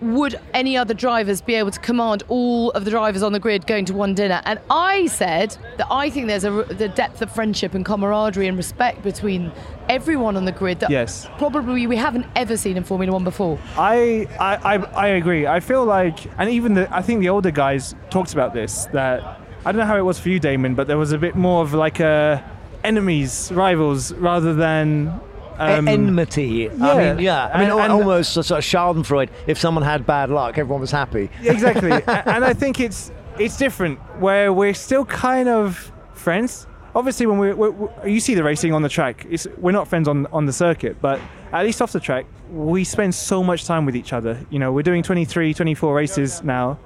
would 0.02 0.40
any 0.54 0.76
other 0.78 0.94
drivers 0.94 1.42
be 1.42 1.56
able 1.56 1.72
to 1.72 1.80
command 1.80 2.24
all 2.28 2.72
of 2.72 2.86
the 2.86 2.92
drivers 2.92 3.24
on 3.24 3.32
the 3.32 3.40
grid 3.40 3.66
going 3.66 3.86
to 3.86 3.94
one 3.94 4.14
dinner? 4.14 4.42
And 4.46 4.60
I 4.70 5.08
said 5.08 5.58
that 5.78 5.88
I 5.90 6.10
think 6.10 6.28
there's 6.28 6.44
a 6.44 6.52
the 6.64 6.90
depth 6.90 7.22
of 7.22 7.32
friendship 7.32 7.74
and 7.74 7.86
camaraderie 7.86 8.48
and 8.48 8.58
respect 8.58 9.04
between 9.04 9.52
everyone 9.90 10.36
on 10.36 10.46
the 10.46 10.52
grid 10.52 10.80
that 10.80 10.90
Yes. 10.90 11.28
probably 11.38 11.88
we 11.88 11.96
haven't 11.96 12.26
ever 12.36 12.58
seen 12.58 12.76
in 12.78 12.84
Formula 12.84 13.14
One 13.14 13.24
before. 13.24 13.58
I, 13.78 14.28
I, 14.40 14.76
I, 14.76 14.78
I 14.78 15.08
agree. 15.08 15.46
I 15.48 15.60
feel 15.60 15.86
like, 15.86 16.20
and 16.40 16.50
even 16.50 16.74
the, 16.74 16.94
I 16.96 17.02
think 17.02 17.22
the 17.22 17.30
older 17.30 17.52
guys 17.52 17.96
talked 18.10 18.34
about 18.34 18.54
this. 18.54 18.86
That 18.94 19.22
I 19.66 19.72
don't 19.72 19.80
know 19.80 19.86
how 19.86 19.98
it 19.98 20.02
was 20.06 20.20
for 20.20 20.30
you, 20.30 20.40
Damon, 20.40 20.76
but 20.76 20.88
there 20.88 20.98
was 20.98 21.12
a 21.12 21.18
bit 21.18 21.36
more 21.36 21.62
of 21.64 21.74
like 21.74 22.00
a 22.00 22.44
enemies, 22.84 23.52
rivals, 23.54 24.14
rather 24.14 24.54
than 24.54 25.20
um, 25.58 25.88
enmity. 25.88 26.70
I 26.70 26.74
mean, 27.16 27.20
yeah. 27.20 27.48
I 27.54 27.60
mean, 27.60 27.70
and- 27.72 27.80
and- 27.80 27.92
almost 27.94 28.38
a 28.38 28.44
sort 28.44 28.60
of 28.60 28.64
Schadenfreude. 28.66 29.30
If 29.48 29.58
someone 29.58 29.84
had 29.84 30.06
bad 30.06 30.30
luck, 30.30 30.58
everyone 30.58 30.82
was 30.82 30.92
happy. 30.92 31.30
exactly. 31.44 31.92
And 32.08 32.44
I 32.46 32.54
think 32.54 32.80
it's 32.80 33.12
it's 33.40 33.58
different 33.58 34.00
where 34.20 34.52
we're 34.54 34.74
still 34.74 35.06
kind 35.06 35.50
of 35.50 35.92
friends. 36.14 36.68
Obviously, 36.96 37.26
when 37.26 37.38
we 37.40 38.10
you 38.12 38.20
see 38.20 38.36
the 38.36 38.44
racing 38.44 38.74
on 38.74 38.82
the 38.82 38.90
track, 38.90 39.26
it's, 39.30 39.46
we're 39.58 39.72
not 39.74 39.88
friends 39.88 40.08
on 40.08 40.28
on 40.28 40.46
the 40.46 40.54
circuit, 40.54 40.98
but 41.02 41.20
at 41.52 41.66
least 41.66 41.82
off 41.82 41.92
the 41.92 42.00
track, 42.00 42.26
we 42.52 42.84
spend 42.84 43.14
so 43.14 43.44
much 43.44 43.66
time 43.66 43.86
with 43.86 43.96
each 43.96 44.14
other. 44.14 44.40
You 44.50 44.60
know, 44.60 44.72
we're 44.72 44.84
doing 44.84 45.04
23, 45.04 45.54
24 45.54 45.94
races 45.94 46.44
now. 46.44 46.78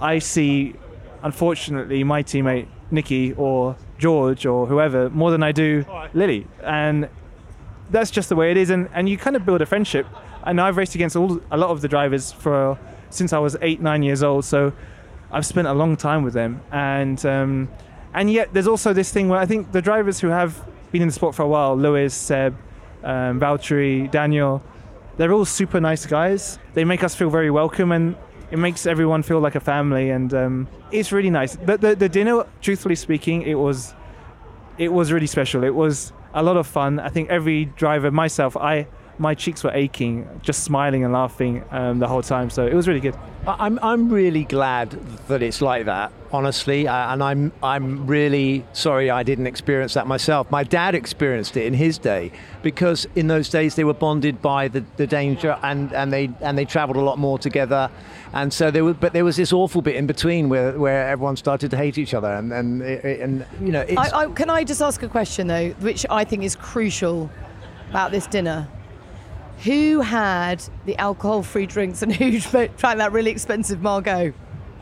I 0.00 0.18
see, 0.20 0.74
unfortunately, 1.22 2.04
my 2.04 2.22
teammate 2.22 2.66
Nikki 2.90 3.32
or 3.34 3.76
George 3.98 4.46
or 4.46 4.66
whoever 4.66 5.10
more 5.10 5.30
than 5.30 5.42
I 5.42 5.52
do 5.52 5.84
Lily, 6.14 6.46
and 6.64 7.08
that's 7.90 8.10
just 8.10 8.28
the 8.28 8.36
way 8.36 8.50
it 8.50 8.56
is. 8.56 8.70
And, 8.70 8.88
and 8.92 9.08
you 9.08 9.16
kind 9.18 9.36
of 9.36 9.44
build 9.44 9.60
a 9.60 9.66
friendship. 9.66 10.06
And 10.44 10.60
I've 10.60 10.76
raced 10.76 10.94
against 10.94 11.16
all, 11.16 11.40
a 11.50 11.56
lot 11.56 11.70
of 11.70 11.80
the 11.80 11.88
drivers 11.88 12.32
for 12.32 12.78
since 13.10 13.32
I 13.32 13.38
was 13.38 13.56
eight, 13.60 13.80
nine 13.80 14.02
years 14.02 14.22
old. 14.22 14.44
So 14.44 14.72
I've 15.30 15.46
spent 15.46 15.66
a 15.66 15.74
long 15.74 15.96
time 15.96 16.22
with 16.22 16.34
them. 16.34 16.62
And 16.72 17.24
um, 17.26 17.68
and 18.14 18.30
yet 18.30 18.52
there's 18.52 18.66
also 18.66 18.92
this 18.92 19.12
thing 19.12 19.28
where 19.28 19.38
I 19.38 19.46
think 19.46 19.72
the 19.72 19.82
drivers 19.82 20.20
who 20.20 20.28
have 20.28 20.64
been 20.90 21.02
in 21.02 21.08
the 21.08 21.14
sport 21.14 21.34
for 21.34 21.42
a 21.42 21.48
while, 21.48 21.76
Lewis, 21.76 22.14
Seb, 22.14 22.56
um, 23.04 23.38
Valtteri, 23.38 24.10
Daniel, 24.10 24.62
they're 25.16 25.32
all 25.32 25.44
super 25.44 25.80
nice 25.80 26.06
guys. 26.06 26.58
They 26.74 26.84
make 26.84 27.04
us 27.04 27.14
feel 27.14 27.30
very 27.30 27.50
welcome 27.50 27.92
and 27.92 28.16
it 28.50 28.58
makes 28.58 28.86
everyone 28.86 29.22
feel 29.22 29.38
like 29.38 29.54
a 29.54 29.60
family. 29.60 30.10
And 30.10 30.34
um, 30.34 30.68
it's 30.90 31.12
really 31.12 31.30
nice. 31.30 31.54
The, 31.56 31.78
the, 31.78 31.94
the 31.94 32.08
dinner, 32.08 32.44
truthfully 32.60 32.96
speaking, 32.96 33.42
it 33.42 33.54
was 33.54 33.94
it 34.78 34.92
was 34.92 35.12
really 35.12 35.26
special. 35.26 35.62
It 35.62 35.74
was 35.74 36.12
a 36.34 36.42
lot 36.42 36.56
of 36.56 36.66
fun. 36.66 37.00
I 37.00 37.08
think 37.08 37.30
every 37.30 37.66
driver, 37.66 38.10
myself, 38.10 38.56
I 38.56 38.86
my 39.18 39.34
cheeks 39.34 39.62
were 39.62 39.72
aching, 39.72 40.26
just 40.42 40.64
smiling 40.64 41.04
and 41.04 41.12
laughing 41.12 41.62
um, 41.70 41.98
the 41.98 42.08
whole 42.08 42.22
time. 42.22 42.48
So 42.48 42.66
it 42.66 42.72
was 42.72 42.88
really 42.88 43.00
good. 43.00 43.14
I'm, 43.46 43.78
I'm 43.82 44.08
really 44.08 44.44
glad 44.44 44.92
that 45.28 45.42
it's 45.42 45.60
like 45.60 45.84
that, 45.84 46.10
honestly, 46.32 46.86
and 46.86 47.22
I'm 47.22 47.52
I'm 47.62 48.06
really 48.06 48.64
sorry 48.72 49.10
I 49.10 49.22
didn't 49.22 49.46
experience 49.46 49.94
that 49.94 50.06
myself. 50.06 50.50
My 50.50 50.64
dad 50.64 50.94
experienced 50.94 51.56
it 51.56 51.66
in 51.66 51.74
his 51.74 51.98
day 51.98 52.32
because 52.62 53.06
in 53.16 53.26
those 53.26 53.48
days 53.48 53.74
they 53.74 53.84
were 53.84 53.94
bonded 53.94 54.40
by 54.40 54.68
the, 54.68 54.84
the 54.96 55.06
danger 55.06 55.58
and, 55.62 55.92
and 55.92 56.12
they 56.12 56.30
and 56.40 56.56
they 56.56 56.64
travelled 56.64 56.96
a 56.96 57.00
lot 57.00 57.18
more 57.18 57.38
together, 57.38 57.90
and 58.32 58.52
so 58.52 58.70
there 58.70 58.84
was 58.84 58.96
but 58.96 59.12
there 59.12 59.24
was 59.24 59.36
this 59.36 59.52
awful 59.52 59.82
bit 59.82 59.96
in 59.96 60.06
between 60.06 60.48
where, 60.48 60.78
where 60.78 61.08
everyone 61.08 61.36
started 61.36 61.70
to 61.70 61.76
hate 61.76 61.98
each 61.98 62.14
other 62.14 62.32
and 62.32 62.52
and 62.52 62.82
and 62.82 63.46
you 63.60 63.72
know 63.72 63.84
I, 63.96 64.10
I, 64.10 64.26
can 64.26 64.50
I 64.50 64.64
just 64.64 64.82
ask 64.82 65.02
a 65.02 65.08
question 65.08 65.46
though, 65.46 65.70
which 65.80 66.06
I 66.10 66.24
think 66.24 66.44
is 66.44 66.56
crucial 66.56 67.30
about 67.90 68.12
this 68.12 68.26
dinner? 68.26 68.68
Who 69.64 70.00
had 70.00 70.64
the 70.86 70.96
alcohol-free 70.96 71.66
drinks 71.66 72.00
and 72.00 72.14
who 72.14 72.40
drank 72.40 72.76
that 72.78 73.12
really 73.12 73.30
expensive 73.30 73.82
Margaux? 73.82 74.32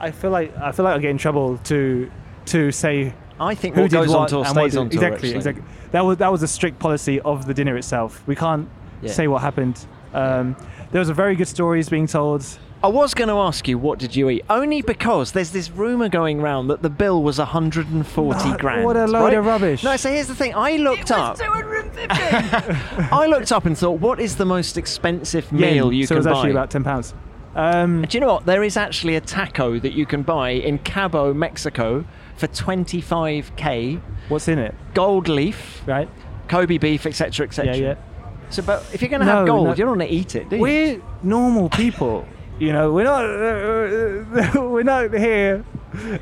I 0.01 0.11
feel 0.11 0.31
like 0.31 0.57
I 0.57 0.73
feel 0.73 0.85
like 0.85 0.95
I 0.97 0.99
get 0.99 1.11
in 1.11 1.19
trouble 1.19 1.59
to 1.65 2.11
to 2.47 2.71
say. 2.73 3.13
I 3.41 3.55
think 3.55 3.77
who 3.77 3.83
what 3.83 3.91
did 3.91 3.97
goes 3.97 4.13
on 4.15 4.21
what 4.23 4.29
tour 4.31 4.45
and 4.45 4.57
what 4.57 4.63
stays 4.71 4.77
on 4.77 4.91
tour, 4.91 5.05
Exactly, 5.05 5.31
exactly. 5.35 5.65
That 5.93 6.05
was 6.05 6.17
that 6.19 6.33
was 6.33 6.43
a 6.43 6.49
strict 6.49 6.79
policy 6.81 7.21
of 7.21 7.47
the 7.47 7.55
dinner 7.55 7.77
itself. 7.77 8.23
We 8.27 8.35
can't 8.35 8.69
Yeah. 9.01 9.13
say 9.13 9.29
what 9.29 9.43
happened. 9.43 9.87
Um, 10.13 10.57
there 10.91 10.99
was 10.99 11.09
a 11.09 11.15
very 11.15 11.37
good 11.37 11.47
stories 11.49 11.89
being 11.89 12.07
told. 12.09 12.45
I 12.83 12.87
was 12.89 13.13
going 13.13 13.29
to 13.29 13.35
ask 13.35 13.67
you, 13.67 13.77
what 13.77 13.99
did 13.99 14.15
you 14.15 14.31
eat? 14.31 14.45
Only 14.49 14.83
because 14.83 15.33
there's 15.33 15.51
this 15.51 15.69
rumour 15.71 16.09
going 16.09 16.41
round 16.41 16.71
that 16.71 16.81
the 16.81 16.89
bill 16.89 17.23
was 17.25 17.39
140 17.39 18.49
No, 18.51 18.57
grand. 18.59 18.85
what 18.85 18.97
a 18.97 19.07
load 19.07 19.25
right? 19.25 19.35
of 19.35 19.47
rubbish. 19.47 19.83
No, 19.83 19.97
so 19.97 20.09
here's 20.11 20.29
the 20.29 20.35
thing. 20.37 20.55
I 20.55 20.77
looked 20.77 21.11
up. 21.11 21.39
I 21.43 23.27
looked 23.29 23.53
up 23.53 23.67
and 23.67 23.77
thought, 23.77 24.01
what 24.01 24.21
is 24.21 24.37
the 24.37 24.45
most 24.45 24.77
expensive 24.79 25.51
meal 25.53 25.87
Yen, 25.87 25.93
you 25.93 26.07
so 26.07 26.15
can 26.15 26.17
it 26.17 26.19
was 26.19 26.27
buy? 26.27 26.33
actually 26.33 26.51
about 26.53 26.71
ten 26.71 26.85
pounds. 26.85 27.15
Um, 27.55 28.03
Do 28.03 28.17
you 28.17 28.21
know 28.21 28.33
what? 28.35 28.47
There 28.47 28.63
is 28.63 28.77
actually 28.77 29.17
a 29.17 29.21
taco 29.21 29.79
that 29.79 29.93
you 29.93 30.07
can 30.07 30.23
buy 30.23 30.51
in 30.51 30.79
Cabo, 30.79 31.33
Mexico, 31.35 32.05
for 32.37 32.47
25k. 32.47 34.01
What's 34.29 34.49
in 34.49 34.59
it? 34.59 34.75
Gold 34.95 35.29
leaf, 35.29 35.83
right? 35.87 36.09
Kobe 36.49 36.79
beef, 36.79 37.07
etc., 37.07 37.47
etc. 37.47 37.75
Yeah, 37.77 37.83
yeah. 37.83 37.95
So, 38.51 38.63
but 38.63 38.85
if 38.93 39.03
you're 39.03 39.11
going 39.11 39.21
to 39.21 39.27
No, 39.27 39.37
have 39.39 39.47
gold, 39.47 39.65
no. 39.67 39.71
you 39.73 39.77
don't 39.77 39.99
want 39.99 40.01
to 40.03 40.15
eat 40.15 40.35
it, 40.35 40.49
do 40.49 40.57
you? 40.57 40.63
We're 40.63 41.03
normal 41.23 41.69
people. 41.69 42.27
You 42.59 42.73
know, 42.73 42.93
we're 42.93 43.05
not 43.05 43.25
uh, 43.25 44.61
we're 44.69 44.83
not 44.83 45.13
here 45.15 45.65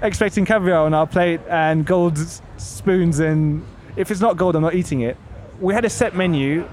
expecting 0.03 0.45
caviar 0.45 0.85
on 0.85 0.93
our 0.93 1.07
plate 1.07 1.41
and 1.49 1.87
gold 1.87 2.18
spoons 2.59 3.20
and 3.20 3.64
if 3.97 4.11
it's 4.11 4.20
not 4.20 4.37
gold, 4.37 4.55
I'm 4.55 4.62
not 4.62 4.74
eating 4.74 5.01
it. 5.01 5.16
We 5.61 5.72
had 5.72 5.85
a 5.87 5.91
set 5.91 6.14
menu. 6.14 6.68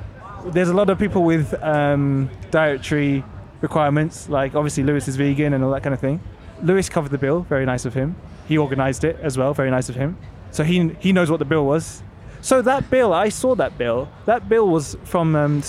There's 0.47 0.67
a 0.67 0.73
lot 0.73 0.89
of 0.89 0.99
people 0.99 1.23
with 1.23 1.53
um, 1.63 2.29
dietary 2.51 3.23
requirements, 3.63 4.29
like 4.29 4.53
obviously 4.53 4.83
Lewis 4.83 5.07
is 5.07 5.15
vegan 5.15 5.53
and 5.53 5.63
all 5.63 5.71
that 5.71 5.81
kind 5.81 5.93
of 5.95 5.99
thing. 5.99 6.19
Lewis 6.61 6.89
covered 6.89 7.09
the 7.11 7.17
bill, 7.17 7.41
very 7.41 7.65
nice 7.65 7.85
of 7.85 7.93
him. 7.95 8.15
He 8.47 8.57
organised 8.59 9.03
it 9.03 9.17
as 9.21 9.37
well, 9.37 9.53
very 9.53 9.71
nice 9.71 9.89
of 9.89 9.95
him. 9.95 10.17
So 10.51 10.63
he 10.63 10.89
he 10.99 11.11
knows 11.13 11.31
what 11.31 11.39
the 11.39 11.45
bill 11.45 11.65
was. 11.65 12.03
So 12.41 12.61
that 12.61 12.91
bill, 12.91 13.13
I 13.13 13.29
saw 13.29 13.55
that 13.55 13.77
bill. 13.77 14.09
That 14.25 14.47
bill 14.49 14.67
was 14.67 14.97
from 15.05 15.35
um, 15.35 15.61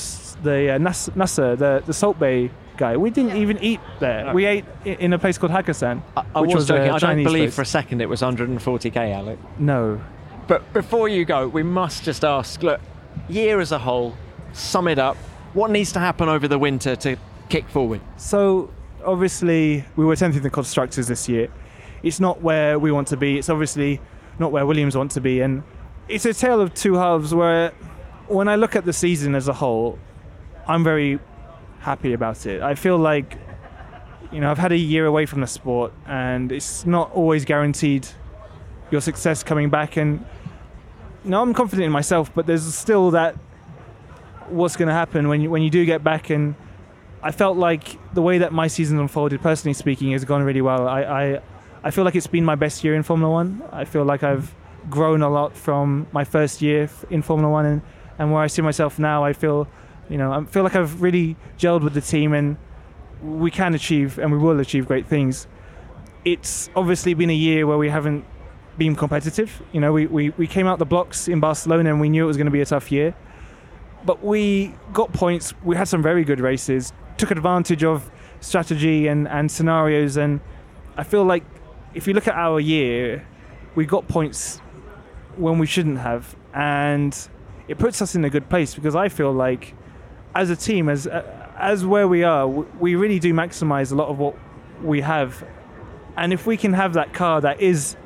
the 0.42 0.74
uh, 0.74 0.78
Nas- 0.78 1.10
Nasser, 1.14 1.56
the 1.56 1.82
the 1.86 1.94
Salt 1.94 2.18
Bae 2.18 2.50
guy. 2.76 2.96
We 2.96 3.10
didn't 3.10 3.36
even 3.36 3.58
eat 3.62 3.80
there. 4.00 4.34
We 4.34 4.44
ate 4.44 4.64
in 4.84 5.12
a 5.12 5.18
place 5.18 5.38
called 5.38 5.52
Hakkasan, 5.52 6.02
I 6.16 6.40
which 6.40 6.48
was, 6.48 6.54
was 6.54 6.68
joking. 6.68 6.90
a 6.90 6.94
I 6.94 6.98
don't 6.98 7.22
believe 7.22 7.42
place. 7.44 7.54
for 7.54 7.62
a 7.62 7.66
second 7.66 8.02
it 8.02 8.08
was 8.08 8.20
140k, 8.20 9.14
Alec. 9.14 9.38
No. 9.58 10.00
But 10.48 10.60
before 10.74 11.08
you 11.08 11.24
go, 11.24 11.48
we 11.48 11.62
must 11.62 12.02
just 12.02 12.24
ask 12.24 12.62
look, 12.62 12.80
year 13.28 13.60
as 13.60 13.70
a 13.72 13.78
whole, 13.78 14.14
sum 14.52 14.88
it 14.88 14.98
up. 14.98 15.16
What 15.54 15.70
needs 15.70 15.92
to 15.92 16.00
happen 16.00 16.28
over 16.28 16.48
the 16.48 16.58
winter 16.58 16.96
to 16.96 17.16
kick 17.48 17.68
forward? 17.68 18.00
So 18.16 18.70
obviously 19.04 19.84
we 19.96 20.04
were 20.04 20.14
10th 20.14 20.36
in 20.36 20.42
the 20.42 20.50
constructors 20.50 21.08
this 21.08 21.28
year. 21.28 21.48
It's 22.02 22.20
not 22.20 22.42
where 22.42 22.78
we 22.78 22.92
want 22.92 23.08
to 23.08 23.16
be. 23.16 23.38
It's 23.38 23.48
obviously 23.48 24.00
not 24.38 24.52
where 24.52 24.66
Williams 24.66 24.96
want 24.96 25.12
to 25.12 25.20
be, 25.20 25.40
and 25.40 25.62
it's 26.08 26.26
a 26.26 26.34
tale 26.34 26.60
of 26.60 26.74
two 26.74 26.94
halves. 26.94 27.34
Where 27.34 27.70
when 28.28 28.46
I 28.46 28.56
look 28.56 28.76
at 28.76 28.84
the 28.84 28.92
season 28.92 29.34
as 29.34 29.48
a 29.48 29.54
whole, 29.54 29.98
I'm 30.66 30.84
very 30.84 31.18
happy 31.80 32.12
about 32.12 32.44
it. 32.44 32.60
I 32.60 32.74
feel 32.74 32.98
like 32.98 33.38
you 34.30 34.40
know 34.40 34.50
I've 34.50 34.58
had 34.58 34.72
a 34.72 34.76
year 34.76 35.06
away 35.06 35.24
from 35.24 35.40
the 35.40 35.46
sport, 35.46 35.92
and 36.06 36.52
it's 36.52 36.84
not 36.84 37.10
always 37.12 37.46
guaranteed 37.46 38.06
your 38.90 39.00
success 39.00 39.42
coming 39.42 39.70
back. 39.70 39.96
And 39.96 40.26
know, 41.24 41.40
I'm 41.40 41.54
confident 41.54 41.86
in 41.86 41.92
myself, 41.92 42.32
but 42.34 42.46
there's 42.46 42.74
still 42.74 43.12
that 43.12 43.36
what's 44.48 44.76
going 44.76 44.88
to 44.88 44.94
happen 44.94 45.28
when 45.28 45.40
you 45.40 45.50
when 45.50 45.62
you 45.62 45.70
do 45.70 45.84
get 45.86 46.04
back 46.04 46.30
and 46.30 46.54
I 47.24 47.30
felt 47.30 47.56
like 47.56 47.98
the 48.12 48.20
way 48.20 48.36
that 48.38 48.52
my 48.52 48.66
season 48.66 48.98
unfolded, 48.98 49.40
personally 49.40 49.72
speaking, 49.72 50.12
has 50.12 50.26
gone 50.26 50.42
really 50.42 50.60
well. 50.60 50.86
I, 50.86 51.02
I, 51.02 51.40
I 51.82 51.90
feel 51.90 52.04
like 52.04 52.14
it's 52.14 52.26
been 52.26 52.44
my 52.44 52.54
best 52.54 52.84
year 52.84 52.94
in 52.94 53.02
Formula 53.02 53.32
One. 53.32 53.62
I 53.72 53.86
feel 53.86 54.04
like 54.04 54.22
I've 54.22 54.54
grown 54.90 55.22
a 55.22 55.30
lot 55.30 55.56
from 55.56 56.06
my 56.12 56.24
first 56.24 56.60
year 56.60 56.90
in 57.08 57.22
Formula 57.22 57.50
One, 57.50 57.64
and, 57.64 57.82
and 58.18 58.30
where 58.30 58.42
I 58.42 58.46
see 58.48 58.60
myself 58.60 58.98
now, 58.98 59.24
I 59.24 59.32
feel, 59.32 59.66
you 60.10 60.18
know, 60.18 60.32
I 60.32 60.44
feel 60.44 60.64
like 60.64 60.76
I've 60.76 61.00
really 61.00 61.34
gelled 61.56 61.82
with 61.82 61.94
the 61.94 62.02
team, 62.02 62.34
and 62.34 62.58
we 63.22 63.50
can 63.50 63.72
achieve 63.72 64.18
and 64.18 64.30
we 64.30 64.36
will 64.36 64.60
achieve 64.60 64.86
great 64.86 65.06
things. 65.06 65.46
It's 66.26 66.68
obviously 66.76 67.14
been 67.14 67.30
a 67.30 67.34
year 67.34 67.66
where 67.66 67.78
we 67.78 67.88
haven't 67.88 68.26
been 68.76 68.94
competitive. 68.94 69.62
You 69.72 69.80
know, 69.80 69.94
we, 69.94 70.06
we, 70.06 70.28
we 70.30 70.46
came 70.46 70.66
out 70.66 70.78
the 70.78 70.84
blocks 70.84 71.26
in 71.26 71.40
Barcelona, 71.40 71.88
and 71.88 72.02
we 72.02 72.10
knew 72.10 72.24
it 72.24 72.26
was 72.26 72.36
going 72.36 72.48
to 72.48 72.50
be 72.50 72.60
a 72.60 72.66
tough 72.66 72.92
year 72.92 73.14
but 74.04 74.22
we 74.22 74.74
got 74.92 75.12
points. 75.14 75.54
We 75.62 75.76
had 75.76 75.88
some 75.88 76.02
very 76.02 76.24
good 76.24 76.40
races, 76.40 76.92
took 77.16 77.30
advantage 77.30 77.84
of 77.84 78.10
strategy 78.40 79.06
and, 79.06 79.26
and 79.28 79.50
scenarios. 79.50 80.16
And 80.16 80.40
I 80.96 81.04
feel 81.04 81.24
like 81.24 81.44
if 81.94 82.06
you 82.06 82.14
look 82.14 82.28
at 82.28 82.34
our 82.34 82.60
year, 82.60 83.26
we 83.74 83.86
got 83.86 84.08
points 84.08 84.58
when 85.36 85.58
we 85.58 85.66
shouldn't 85.66 85.98
have. 85.98 86.36
And 86.52 87.16
it 87.68 87.78
puts 87.78 88.02
us 88.02 88.14
in 88.14 88.24
a 88.24 88.30
good 88.30 88.48
place 88.48 88.74
because 88.74 88.94
I 88.94 89.08
feel 89.08 89.32
like 89.32 89.74
as 90.34 90.50
a 90.50 90.56
team, 90.56 90.88
as, 90.88 91.06
as 91.06 91.84
where 91.84 92.06
we 92.06 92.22
are, 92.24 92.46
we 92.46 92.94
really 92.94 93.18
do 93.18 93.32
maximize 93.32 93.92
a 93.92 93.94
lot 93.94 94.08
of 94.08 94.18
what 94.18 94.36
we 94.82 95.00
have. 95.00 95.44
And 96.16 96.32
if 96.32 96.46
we 96.46 96.56
can 96.56 96.72
have 96.72 96.94
that 96.94 97.12
car 97.12 97.40
that 97.40 97.60
is 97.60 97.96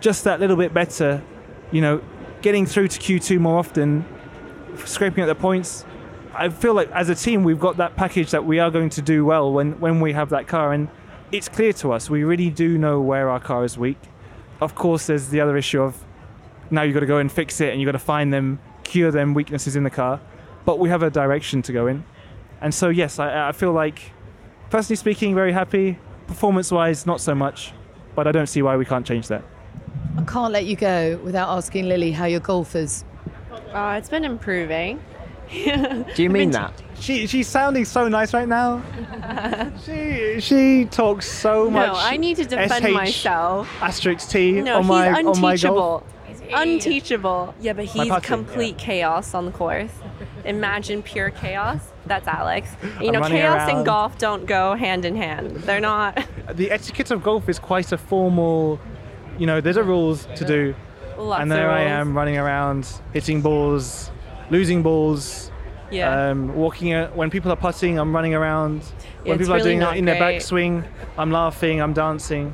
just 0.00 0.24
that 0.24 0.40
little 0.40 0.56
bit 0.56 0.74
better, 0.74 1.22
you 1.72 1.80
know, 1.80 2.02
getting 2.42 2.66
through 2.66 2.88
to 2.88 3.00
Q2 3.00 3.40
more 3.40 3.58
often, 3.58 4.04
scraping 4.84 5.22
at 5.22 5.26
the 5.26 5.34
points. 5.34 5.84
I 6.38 6.50
feel 6.50 6.74
like 6.74 6.90
as 6.90 7.08
a 7.08 7.14
team 7.14 7.44
we've 7.44 7.58
got 7.58 7.78
that 7.78 7.96
package 7.96 8.30
that 8.30 8.44
we 8.44 8.58
are 8.58 8.70
going 8.70 8.90
to 8.90 9.02
do 9.02 9.24
well 9.24 9.52
when, 9.52 9.80
when 9.80 10.00
we 10.00 10.12
have 10.12 10.30
that 10.30 10.46
car 10.46 10.72
and 10.72 10.88
it's 11.32 11.48
clear 11.48 11.72
to 11.74 11.92
us. 11.92 12.10
We 12.10 12.24
really 12.24 12.50
do 12.50 12.78
know 12.78 13.00
where 13.00 13.30
our 13.30 13.40
car 13.40 13.64
is 13.64 13.78
weak. 13.78 13.98
Of 14.60 14.74
course 14.74 15.06
there's 15.06 15.28
the 15.28 15.40
other 15.40 15.56
issue 15.56 15.80
of 15.82 16.04
now 16.70 16.82
you've 16.82 16.94
got 16.94 17.00
to 17.00 17.06
go 17.06 17.18
and 17.18 17.30
fix 17.30 17.60
it 17.60 17.70
and 17.70 17.80
you've 17.80 17.88
got 17.88 17.92
to 17.92 17.98
find 17.98 18.32
them, 18.32 18.58
cure 18.84 19.10
them 19.10 19.34
weaknesses 19.34 19.76
in 19.76 19.84
the 19.84 19.90
car. 19.90 20.20
But 20.64 20.78
we 20.78 20.88
have 20.88 21.02
a 21.02 21.10
direction 21.10 21.62
to 21.62 21.72
go 21.72 21.86
in. 21.86 22.04
And 22.60 22.74
so 22.74 22.88
yes, 22.88 23.18
I, 23.18 23.48
I 23.48 23.52
feel 23.52 23.72
like 23.72 24.12
personally 24.70 24.96
speaking, 24.96 25.34
very 25.34 25.52
happy. 25.52 25.98
Performance 26.26 26.70
wise, 26.70 27.06
not 27.06 27.20
so 27.20 27.34
much. 27.34 27.72
But 28.14 28.26
I 28.26 28.32
don't 28.32 28.46
see 28.46 28.62
why 28.62 28.76
we 28.76 28.84
can't 28.84 29.06
change 29.06 29.28
that. 29.28 29.44
I 30.18 30.24
can't 30.24 30.52
let 30.52 30.64
you 30.64 30.76
go 30.76 31.18
without 31.22 31.48
asking 31.50 31.88
Lily 31.88 32.10
how 32.12 32.24
your 32.24 32.40
golf 32.40 32.74
is. 32.74 33.04
Uh, 33.72 33.96
it's 33.98 34.08
been 34.08 34.24
improving. 34.24 35.00
Do 36.14 36.22
you 36.22 36.30
mean 36.30 36.50
that? 36.52 36.72
She 36.98 37.26
she's 37.26 37.46
sounding 37.46 37.84
so 37.84 38.08
nice 38.08 38.32
right 38.34 38.48
now. 38.48 38.82
she 39.84 40.40
she 40.40 40.86
talks 40.86 41.30
so 41.30 41.70
much. 41.70 41.88
No, 41.88 41.94
I 41.96 42.16
need 42.16 42.36
to 42.38 42.44
defend 42.44 42.84
SH 42.86 42.90
myself. 42.92 43.68
Asterisk 43.82 44.28
T 44.30 44.60
No, 44.62 44.76
on 44.76 44.82
he's 44.82 44.88
my 44.88 45.08
on 45.12 45.40
my 45.40 45.52
unteachable. 45.52 45.76
golf. 45.76 46.02
Unteachable. 46.52 47.54
Yeah, 47.60 47.72
but 47.72 47.84
he's 47.86 48.08
putting, 48.08 48.20
complete 48.22 48.78
chaos 48.78 49.34
on 49.34 49.46
the 49.46 49.52
course. 49.52 49.90
Imagine 50.44 51.02
pure 51.02 51.30
chaos. 51.30 51.80
That's 52.06 52.26
Alex. 52.28 52.68
You 53.00 53.08
I'm 53.08 53.12
know, 53.14 53.20
running 53.20 53.38
chaos 53.38 53.68
and 53.70 53.84
golf 53.84 54.16
don't 54.18 54.46
go 54.46 54.74
hand 54.74 55.04
in 55.04 55.16
hand. 55.16 55.50
They're 55.50 55.80
not. 55.80 56.24
The 56.54 56.70
etiquette 56.70 57.10
of 57.10 57.22
golf 57.22 57.48
is 57.48 57.58
quite 57.58 57.92
a 57.92 57.98
formal. 57.98 58.80
You 59.38 59.46
know, 59.46 59.60
there's 59.60 59.76
a 59.76 59.82
rules 59.84 60.26
to 60.36 60.44
do, 60.46 60.74
Lots 61.18 61.42
and 61.42 61.52
of 61.52 61.56
there 61.58 61.70
I 61.70 61.80
rules. 61.82 61.90
am 61.90 62.16
running 62.16 62.38
around, 62.38 62.88
hitting 63.12 63.42
balls, 63.42 64.10
losing 64.50 64.82
balls. 64.82 65.50
Yeah. 65.90 66.30
Um, 66.30 66.54
walking 66.56 66.94
uh, 66.94 67.08
when 67.10 67.30
people 67.30 67.52
are 67.52 67.56
putting, 67.56 67.98
I'm 67.98 68.14
running 68.14 68.34
around. 68.34 68.82
Yeah, 69.24 69.30
when 69.30 69.40
it's 69.40 69.48
people 69.48 69.54
are 69.54 69.62
doing 69.62 69.78
not 69.78 69.94
it 69.94 70.00
in 70.00 70.04
their 70.04 70.16
backswing, 70.20 70.84
I'm 71.16 71.30
laughing, 71.30 71.80
I'm 71.80 71.92
dancing. 71.92 72.52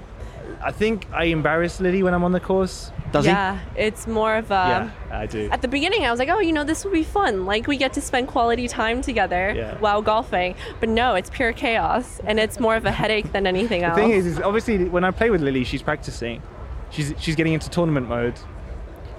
I 0.63 0.71
think 0.71 1.07
I 1.13 1.25
embarrass 1.25 1.81
Lily 1.81 2.03
when 2.03 2.13
I'm 2.15 2.25
on 2.25 2.33
the 2.33 2.41
course. 2.41 2.93
Does 3.11 3.27
it? 3.27 3.31
yeah, 3.31 3.59
it's 3.77 4.07
more 4.07 4.37
of 4.37 4.51
a. 4.51 4.55
Yeah, 4.55 4.91
I 5.11 5.27
do. 5.27 5.49
At 5.51 5.61
the 5.61 5.69
beginning, 5.69 6.05
I 6.05 6.11
was 6.11 6.19
like, 6.19 6.29
oh, 6.31 6.39
you 6.41 6.53
know, 6.53 6.65
this 6.65 6.85
will 6.85 6.93
be 6.93 7.03
fun. 7.03 7.45
Like, 7.45 7.67
we 7.67 7.77
get 7.77 7.93
to 7.95 8.01
spend 8.01 8.29
quality 8.29 8.69
time 8.69 9.03
together 9.03 9.53
Yeah. 9.55 9.77
while 9.79 10.01
golfing. 10.03 10.55
But 10.81 10.89
no, 10.89 11.15
it's 11.15 11.29
pure 11.29 11.53
chaos. 11.53 12.21
And 12.25 12.39
it's 12.41 12.59
more 12.59 12.75
of 12.75 12.87
a 12.87 12.91
headache 12.93 13.33
than 13.33 13.47
anything 13.47 13.81
The 13.81 13.87
else. 13.89 13.97
The 13.97 14.03
thing 14.03 14.11
is, 14.13 14.27
is 14.27 14.41
obviously 14.41 14.89
when 14.89 15.05
I 15.05 15.11
play 15.11 15.29
with 15.31 15.43
Lily, 15.43 15.65
she's 15.65 15.83
practicing. 15.83 16.43
She's 16.91 17.13
she's 17.19 17.35
getting 17.35 17.55
into 17.55 17.69
tournament 17.71 18.09
mode, 18.09 18.39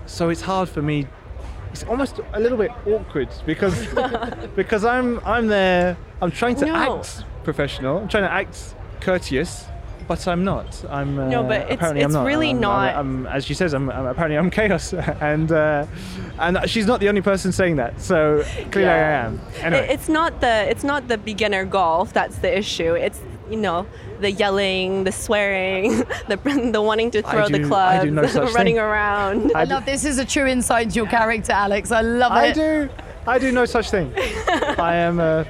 so 0.06 0.30
it's 0.30 0.42
hard 0.42 0.70
for 0.70 0.82
me. 0.82 1.08
It's 1.74 1.84
almost 1.84 2.20
a 2.34 2.40
little 2.40 2.58
bit 2.58 2.72
awkward 2.88 3.30
because 3.46 3.76
because 4.56 4.86
I'm 4.86 5.20
I'm 5.26 5.48
there. 5.48 5.98
I'm 6.22 6.32
trying 6.32 6.56
to 6.58 6.66
No. 6.68 6.76
act 6.76 7.24
professional. 7.44 7.98
I'm 7.98 8.08
trying 8.08 8.24
to 8.24 8.32
act 8.32 8.76
courteous, 9.02 9.66
but 10.08 10.28
I'm 10.28 10.44
not. 10.44 10.68
I'm 10.90 11.18
uh, 11.20 11.28
No, 11.30 11.44
but 11.44 11.62
it's- 11.64 11.74
apparently 11.76 12.04
I'm 12.04 12.10
it's 12.12 12.14
not. 12.14 12.26
really 12.28 12.52
I'm, 12.52 12.60
not- 12.62 12.96
I'm, 12.96 13.26
I'm- 13.26 13.36
as 13.36 13.44
she 13.46 13.54
says, 13.56 13.74
I'm, 13.74 13.90
apparently 13.90 14.38
I'm 14.38 14.50
chaos, 14.52 14.94
and 15.32 15.52
uh, 15.52 15.86
and 16.40 16.58
she's 16.70 16.86
not 16.86 17.00
the 17.00 17.10
only 17.10 17.22
person 17.22 17.52
saying 17.52 17.76
that. 17.78 18.00
So 18.00 18.44
clearly 18.72 18.92
Yeah. 18.92 19.24
I 19.24 19.26
am. 19.26 19.42
Anyway, 19.62 19.88
it's 19.90 20.08
not 20.10 20.42
the 20.42 20.70
it's 20.72 20.84
not 20.84 21.08
the 21.08 21.18
beginner 21.18 21.66
golf 21.66 22.14
that's 22.14 22.38
the 22.38 22.56
issue. 22.58 22.94
It's 22.94 23.20
you 23.54 23.60
know 23.60 23.86
the 24.20 24.32
yelling, 24.32 25.04
the 25.04 25.12
swearing, 25.12 25.90
the 26.28 26.38
the 26.74 26.82
wanting 26.82 27.12
to 27.12 27.20
I 27.28 27.32
throw 27.32 27.48
the 27.48 27.60
do- 27.60 27.66
I 27.66 27.68
clubs, 27.68 28.04
do 28.06 28.12
no 28.12 28.26
such 28.28 28.54
running 28.56 28.76
thing. 28.76 28.84
around. 28.84 29.52
I 29.56 29.64
love 29.66 29.86
this 29.86 30.04
is 30.06 30.18
a 30.20 30.26
true 30.26 30.48
insight 30.48 30.88
into 30.88 30.96
your 30.98 31.08
character, 31.08 31.52
Alex. 31.54 31.92
I 31.92 32.02
love 32.02 32.32
I 32.32 32.48
it. 32.48 32.50
I 32.50 32.54
do. 32.54 32.90
I 33.26 33.40
do 33.40 33.52
no 33.52 33.66
such 33.66 33.90
thing. 33.90 34.14
I 34.18 34.96
am 34.96 35.20
a 35.20 35.46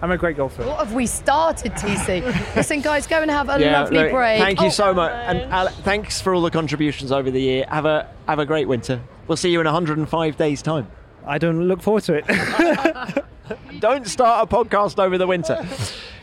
I'm 0.00 0.10
a 0.10 0.16
great 0.18 0.36
golfer. 0.36 0.64
What 0.64 0.78
have 0.78 0.94
we 0.94 1.06
started, 1.06 1.72
TC? 1.72 2.56
Listen, 2.56 2.80
guys, 2.80 3.06
go 3.06 3.22
and 3.22 3.30
have 3.30 3.48
a 3.48 3.60
Yeah, 3.60 3.82
lovely 3.82 3.98
look, 3.98 4.10
break. 4.12 4.40
Thank 4.40 4.60
you 4.60 4.66
Oh, 4.66 4.70
so 4.70 4.92
much, 4.94 5.12
and 5.12 5.38
Ale- 5.52 5.68
thanks 5.84 6.20
for 6.20 6.34
all 6.34 6.42
the 6.42 6.50
contributions 6.50 7.12
over 7.12 7.30
the 7.30 7.40
year. 7.40 7.64
Have 7.68 7.84
a 7.86 8.08
have 8.26 8.38
a 8.38 8.46
great 8.46 8.66
winter. 8.66 9.00
We'll 9.28 9.36
see 9.36 9.50
you 9.50 9.60
in 9.60 9.66
105 9.66 10.36
days' 10.36 10.62
time. 10.62 10.86
I 11.26 11.38
don't 11.38 11.68
look 11.68 11.80
forward 11.82 12.02
to 12.04 12.14
it. 12.24 13.24
Don't 13.78 14.06
start 14.06 14.48
a 14.48 14.54
podcast 14.54 14.98
over 15.02 15.18
the 15.18 15.26
winter, 15.26 15.64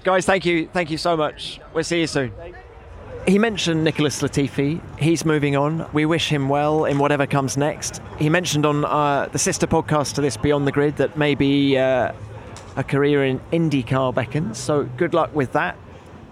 guys. 0.04 0.26
Thank 0.26 0.46
you, 0.46 0.68
thank 0.72 0.92
you 0.92 0.98
so 0.98 1.16
much. 1.18 1.60
We'll 1.74 1.84
see 1.84 2.02
you 2.02 2.08
soon. 2.08 2.32
He 3.28 3.38
mentioned 3.38 3.84
Nicholas 3.84 4.22
Latifi. 4.22 4.82
He's 4.98 5.26
moving 5.26 5.56
on. 5.56 5.88
We 5.94 6.06
wish 6.06 6.30
him 6.30 6.50
well 6.50 6.86
in 6.86 6.98
whatever 6.98 7.28
comes 7.28 7.58
next. 7.58 8.02
He 8.18 8.30
mentioned 8.30 8.66
on 8.66 8.86
uh, 8.86 9.28
the 9.32 9.38
sister 9.38 9.68
podcast 9.68 10.16
to 10.16 10.22
this, 10.22 10.38
Beyond 10.38 10.66
the 10.66 10.72
Grid, 10.72 10.96
that 10.98 11.18
maybe 11.18 11.78
uh, 11.78 12.14
a 12.76 12.84
career 12.84 13.26
in 13.26 13.40
IndyCar 13.52 14.16
beckons. 14.16 14.58
So 14.58 14.84
good 14.98 15.14
luck 15.14 15.36
with 15.36 15.54
that. 15.54 15.78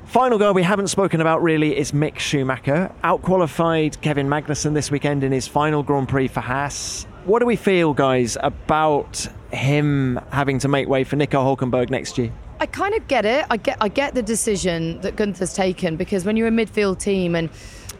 Final 0.06 0.39
guy 0.39 0.52
we 0.52 0.64
haven't 0.64 0.88
spoken 0.88 1.20
about 1.20 1.43
really 1.43 1.78
is 1.78 1.91
Mick 1.91 2.18
Schumacher. 2.18 2.89
Outqualified 3.04 4.00
Kevin 4.00 4.28
Magnussen 4.30 4.74
this 4.74 4.89
weekend 4.89 5.22
in 5.24 5.34
his 5.34 5.48
final 5.48 5.84
Grand 5.84 6.08
Prix 6.08 6.30
for 6.30 6.39
Haas. 6.39 7.06
What 7.26 7.39
do 7.39 7.45
we 7.45 7.58
feel, 7.58 7.93
guys, 7.93 8.38
about 8.41 9.28
him 9.52 10.20
having 10.32 10.60
to 10.60 10.68
make 10.68 10.88
way 10.88 11.04
for 11.04 11.16
Nico 11.16 11.43
Hulkenberg 11.43 11.89
next 11.89 12.18
year? 12.18 12.32
I 12.60 12.66
kind 12.66 12.95
of 12.95 13.08
get 13.08 13.26
it. 13.26 13.45
I 13.50 13.58
get 13.58 13.78
I 13.82 13.88
get 13.88 14.16
the 14.16 14.24
decision 14.24 15.00
that 15.02 15.16
Gunther's 15.16 15.54
taken 15.54 15.95
because 15.95 16.26
when 16.26 16.36
you're 16.36 16.48
a 16.48 16.52
midfield 16.52 17.00
team 17.00 17.36
and 17.36 17.50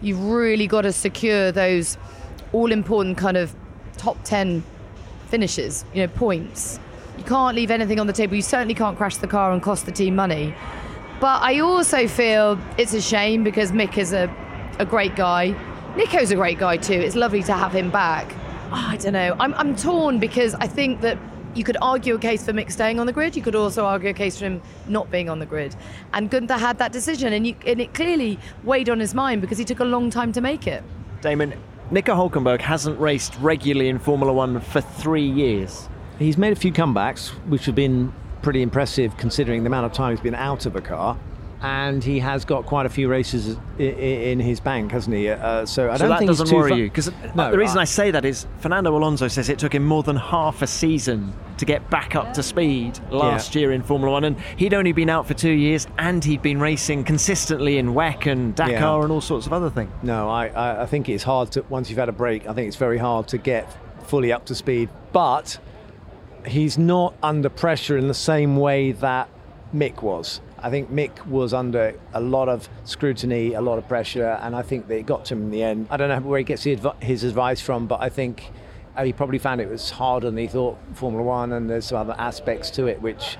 you've 0.02 0.24
really 0.24 0.68
got 0.68 0.82
to 0.82 0.92
secure 0.92 1.52
those 1.52 1.98
all 2.54 2.72
important 2.72 3.18
kind 3.18 3.38
of 3.38 3.56
top 3.98 4.24
10 4.24 4.64
finishes, 5.28 5.86
you 5.94 6.02
know, 6.02 6.08
points. 6.08 6.80
You 7.18 7.24
can't 7.24 7.56
leave 7.56 7.72
anything 7.72 8.00
on 8.00 8.08
the 8.08 8.14
table. 8.14 8.36
You 8.36 8.42
certainly 8.42 8.74
can't 8.74 8.98
crash 8.98 9.18
the 9.18 9.28
car 9.28 9.52
and 9.52 9.62
cost 9.62 9.86
the 9.86 9.92
team 9.92 10.16
money. 10.16 10.54
But 11.20 11.42
I 11.42 11.60
also 11.60 12.08
feel 12.08 12.60
it's 12.78 12.94
a 12.94 13.02
shame 13.02 13.44
because 13.44 13.72
Mick 13.72 13.98
is 13.98 14.14
a, 14.14 14.34
a 14.80 14.86
great 14.86 15.16
guy. 15.16 15.56
Nico's 15.96 16.30
a 16.30 16.36
great 16.36 16.60
guy 16.60 16.78
too. 16.78 16.94
It's 16.94 17.16
lovely 17.16 17.42
to 17.44 17.54
have 17.54 17.74
him 17.74 17.90
back. 17.90 18.32
Oh, 18.72 18.86
I 18.90 18.98
don't 18.98 19.14
know. 19.14 19.36
I'm, 19.40 19.54
I'm 19.56 19.76
torn 19.76 20.20
because 20.20 20.54
I 20.56 20.68
think 20.68 21.02
that 21.02 21.18
you 21.58 21.64
could 21.64 21.78
argue 21.82 22.16
a 22.16 22.20
case 22.20 22.46
for 22.46 22.54
Mick 22.54 22.72
staying 22.72 23.00
on 23.00 23.08
the 23.08 23.12
grid. 23.12 23.36
You 23.36 23.42
could 23.42 23.56
also 23.56 23.86
argue 23.86 24.10
a 24.10 24.14
case 24.14 24.38
for 24.38 24.46
him 24.46 24.62
not 24.88 25.10
being 25.10 25.30
on 25.30 25.40
the 25.40 25.46
grid. 25.46 25.76
And 26.14 26.30
Gunther 26.30 26.58
had 26.58 26.78
that 26.78 26.92
decision, 26.92 27.34
and, 27.34 27.48
you, 27.48 27.56
and 27.66 27.82
it 27.82 27.94
clearly 27.94 28.40
weighed 28.64 28.90
on 28.90 29.00
his 29.00 29.16
mind 29.16 29.42
because 29.42 29.58
he 29.58 29.66
took 29.66 29.80
a 29.80 29.86
long 29.86 30.10
time 30.10 30.32
to 30.34 30.42
make 30.42 30.68
it. 30.68 30.84
Damon, 31.22 31.54
Nico 31.90 32.14
Hulkenberg 32.14 32.62
hasn't 32.62 33.00
raced 33.00 33.36
regularly 33.40 33.90
in 33.90 33.98
Formula 33.98 34.32
One 34.32 34.60
for 34.62 34.82
three 34.82 35.28
years. 35.28 35.90
He's 36.20 36.38
made 36.38 36.54
a 36.54 36.56
few 36.56 36.72
comebacks, 36.72 37.30
which 37.50 37.66
have 37.66 37.76
been 37.76 38.14
pretty 38.42 38.62
impressive 38.62 39.18
considering 39.18 39.64
the 39.64 39.68
amount 39.68 39.88
of 39.88 39.94
time 39.94 40.12
he's 40.12 40.22
been 40.22 40.36
out 40.36 40.66
of 40.66 40.76
a 40.76 40.82
car. 40.82 41.18
And 41.60 42.04
he 42.04 42.20
has 42.20 42.46
got 42.46 42.68
quite 42.68 42.86
a 42.86 42.90
few 42.90 43.10
races 43.10 43.58
in 43.80 44.40
his 44.40 44.60
bank, 44.60 44.92
hasn't 44.92 45.16
he? 45.16 45.28
Uh, 45.28 45.66
so 45.66 45.90
I 45.90 45.98
so 45.98 46.08
don't 46.08 46.18
think 46.20 46.30
that 46.30 46.36
think 46.38 46.50
doesn't 46.50 46.56
worry 46.56 46.76
you 46.76 46.84
because 46.84 47.10
No, 47.34 47.50
the 47.50 47.58
reason 47.58 47.80
I- 47.80 47.82
I 47.82 47.86
say 47.86 48.12
that 48.12 48.26
is 48.26 48.46
Fernando 48.60 48.96
Alonso 48.96 49.28
says 49.28 49.50
it 49.50 49.58
took 49.58 49.74
him 49.74 49.84
more 49.84 50.04
than 50.04 50.18
half 50.18 50.62
a 50.62 50.68
season 50.68 51.34
to 51.58 51.66
get 51.66 51.90
back 51.90 52.16
up 52.16 52.32
to 52.36 52.44
speed 52.44 53.00
last 53.10 53.56
year 53.56 53.72
in 53.72 53.82
Formula 53.82 54.12
One, 54.12 54.24
and 54.26 54.38
he'd 54.58 54.76
only 54.76 54.92
been 54.92 55.10
out 55.10 55.26
for 55.26 55.34
two 55.34 55.50
years, 55.52 55.88
and 55.98 56.24
he'd 56.24 56.44
been 56.44 56.60
racing 56.60 57.04
consistently 57.04 57.80
in 57.80 57.96
WEC 57.96 58.28
and 58.28 58.54
Dakar 58.54 58.72
Yeah. 58.72 59.02
and 59.04 59.12
all 59.12 59.22
sorts 59.22 59.48
of 59.48 59.54
other 59.54 59.72
things. 59.72 59.90
No, 60.04 60.30
I, 60.30 60.50
I, 60.50 60.84
I 60.84 60.86
think 60.86 61.10
it's 61.10 61.24
hard 61.24 61.50
to 61.54 61.66
once 61.70 61.90
you've 61.90 61.98
had 61.98 62.10
a 62.10 62.12
break. 62.14 62.48
I 62.48 62.54
think 62.54 62.68
it's 62.68 62.78
very 62.78 63.00
hard 63.00 63.28
to 63.30 63.40
get 63.40 63.76
fully 64.04 64.32
up 64.32 64.46
to 64.46 64.54
speed. 64.54 64.90
But 65.12 65.58
he's 66.46 66.78
not 66.78 67.16
under 67.24 67.50
pressure 67.50 67.98
in 67.98 68.08
the 68.08 68.14
same 68.14 68.58
way 68.58 68.92
that 68.92 69.28
Mick 69.76 70.04
was. 70.04 70.40
I 70.68 70.70
think 70.70 70.92
Mick 70.92 71.26
was 71.28 71.54
under 71.54 71.98
a 72.14 72.20
lot 72.20 72.50
of 72.50 72.68
scrutiny, 72.84 73.54
a 73.54 73.62
lot 73.62 73.78
of 73.78 73.88
pressure, 73.88 74.38
and 74.42 74.54
I 74.54 74.64
think 74.64 74.90
they 74.90 75.02
got 75.02 75.24
to 75.28 75.34
him 75.34 75.44
in 75.44 75.52
the 75.52 75.64
end. 75.64 75.88
I 75.90 75.96
don't 75.96 76.10
know 76.10 76.20
where 76.20 76.40
he 76.40 76.44
gets 76.44 76.64
his 76.64 77.24
advice 77.24 77.62
from, 77.62 77.88
but 77.88 78.02
I 78.02 78.10
think 78.10 78.52
uh, 78.98 79.06
he 79.06 79.14
probably 79.14 79.38
found 79.38 79.62
it 79.62 79.70
was 79.70 79.92
harder 79.92 80.26
than 80.26 80.36
he 80.36 80.48
thought 80.48 80.78
Formula 80.94 81.24
One, 81.24 81.54
and 81.54 81.70
there's 81.70 81.86
some 81.86 82.00
other 82.00 82.16
aspects 82.18 82.70
to 82.72 82.88
it 82.88 83.02
which 83.02 83.38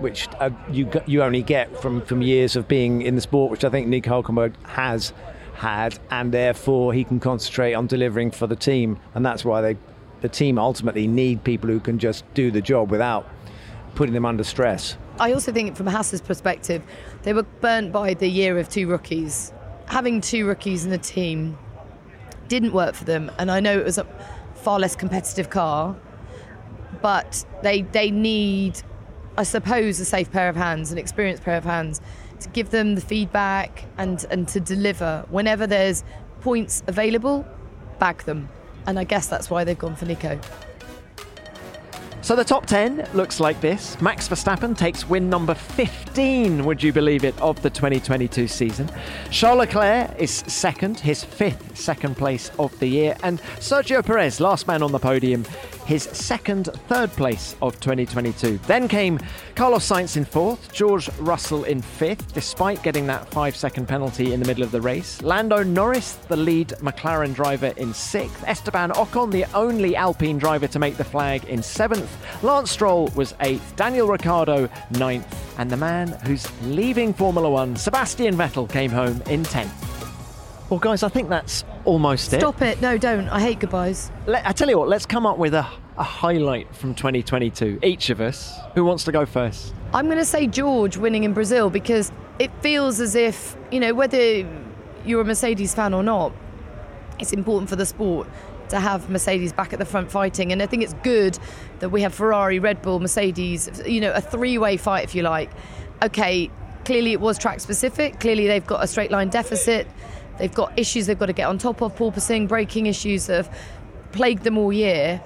which 0.00 0.28
uh, 0.40 0.50
you 0.72 0.90
you 1.06 1.22
only 1.22 1.40
get 1.40 1.80
from, 1.80 2.02
from 2.02 2.20
years 2.20 2.56
of 2.56 2.66
being 2.66 3.02
in 3.02 3.14
the 3.14 3.20
sport, 3.20 3.52
which 3.52 3.64
I 3.64 3.70
think 3.70 3.86
Nick 3.86 4.02
Hulkenberg 4.02 4.60
has 4.66 5.12
had, 5.54 6.00
and 6.10 6.34
therefore 6.34 6.92
he 6.92 7.04
can 7.04 7.20
concentrate 7.20 7.74
on 7.74 7.86
delivering 7.86 8.32
for 8.32 8.48
the 8.48 8.56
team, 8.56 8.98
and 9.14 9.24
that's 9.24 9.44
why 9.44 9.60
they 9.60 9.76
the 10.20 10.28
team 10.28 10.58
ultimately 10.58 11.06
need 11.06 11.44
people 11.44 11.70
who 11.70 11.78
can 11.78 12.00
just 12.00 12.24
do 12.34 12.50
the 12.50 12.60
job 12.60 12.90
without 12.90 13.24
putting 13.94 14.14
them 14.14 14.26
under 14.26 14.42
stress. 14.42 14.96
I 15.18 15.32
also 15.32 15.50
think, 15.50 15.76
from 15.76 15.86
Haas's 15.86 16.20
perspective, 16.20 16.82
they 17.22 17.32
were 17.32 17.42
burnt 17.42 17.90
by 17.90 18.14
the 18.14 18.28
year 18.28 18.58
of 18.58 18.68
two 18.68 18.86
rookies. 18.86 19.52
Having 19.86 20.20
two 20.20 20.46
rookies 20.46 20.84
in 20.84 20.90
the 20.90 20.98
team 20.98 21.56
didn't 22.48 22.72
work 22.72 22.94
for 22.94 23.04
them, 23.04 23.30
and 23.38 23.50
I 23.50 23.60
know 23.60 23.78
it 23.78 23.84
was 23.84 23.98
a 23.98 24.06
far 24.54 24.78
less 24.78 24.94
competitive 24.94 25.48
car, 25.48 25.96
but 27.00 27.44
they 27.62 27.82
they 27.82 28.10
need, 28.10 28.82
I 29.38 29.44
suppose, 29.44 30.00
a 30.00 30.04
safe 30.04 30.30
pair 30.30 30.48
of 30.48 30.56
hands, 30.56 30.92
an 30.92 30.98
experienced 30.98 31.44
pair 31.44 31.56
of 31.56 31.64
hands, 31.64 32.00
to 32.40 32.48
give 32.50 32.70
them 32.70 32.94
the 32.94 33.00
feedback 33.00 33.84
and 33.96 34.24
and 34.30 34.46
to 34.48 34.60
deliver 34.60 35.24
whenever 35.30 35.66
there's 35.66 36.04
points 36.40 36.82
available, 36.86 37.46
bag 37.98 38.22
them, 38.24 38.48
and 38.86 38.98
I 38.98 39.04
guess 39.04 39.28
that's 39.28 39.48
why 39.48 39.64
they've 39.64 39.78
gone 39.78 39.96
for 39.96 40.04
Nico. 40.04 40.38
So 42.26 42.34
the 42.34 42.42
top 42.42 42.66
10 42.66 43.10
looks 43.14 43.38
like 43.38 43.60
this. 43.60 44.00
Max 44.00 44.28
Verstappen 44.28 44.76
takes 44.76 45.08
win 45.08 45.30
number 45.30 45.54
15, 45.54 46.64
would 46.64 46.82
you 46.82 46.92
believe 46.92 47.22
it, 47.22 47.40
of 47.40 47.62
the 47.62 47.70
2022 47.70 48.48
season. 48.48 48.90
Charles 49.30 49.58
Leclerc 49.58 50.10
is 50.18 50.42
second, 50.48 50.98
his 50.98 51.22
fifth 51.22 51.78
second 51.78 52.16
place 52.16 52.50
of 52.58 52.76
the 52.80 52.88
year. 52.88 53.16
And 53.22 53.40
Sergio 53.60 54.04
Perez, 54.04 54.40
last 54.40 54.66
man 54.66 54.82
on 54.82 54.90
the 54.90 54.98
podium, 54.98 55.44
his 55.86 56.02
second 56.02 56.66
third 56.88 57.10
place 57.12 57.54
of 57.62 57.78
2022. 57.80 58.58
Then 58.66 58.88
came 58.88 59.18
Carlos 59.54 59.88
Sainz 59.88 60.16
in 60.16 60.24
fourth, 60.24 60.72
George 60.72 61.08
Russell 61.20 61.64
in 61.64 61.80
fifth, 61.80 62.34
despite 62.34 62.82
getting 62.82 63.06
that 63.06 63.30
five 63.30 63.56
second 63.56 63.86
penalty 63.86 64.32
in 64.32 64.40
the 64.40 64.46
middle 64.46 64.64
of 64.64 64.72
the 64.72 64.80
race. 64.80 65.22
Lando 65.22 65.62
Norris, 65.62 66.14
the 66.28 66.36
lead 66.36 66.68
McLaren 66.80 67.34
driver, 67.34 67.72
in 67.76 67.94
sixth. 67.94 68.42
Esteban 68.46 68.90
Ocon, 68.90 69.30
the 69.30 69.44
only 69.54 69.94
Alpine 69.94 70.38
driver 70.38 70.66
to 70.66 70.78
make 70.78 70.96
the 70.96 71.04
flag, 71.04 71.44
in 71.44 71.62
seventh. 71.62 72.10
Lance 72.42 72.70
Stroll 72.70 73.06
was 73.14 73.34
eighth. 73.40 73.74
Daniel 73.76 74.08
Ricciardo, 74.08 74.68
ninth. 74.90 75.26
And 75.58 75.70
the 75.70 75.76
man 75.76 76.08
who's 76.24 76.46
leaving 76.62 77.14
Formula 77.14 77.48
One, 77.48 77.76
Sebastian 77.76 78.36
Vettel, 78.36 78.68
came 78.68 78.90
home 78.90 79.22
in 79.28 79.44
tenth. 79.44 79.72
Well, 80.68 80.80
guys, 80.80 81.04
I 81.04 81.08
think 81.08 81.28
that's 81.28 81.64
almost 81.86 82.32
it. 82.32 82.40
Stop 82.40 82.60
it! 82.62 82.80
No, 82.82 82.98
don't. 82.98 83.28
I 83.28 83.40
hate 83.40 83.60
goodbyes. 83.60 84.10
Let, 84.26 84.46
I 84.46 84.52
tell 84.52 84.68
you 84.68 84.78
what, 84.78 84.88
let's 84.88 85.06
come 85.06 85.24
up 85.24 85.38
with 85.38 85.54
a, 85.54 85.66
a 85.96 86.02
highlight 86.02 86.74
from 86.74 86.94
2022. 86.94 87.78
Each 87.82 88.10
of 88.10 88.20
us. 88.20 88.58
Who 88.74 88.84
wants 88.84 89.04
to 89.04 89.12
go 89.12 89.24
first? 89.24 89.74
I'm 89.94 90.06
going 90.06 90.18
to 90.18 90.24
say 90.24 90.46
George 90.46 90.96
winning 90.96 91.24
in 91.24 91.32
Brazil 91.32 91.70
because 91.70 92.12
it 92.38 92.50
feels 92.60 93.00
as 93.00 93.14
if, 93.14 93.56
you 93.70 93.80
know, 93.80 93.94
whether 93.94 94.46
you're 95.04 95.20
a 95.20 95.24
Mercedes 95.24 95.74
fan 95.74 95.94
or 95.94 96.02
not, 96.02 96.32
it's 97.18 97.32
important 97.32 97.70
for 97.70 97.76
the 97.76 97.86
sport 97.86 98.28
to 98.68 98.80
have 98.80 99.08
Mercedes 99.08 99.52
back 99.52 99.72
at 99.72 99.78
the 99.78 99.84
front 99.84 100.10
fighting. 100.10 100.52
And 100.52 100.62
I 100.62 100.66
think 100.66 100.82
it's 100.82 100.94
good 101.02 101.38
that 101.78 101.90
we 101.90 102.02
have 102.02 102.14
Ferrari, 102.14 102.58
Red 102.58 102.82
Bull, 102.82 103.00
Mercedes, 103.00 103.82
you 103.86 104.00
know, 104.00 104.12
a 104.12 104.20
three 104.20 104.58
way 104.58 104.76
fight, 104.76 105.04
if 105.04 105.14
you 105.14 105.22
like. 105.22 105.50
Okay, 106.02 106.50
clearly 106.84 107.12
it 107.12 107.20
was 107.20 107.38
track 107.38 107.60
specific. 107.60 108.20
Clearly 108.20 108.46
they've 108.46 108.66
got 108.66 108.82
a 108.82 108.86
straight 108.86 109.10
line 109.10 109.28
deficit. 109.28 109.86
They've 110.38 110.52
got 110.52 110.78
issues 110.78 111.06
they've 111.06 111.18
got 111.18 111.26
to 111.26 111.32
get 111.32 111.48
on 111.48 111.58
top 111.58 111.82
of, 111.82 111.94
porpoising, 111.96 112.48
braking 112.48 112.86
issues 112.86 113.26
that 113.26 113.46
have 113.46 113.58
plagued 114.12 114.44
them 114.44 114.58
all 114.58 114.72
year. 114.72 115.20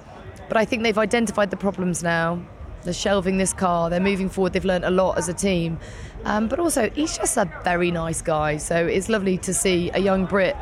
But 0.47 0.57
I 0.57 0.65
think 0.65 0.83
they've 0.83 0.97
identified 0.97 1.49
the 1.49 1.57
problems 1.57 2.03
now. 2.03 2.41
They're 2.83 2.93
shelving 2.93 3.37
this 3.37 3.53
car. 3.53 3.89
They're 3.89 3.99
moving 3.99 4.29
forward. 4.29 4.53
They've 4.53 4.65
learned 4.65 4.85
a 4.85 4.89
lot 4.89 5.17
as 5.17 5.29
a 5.29 5.33
team. 5.33 5.79
Um, 6.25 6.47
but 6.47 6.59
also, 6.59 6.89
he's 6.89 7.17
just 7.17 7.37
a 7.37 7.49
very 7.63 7.91
nice 7.91 8.21
guy. 8.21 8.57
So 8.57 8.75
it's 8.75 9.09
lovely 9.09 9.37
to 9.39 9.53
see 9.53 9.91
a 9.93 9.99
young 9.99 10.25
Brit 10.25 10.55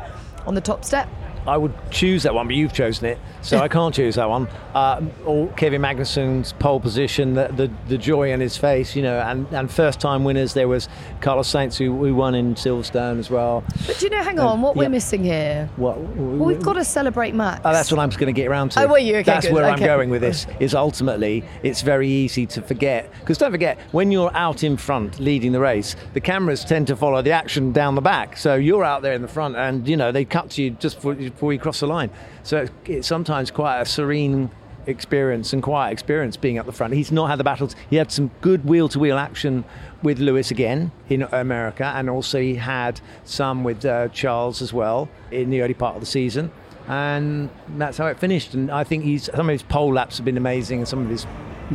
on 0.46 0.54
the 0.54 0.60
top 0.60 0.84
step. 0.84 1.08
I 1.46 1.56
would 1.56 1.72
choose 1.90 2.22
that 2.24 2.34
one, 2.34 2.46
but 2.46 2.56
you've 2.56 2.72
chosen 2.72 3.06
it, 3.06 3.18
so 3.42 3.58
I 3.58 3.68
can't 3.68 3.94
choose 3.94 4.14
that 4.16 4.28
one. 4.28 4.46
Uh, 4.74 5.00
or 5.24 5.48
Kevin 5.52 5.80
Magnussen's 5.80 6.52
pole 6.54 6.78
position, 6.80 7.34
the, 7.34 7.48
the 7.48 7.70
the 7.88 7.98
joy 7.98 8.32
in 8.32 8.40
his 8.40 8.56
face, 8.56 8.94
you 8.94 9.02
know, 9.02 9.18
and, 9.20 9.46
and 9.52 9.70
first 9.70 10.00
time 10.00 10.22
winners. 10.24 10.54
There 10.54 10.68
was 10.68 10.88
Carlos 11.20 11.50
Sainz 11.50 11.76
who, 11.78 11.96
who 12.04 12.14
won 12.14 12.34
in 12.34 12.54
Silverstone 12.54 13.18
as 13.18 13.30
well. 13.30 13.64
But 13.86 13.98
do 13.98 14.06
you 14.06 14.10
know, 14.10 14.22
hang 14.22 14.38
Um, 14.38 14.46
on, 14.46 14.62
what 14.62 14.76
yeah. 14.76 14.82
we're 14.82 14.88
missing 14.90 15.24
here? 15.24 15.68
What? 15.76 15.98
Well, 15.98 16.46
we've 16.46 16.62
got 16.62 16.74
to 16.74 16.84
celebrate 16.84 17.34
Max. 17.34 17.62
Oh, 17.64 17.72
that's 17.72 17.90
what 17.90 17.98
I'm 18.00 18.10
going 18.10 18.26
to 18.26 18.32
get 18.32 18.46
around 18.48 18.72
to. 18.72 18.82
Oh, 18.84 18.86
were 18.88 18.98
you? 18.98 19.14
Okay, 19.16 19.22
That's 19.24 19.46
good. 19.46 19.54
where 19.54 19.64
I'm 19.64 19.78
going 19.78 20.10
with 20.10 20.20
this. 20.20 20.46
Is 20.60 20.74
ultimately 20.74 21.42
it's 21.62 21.82
very 21.82 22.08
easy 22.08 22.46
to 22.46 22.62
forget 22.62 23.10
because 23.20 23.38
don't 23.38 23.50
forget 23.50 23.78
when 23.92 24.12
you're 24.12 24.30
out 24.36 24.62
in 24.62 24.76
front 24.76 25.18
leading 25.18 25.52
the 25.52 25.60
race, 25.60 25.96
the 26.12 26.20
cameras 26.20 26.64
tend 26.64 26.86
to 26.88 26.96
follow 26.96 27.22
the 27.22 27.32
action 27.32 27.72
down 27.72 27.94
the 27.94 28.00
back. 28.00 28.36
So 28.36 28.54
you're 28.56 28.84
out 28.84 29.02
there 29.02 29.14
in 29.14 29.22
the 29.22 29.28
front, 29.28 29.56
and 29.56 29.88
you 29.88 29.96
know 29.96 30.12
they 30.12 30.24
cut 30.24 30.50
to 30.50 30.62
you 30.62 30.70
just 30.72 30.98
before, 31.30 31.50
before 31.50 31.52
you 31.52 31.58
cross 31.58 31.80
the 31.80 31.86
line. 31.86 32.10
So 32.42 32.58
it's, 32.58 32.72
it's 32.86 33.08
sometimes 33.08 33.50
quite 33.50 33.80
a 33.80 33.86
serene 33.86 34.50
experience 34.86 35.52
and 35.52 35.62
quiet 35.62 35.92
experience 35.92 36.36
being 36.36 36.58
at 36.58 36.66
the 36.66 36.72
front. 36.72 36.94
He's 36.94 37.12
not 37.12 37.28
had 37.28 37.38
the 37.38 37.44
battles. 37.44 37.76
He 37.88 37.96
had 37.96 38.10
some 38.10 38.30
good 38.40 38.64
wheel-to-wheel 38.64 39.16
action 39.16 39.64
with 40.02 40.18
Lewis 40.18 40.50
again 40.50 40.90
in 41.08 41.22
America, 41.22 41.84
and 41.94 42.08
also 42.08 42.40
he 42.40 42.56
had 42.56 43.00
some 43.24 43.64
with 43.64 43.84
uh, 43.84 44.08
Charles 44.08 44.62
as 44.62 44.72
well 44.72 45.08
in 45.30 45.50
the 45.50 45.62
early 45.62 45.74
part 45.74 45.94
of 45.94 46.00
the 46.00 46.06
season 46.06 46.50
and 46.88 47.50
that's 47.76 47.98
how 47.98 48.06
it 48.06 48.18
finished. 48.18 48.54
And 48.54 48.68
I 48.70 48.82
think 48.82 49.04
he's 49.04 49.26
some 49.26 49.48
of 49.48 49.52
his 49.52 49.62
pole 49.62 49.94
laps 49.94 50.16
have 50.16 50.24
been 50.24 50.36
amazing, 50.36 50.78
and 50.78 50.88
some 50.88 51.04
of 51.04 51.08
his 51.08 51.24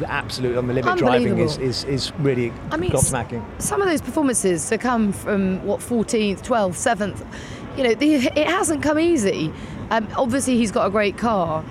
absolute 0.07 0.57
on 0.57 0.67
the 0.67 0.73
limit 0.73 0.97
driving 0.97 1.37
is, 1.37 1.57
is, 1.57 1.85
is 1.85 2.11
really 2.19 2.51
I 2.71 2.77
mean, 2.77 2.91
gobsmacking. 2.91 3.43
some 3.61 3.81
of 3.81 3.87
those 3.87 4.01
performances 4.01 4.67
to 4.69 4.77
come 4.77 5.13
from 5.13 5.63
what 5.65 5.79
14th, 5.79 6.41
12th, 6.41 6.97
7th, 6.97 7.25
you 7.77 7.83
know, 7.83 7.93
the, 7.93 8.15
it 8.15 8.47
hasn't 8.47 8.83
come 8.83 8.99
easy. 8.99 9.51
Um, 9.91 10.07
obviously, 10.15 10.57
he's 10.57 10.71
got 10.71 10.87
a 10.87 10.89
great 10.89 11.17
car, 11.17 11.63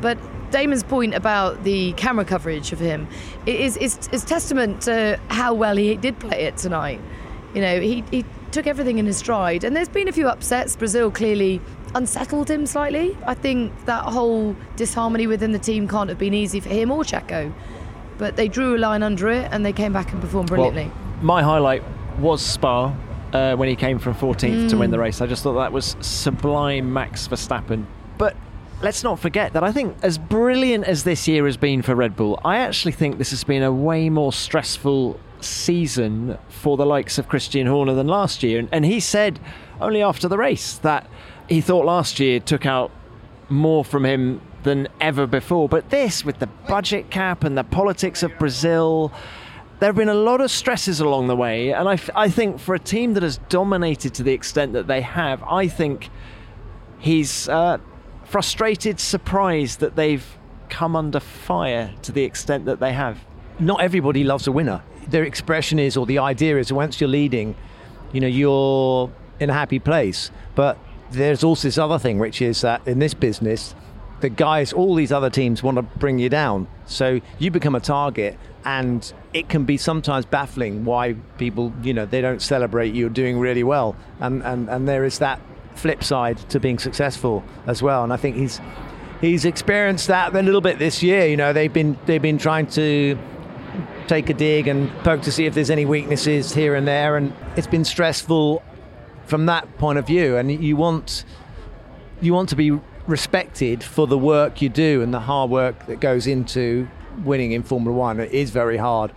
but 0.00 0.18
Damon's 0.50 0.84
point 0.84 1.14
about 1.14 1.64
the 1.64 1.92
camera 1.94 2.24
coverage 2.24 2.72
of 2.72 2.78
him 2.78 3.08
is 3.46 3.76
is, 3.76 4.08
is 4.12 4.24
testament 4.24 4.82
to 4.82 5.18
how 5.28 5.54
well 5.54 5.76
he 5.76 5.96
did 5.96 6.18
play 6.18 6.42
it 6.44 6.56
tonight. 6.56 7.00
You 7.54 7.60
know, 7.60 7.80
he, 7.80 8.04
he 8.10 8.24
took 8.50 8.66
everything 8.66 8.98
in 8.98 9.06
his 9.06 9.16
stride, 9.16 9.64
and 9.64 9.74
there's 9.74 9.88
been 9.88 10.08
a 10.08 10.12
few 10.12 10.28
upsets. 10.28 10.76
Brazil 10.76 11.10
clearly 11.10 11.60
unsettled 11.94 12.50
him 12.50 12.66
slightly. 12.66 13.16
I 13.26 13.34
think 13.34 13.72
that 13.86 14.04
whole 14.04 14.56
disharmony 14.76 15.26
within 15.26 15.52
the 15.52 15.58
team 15.58 15.88
can't 15.88 16.08
have 16.08 16.18
been 16.18 16.34
easy 16.34 16.60
for 16.60 16.68
him 16.68 16.90
or 16.90 17.04
Checo. 17.04 17.52
But 18.18 18.36
they 18.36 18.48
drew 18.48 18.76
a 18.76 18.78
line 18.78 19.02
under 19.02 19.28
it 19.28 19.48
and 19.50 19.64
they 19.64 19.72
came 19.72 19.92
back 19.92 20.12
and 20.12 20.20
performed 20.20 20.48
brilliantly. 20.48 20.86
Well, 20.86 21.22
my 21.22 21.42
highlight 21.42 21.82
was 22.18 22.42
Spa 22.42 22.94
uh, 23.34 23.54
when 23.56 23.68
he 23.68 23.76
came 23.76 23.98
from 23.98 24.14
14th 24.14 24.70
to 24.70 24.76
Mm. 24.76 24.78
win 24.78 24.90
the 24.90 24.98
race. 24.98 25.20
I 25.20 25.26
just 25.26 25.42
thought 25.42 25.54
that 25.54 25.72
was 25.72 25.96
sublime 26.00 26.92
Max 26.92 27.28
Verstappen. 27.28 27.84
But 28.16 28.36
let's 28.80 29.02
not 29.02 29.18
forget 29.18 29.52
that 29.54 29.62
I 29.64 29.72
think, 29.72 29.96
as 30.02 30.16
brilliant 30.18 30.84
as 30.84 31.04
this 31.04 31.26
year 31.28 31.44
has 31.46 31.56
been 31.56 31.82
for 31.82 31.94
Red 31.94 32.16
Bull, 32.16 32.40
I 32.44 32.58
actually 32.58 32.92
think 32.92 33.18
this 33.18 33.30
has 33.30 33.44
been 33.44 33.62
a 33.62 33.72
way 33.72 34.08
more 34.08 34.32
stressful 34.32 35.18
season 35.40 36.38
for 36.48 36.76
the 36.76 36.86
likes 36.86 37.18
of 37.18 37.28
Christian 37.28 37.66
Horner 37.66 37.94
than 37.94 38.06
last 38.06 38.42
year. 38.42 38.58
And, 38.58 38.68
and 38.72 38.84
he 38.84 39.00
said 39.00 39.38
only 39.80 40.02
after 40.02 40.28
the 40.28 40.38
race 40.38 40.78
that 40.78 41.06
he 41.48 41.60
thought 41.60 41.84
last 41.84 42.18
year 42.20 42.40
took 42.40 42.64
out 42.64 42.90
more 43.50 43.84
from 43.84 44.04
him 44.06 44.40
than 44.62 44.88
ever 45.00 45.26
before. 45.26 45.68
But 45.68 45.90
this, 45.90 46.24
with 46.24 46.38
the 46.38 46.46
budget 46.46 47.10
cap 47.10 47.44
and 47.44 47.58
the 47.58 47.64
politics 47.64 48.22
of 48.22 48.38
Brazil, 48.38 49.12
there 49.80 49.88
have 49.88 49.96
been 49.96 50.08
a 50.08 50.14
lot 50.14 50.40
of 50.40 50.50
stresses 50.50 51.00
along 51.00 51.26
the 51.26 51.36
way. 51.36 51.72
And 51.72 51.88
I, 51.88 51.98
I 52.14 52.28
think 52.28 52.60
for 52.60 52.74
a 52.74 52.78
team 52.78 53.14
that 53.14 53.22
has 53.22 53.38
dominated 53.48 54.14
to 54.14 54.22
the 54.22 54.32
extent 54.32 54.72
that 54.74 54.86
they 54.86 55.00
have, 55.00 55.42
I 55.42 55.68
think 55.68 56.10
he's 56.98 57.48
uh, 57.48 57.78
frustrated, 58.24 59.00
surprised 59.00 59.80
that 59.80 59.96
they've 59.96 60.24
come 60.68 60.96
under 60.96 61.20
fire 61.20 61.92
to 62.02 62.12
the 62.12 62.22
extent 62.22 62.64
that 62.66 62.80
they 62.80 62.92
have. 62.92 63.18
Not 63.58 63.80
everybody 63.80 64.24
loves 64.24 64.46
a 64.46 64.52
winner. 64.52 64.82
Their 65.08 65.24
expression 65.24 65.78
is, 65.78 65.96
or 65.96 66.06
the 66.06 66.18
idea 66.18 66.58
is, 66.58 66.72
once 66.72 67.00
you're 67.00 67.08
leading, 67.08 67.54
you 68.12 68.20
know, 68.20 68.26
you're 68.26 69.12
in 69.38 69.50
a 69.50 69.52
happy 69.52 69.78
place. 69.78 70.30
But 70.54 70.78
there's 71.10 71.44
also 71.44 71.68
this 71.68 71.78
other 71.78 71.98
thing, 71.98 72.18
which 72.18 72.40
is 72.40 72.62
that 72.62 72.86
in 72.86 72.98
this 73.00 73.14
business, 73.14 73.74
the 74.24 74.30
guys, 74.30 74.72
all 74.72 74.94
these 74.94 75.12
other 75.12 75.28
teams 75.28 75.62
want 75.62 75.76
to 75.76 75.82
bring 75.82 76.18
you 76.18 76.30
down. 76.30 76.66
So 76.86 77.20
you 77.38 77.50
become 77.50 77.74
a 77.74 77.80
target, 77.80 78.38
and 78.64 79.12
it 79.34 79.50
can 79.50 79.64
be 79.64 79.76
sometimes 79.76 80.24
baffling 80.24 80.86
why 80.86 81.12
people, 81.36 81.74
you 81.82 81.92
know, 81.92 82.06
they 82.06 82.22
don't 82.22 82.40
celebrate 82.40 82.94
you 82.94 83.10
doing 83.10 83.38
really 83.38 83.62
well. 83.62 83.94
And, 84.20 84.42
and, 84.42 84.70
and 84.70 84.88
there 84.88 85.04
is 85.04 85.18
that 85.18 85.42
flip 85.74 86.02
side 86.02 86.38
to 86.48 86.58
being 86.58 86.78
successful 86.78 87.44
as 87.66 87.82
well. 87.82 88.02
And 88.02 88.14
I 88.14 88.16
think 88.16 88.36
he's 88.36 88.62
he's 89.20 89.44
experienced 89.44 90.06
that 90.08 90.34
a 90.34 90.40
little 90.40 90.62
bit 90.62 90.78
this 90.78 91.02
year. 91.02 91.26
You 91.26 91.36
know, 91.36 91.52
they've 91.52 91.72
been 91.72 91.98
they've 92.06 92.22
been 92.22 92.38
trying 92.38 92.68
to 92.68 93.18
take 94.06 94.30
a 94.30 94.34
dig 94.34 94.68
and 94.68 94.90
poke 95.00 95.20
to 95.22 95.32
see 95.32 95.44
if 95.44 95.52
there's 95.52 95.70
any 95.70 95.84
weaknesses 95.84 96.54
here 96.54 96.74
and 96.74 96.88
there, 96.88 97.18
and 97.18 97.34
it's 97.56 97.66
been 97.66 97.84
stressful 97.84 98.62
from 99.26 99.44
that 99.46 99.76
point 99.76 99.98
of 99.98 100.06
view. 100.06 100.38
And 100.38 100.50
you 100.50 100.76
want 100.76 101.26
you 102.22 102.32
want 102.32 102.48
to 102.48 102.56
be 102.56 102.80
respected 103.06 103.82
for 103.82 104.06
the 104.06 104.18
work 104.18 104.62
you 104.62 104.68
do 104.68 105.02
and 105.02 105.12
the 105.12 105.20
hard 105.20 105.50
work 105.50 105.86
that 105.86 106.00
goes 106.00 106.26
into 106.26 106.88
winning 107.22 107.52
in 107.52 107.62
Formula 107.62 107.96
One. 107.96 108.20
It 108.20 108.32
is 108.32 108.50
very 108.50 108.76
hard, 108.76 109.12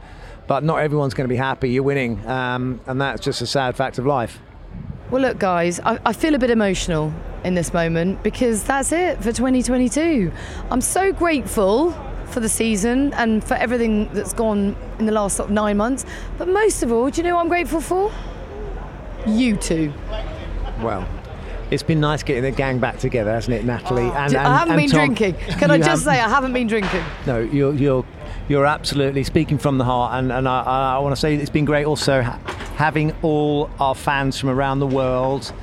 but 0.48 0.64
not 0.64 0.78
everyone's 0.78 1.14
going 1.14 1.28
to 1.28 1.34
be 1.34 1.38
happy 1.38 1.70
you're 1.70 1.84
winning, 1.84 2.26
um, 2.28 2.82
and 2.86 3.00
that's 3.00 3.22
just 3.22 3.42
a 3.42 3.48
sad 3.48 3.76
fact 3.76 3.98
of 3.98 4.06
life. 4.06 4.40
Well, 5.10 5.22
look, 5.22 5.40
guys, 5.40 5.80
I, 5.80 6.00
I, 6.06 6.12
feel 6.12 6.36
a 6.36 6.40
bit 6.40 6.50
emotional 6.50 7.14
in 7.46 7.54
this 7.54 7.74
moment 7.74 8.24
because 8.24 8.66
that's 8.66 8.92
it 8.92 9.18
for 9.20 9.32
2022. 9.32 10.34
I'm 10.70 10.82
so 10.82 11.14
grateful 11.14 11.92
for 12.26 12.42
the 12.42 12.50
season 12.50 13.14
and 13.14 13.42
for 13.42 13.54
everything 13.54 14.10
that's 14.14 14.34
gone 14.34 14.76
in 15.00 15.06
the 15.06 15.14
last 15.14 15.38
sort 15.38 15.48
of 15.48 15.54
nine 15.54 15.78
months. 15.78 16.06
But 16.38 16.50
most 16.50 16.84
of 16.84 16.92
all, 16.92 17.10
do 17.10 17.22
you 17.22 17.28
know 17.28 17.36
what 17.36 17.42
I'm 17.42 17.48
grateful 17.48 17.80
for? 17.80 18.12
You 19.26 19.56
two. 19.56 19.94
Well, 20.82 21.08
it's 21.72 21.84
been 21.84 22.00
nice 22.00 22.24
getting 22.24 22.44
the 22.44 22.52
gang 22.52 22.80
back 22.80 22.98
together, 23.00 23.32
hasn't 23.32 23.56
it, 23.56 23.66
Natalie? 23.66 24.04
Oh, 24.04 24.12
and, 24.12 24.34
and, 24.34 24.38
I 24.38 24.58
haven't 24.58 24.78
been 24.78 24.90
Tom, 24.90 25.14
drinking. 25.14 25.34
Can 25.58 25.72
I 25.72 25.78
just 25.78 26.04
say 26.04 26.12
I 26.12 26.30
haven't 26.30 26.54
been 26.54 26.68
drinking? 26.68 27.04
No, 27.26 27.40
you're 27.40 27.74
you're 27.74 28.06
you're 28.48 28.66
absolutely 28.66 29.24
speaking 29.24 29.58
from 29.58 29.78
the 29.78 29.84
heart, 29.84 30.14
and 30.16 30.32
and 30.32 30.48
I, 30.48 30.62
I 30.62 31.00
want 31.00 31.16
to 31.16 31.20
say 31.20 31.36
it's 31.36 31.50
been 31.50 31.66
great 31.66 31.86
also 31.86 32.22
ha- 32.22 32.40
having 32.76 33.14
all 33.22 33.70
our 33.80 33.96
fans 33.96 34.40
from 34.40 34.50
around 34.50 34.80
the 34.80 34.88
world 34.88 35.54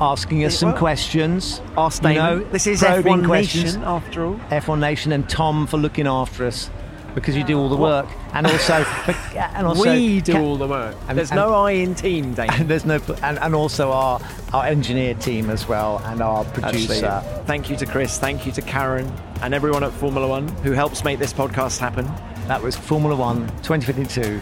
asking 0.00 0.44
us 0.44 0.58
some 0.58 0.74
questions. 0.76 1.60
Ask 1.76 2.02
you 2.02 2.14
know, 2.14 2.40
this 2.44 2.66
is 2.66 2.82
F1 2.82 3.28
Nation 3.28 3.82
after 3.84 4.24
all. 4.24 4.36
F1 4.50 4.80
Nation 4.80 5.12
and 5.12 5.28
Tom 5.28 5.66
for 5.66 5.76
looking 5.76 6.06
after 6.06 6.46
us 6.46 6.70
because 7.14 7.36
you 7.36 7.44
do 7.44 7.58
all 7.58 7.68
the 7.68 7.76
work, 7.76 8.06
and 8.32 8.46
also, 8.46 8.74
and 9.36 9.66
also 9.66 9.82
we 9.82 10.20
do 10.20 10.38
all 10.38 10.56
the 10.56 10.66
work. 10.66 10.96
And, 11.08 11.18
there's 11.18 11.30
and, 11.30 11.38
no 11.38 11.54
I 11.54 11.72
in 11.72 11.94
team, 11.94 12.34
Dave. 12.34 12.50
And 12.50 12.68
there's 12.70 12.84
no, 12.84 13.00
and, 13.22 13.38
and 13.38 13.54
also 13.54 13.90
our 13.90 14.20
our 14.52 14.64
engineer 14.64 15.14
team 15.14 15.50
as 15.50 15.68
well, 15.68 16.00
and 16.04 16.20
our 16.20 16.44
producer. 16.44 17.06
Absolutely. 17.06 17.44
Thank 17.46 17.70
you 17.70 17.76
to 17.76 17.86
Chris. 17.86 18.18
Thank 18.18 18.46
you 18.46 18.52
to 18.52 18.62
Karen 18.62 19.12
and 19.42 19.54
everyone 19.54 19.82
at 19.82 19.92
Formula 19.92 20.26
One 20.26 20.48
who 20.62 20.72
helps 20.72 21.04
make 21.04 21.18
this 21.18 21.32
podcast 21.32 21.78
happen. 21.78 22.06
That 22.46 22.62
was 22.62 22.76
Formula 22.76 23.16
One 23.16 23.46
2052, 23.62 24.40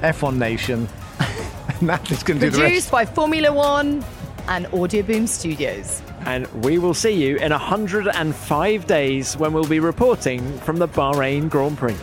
F1 0.00 0.36
Nation. 0.36 0.88
Natalie's 1.80 2.22
going 2.22 2.40
to 2.40 2.46
do 2.46 2.50
the 2.50 2.58
rest. 2.58 2.58
Produced 2.58 2.90
by 2.90 3.04
Formula 3.04 3.52
One 3.52 4.04
and 4.48 4.66
Audioboom 4.66 5.28
Studios. 5.28 6.02
And 6.26 6.46
we 6.64 6.78
will 6.78 6.94
see 6.94 7.12
you 7.12 7.36
in 7.36 7.50
105 7.50 8.86
days 8.86 9.36
when 9.36 9.52
we'll 9.52 9.64
be 9.64 9.80
reporting 9.80 10.58
from 10.60 10.78
the 10.78 10.88
Bahrain 10.88 11.50
Grand 11.50 11.76
Prix. 11.76 11.96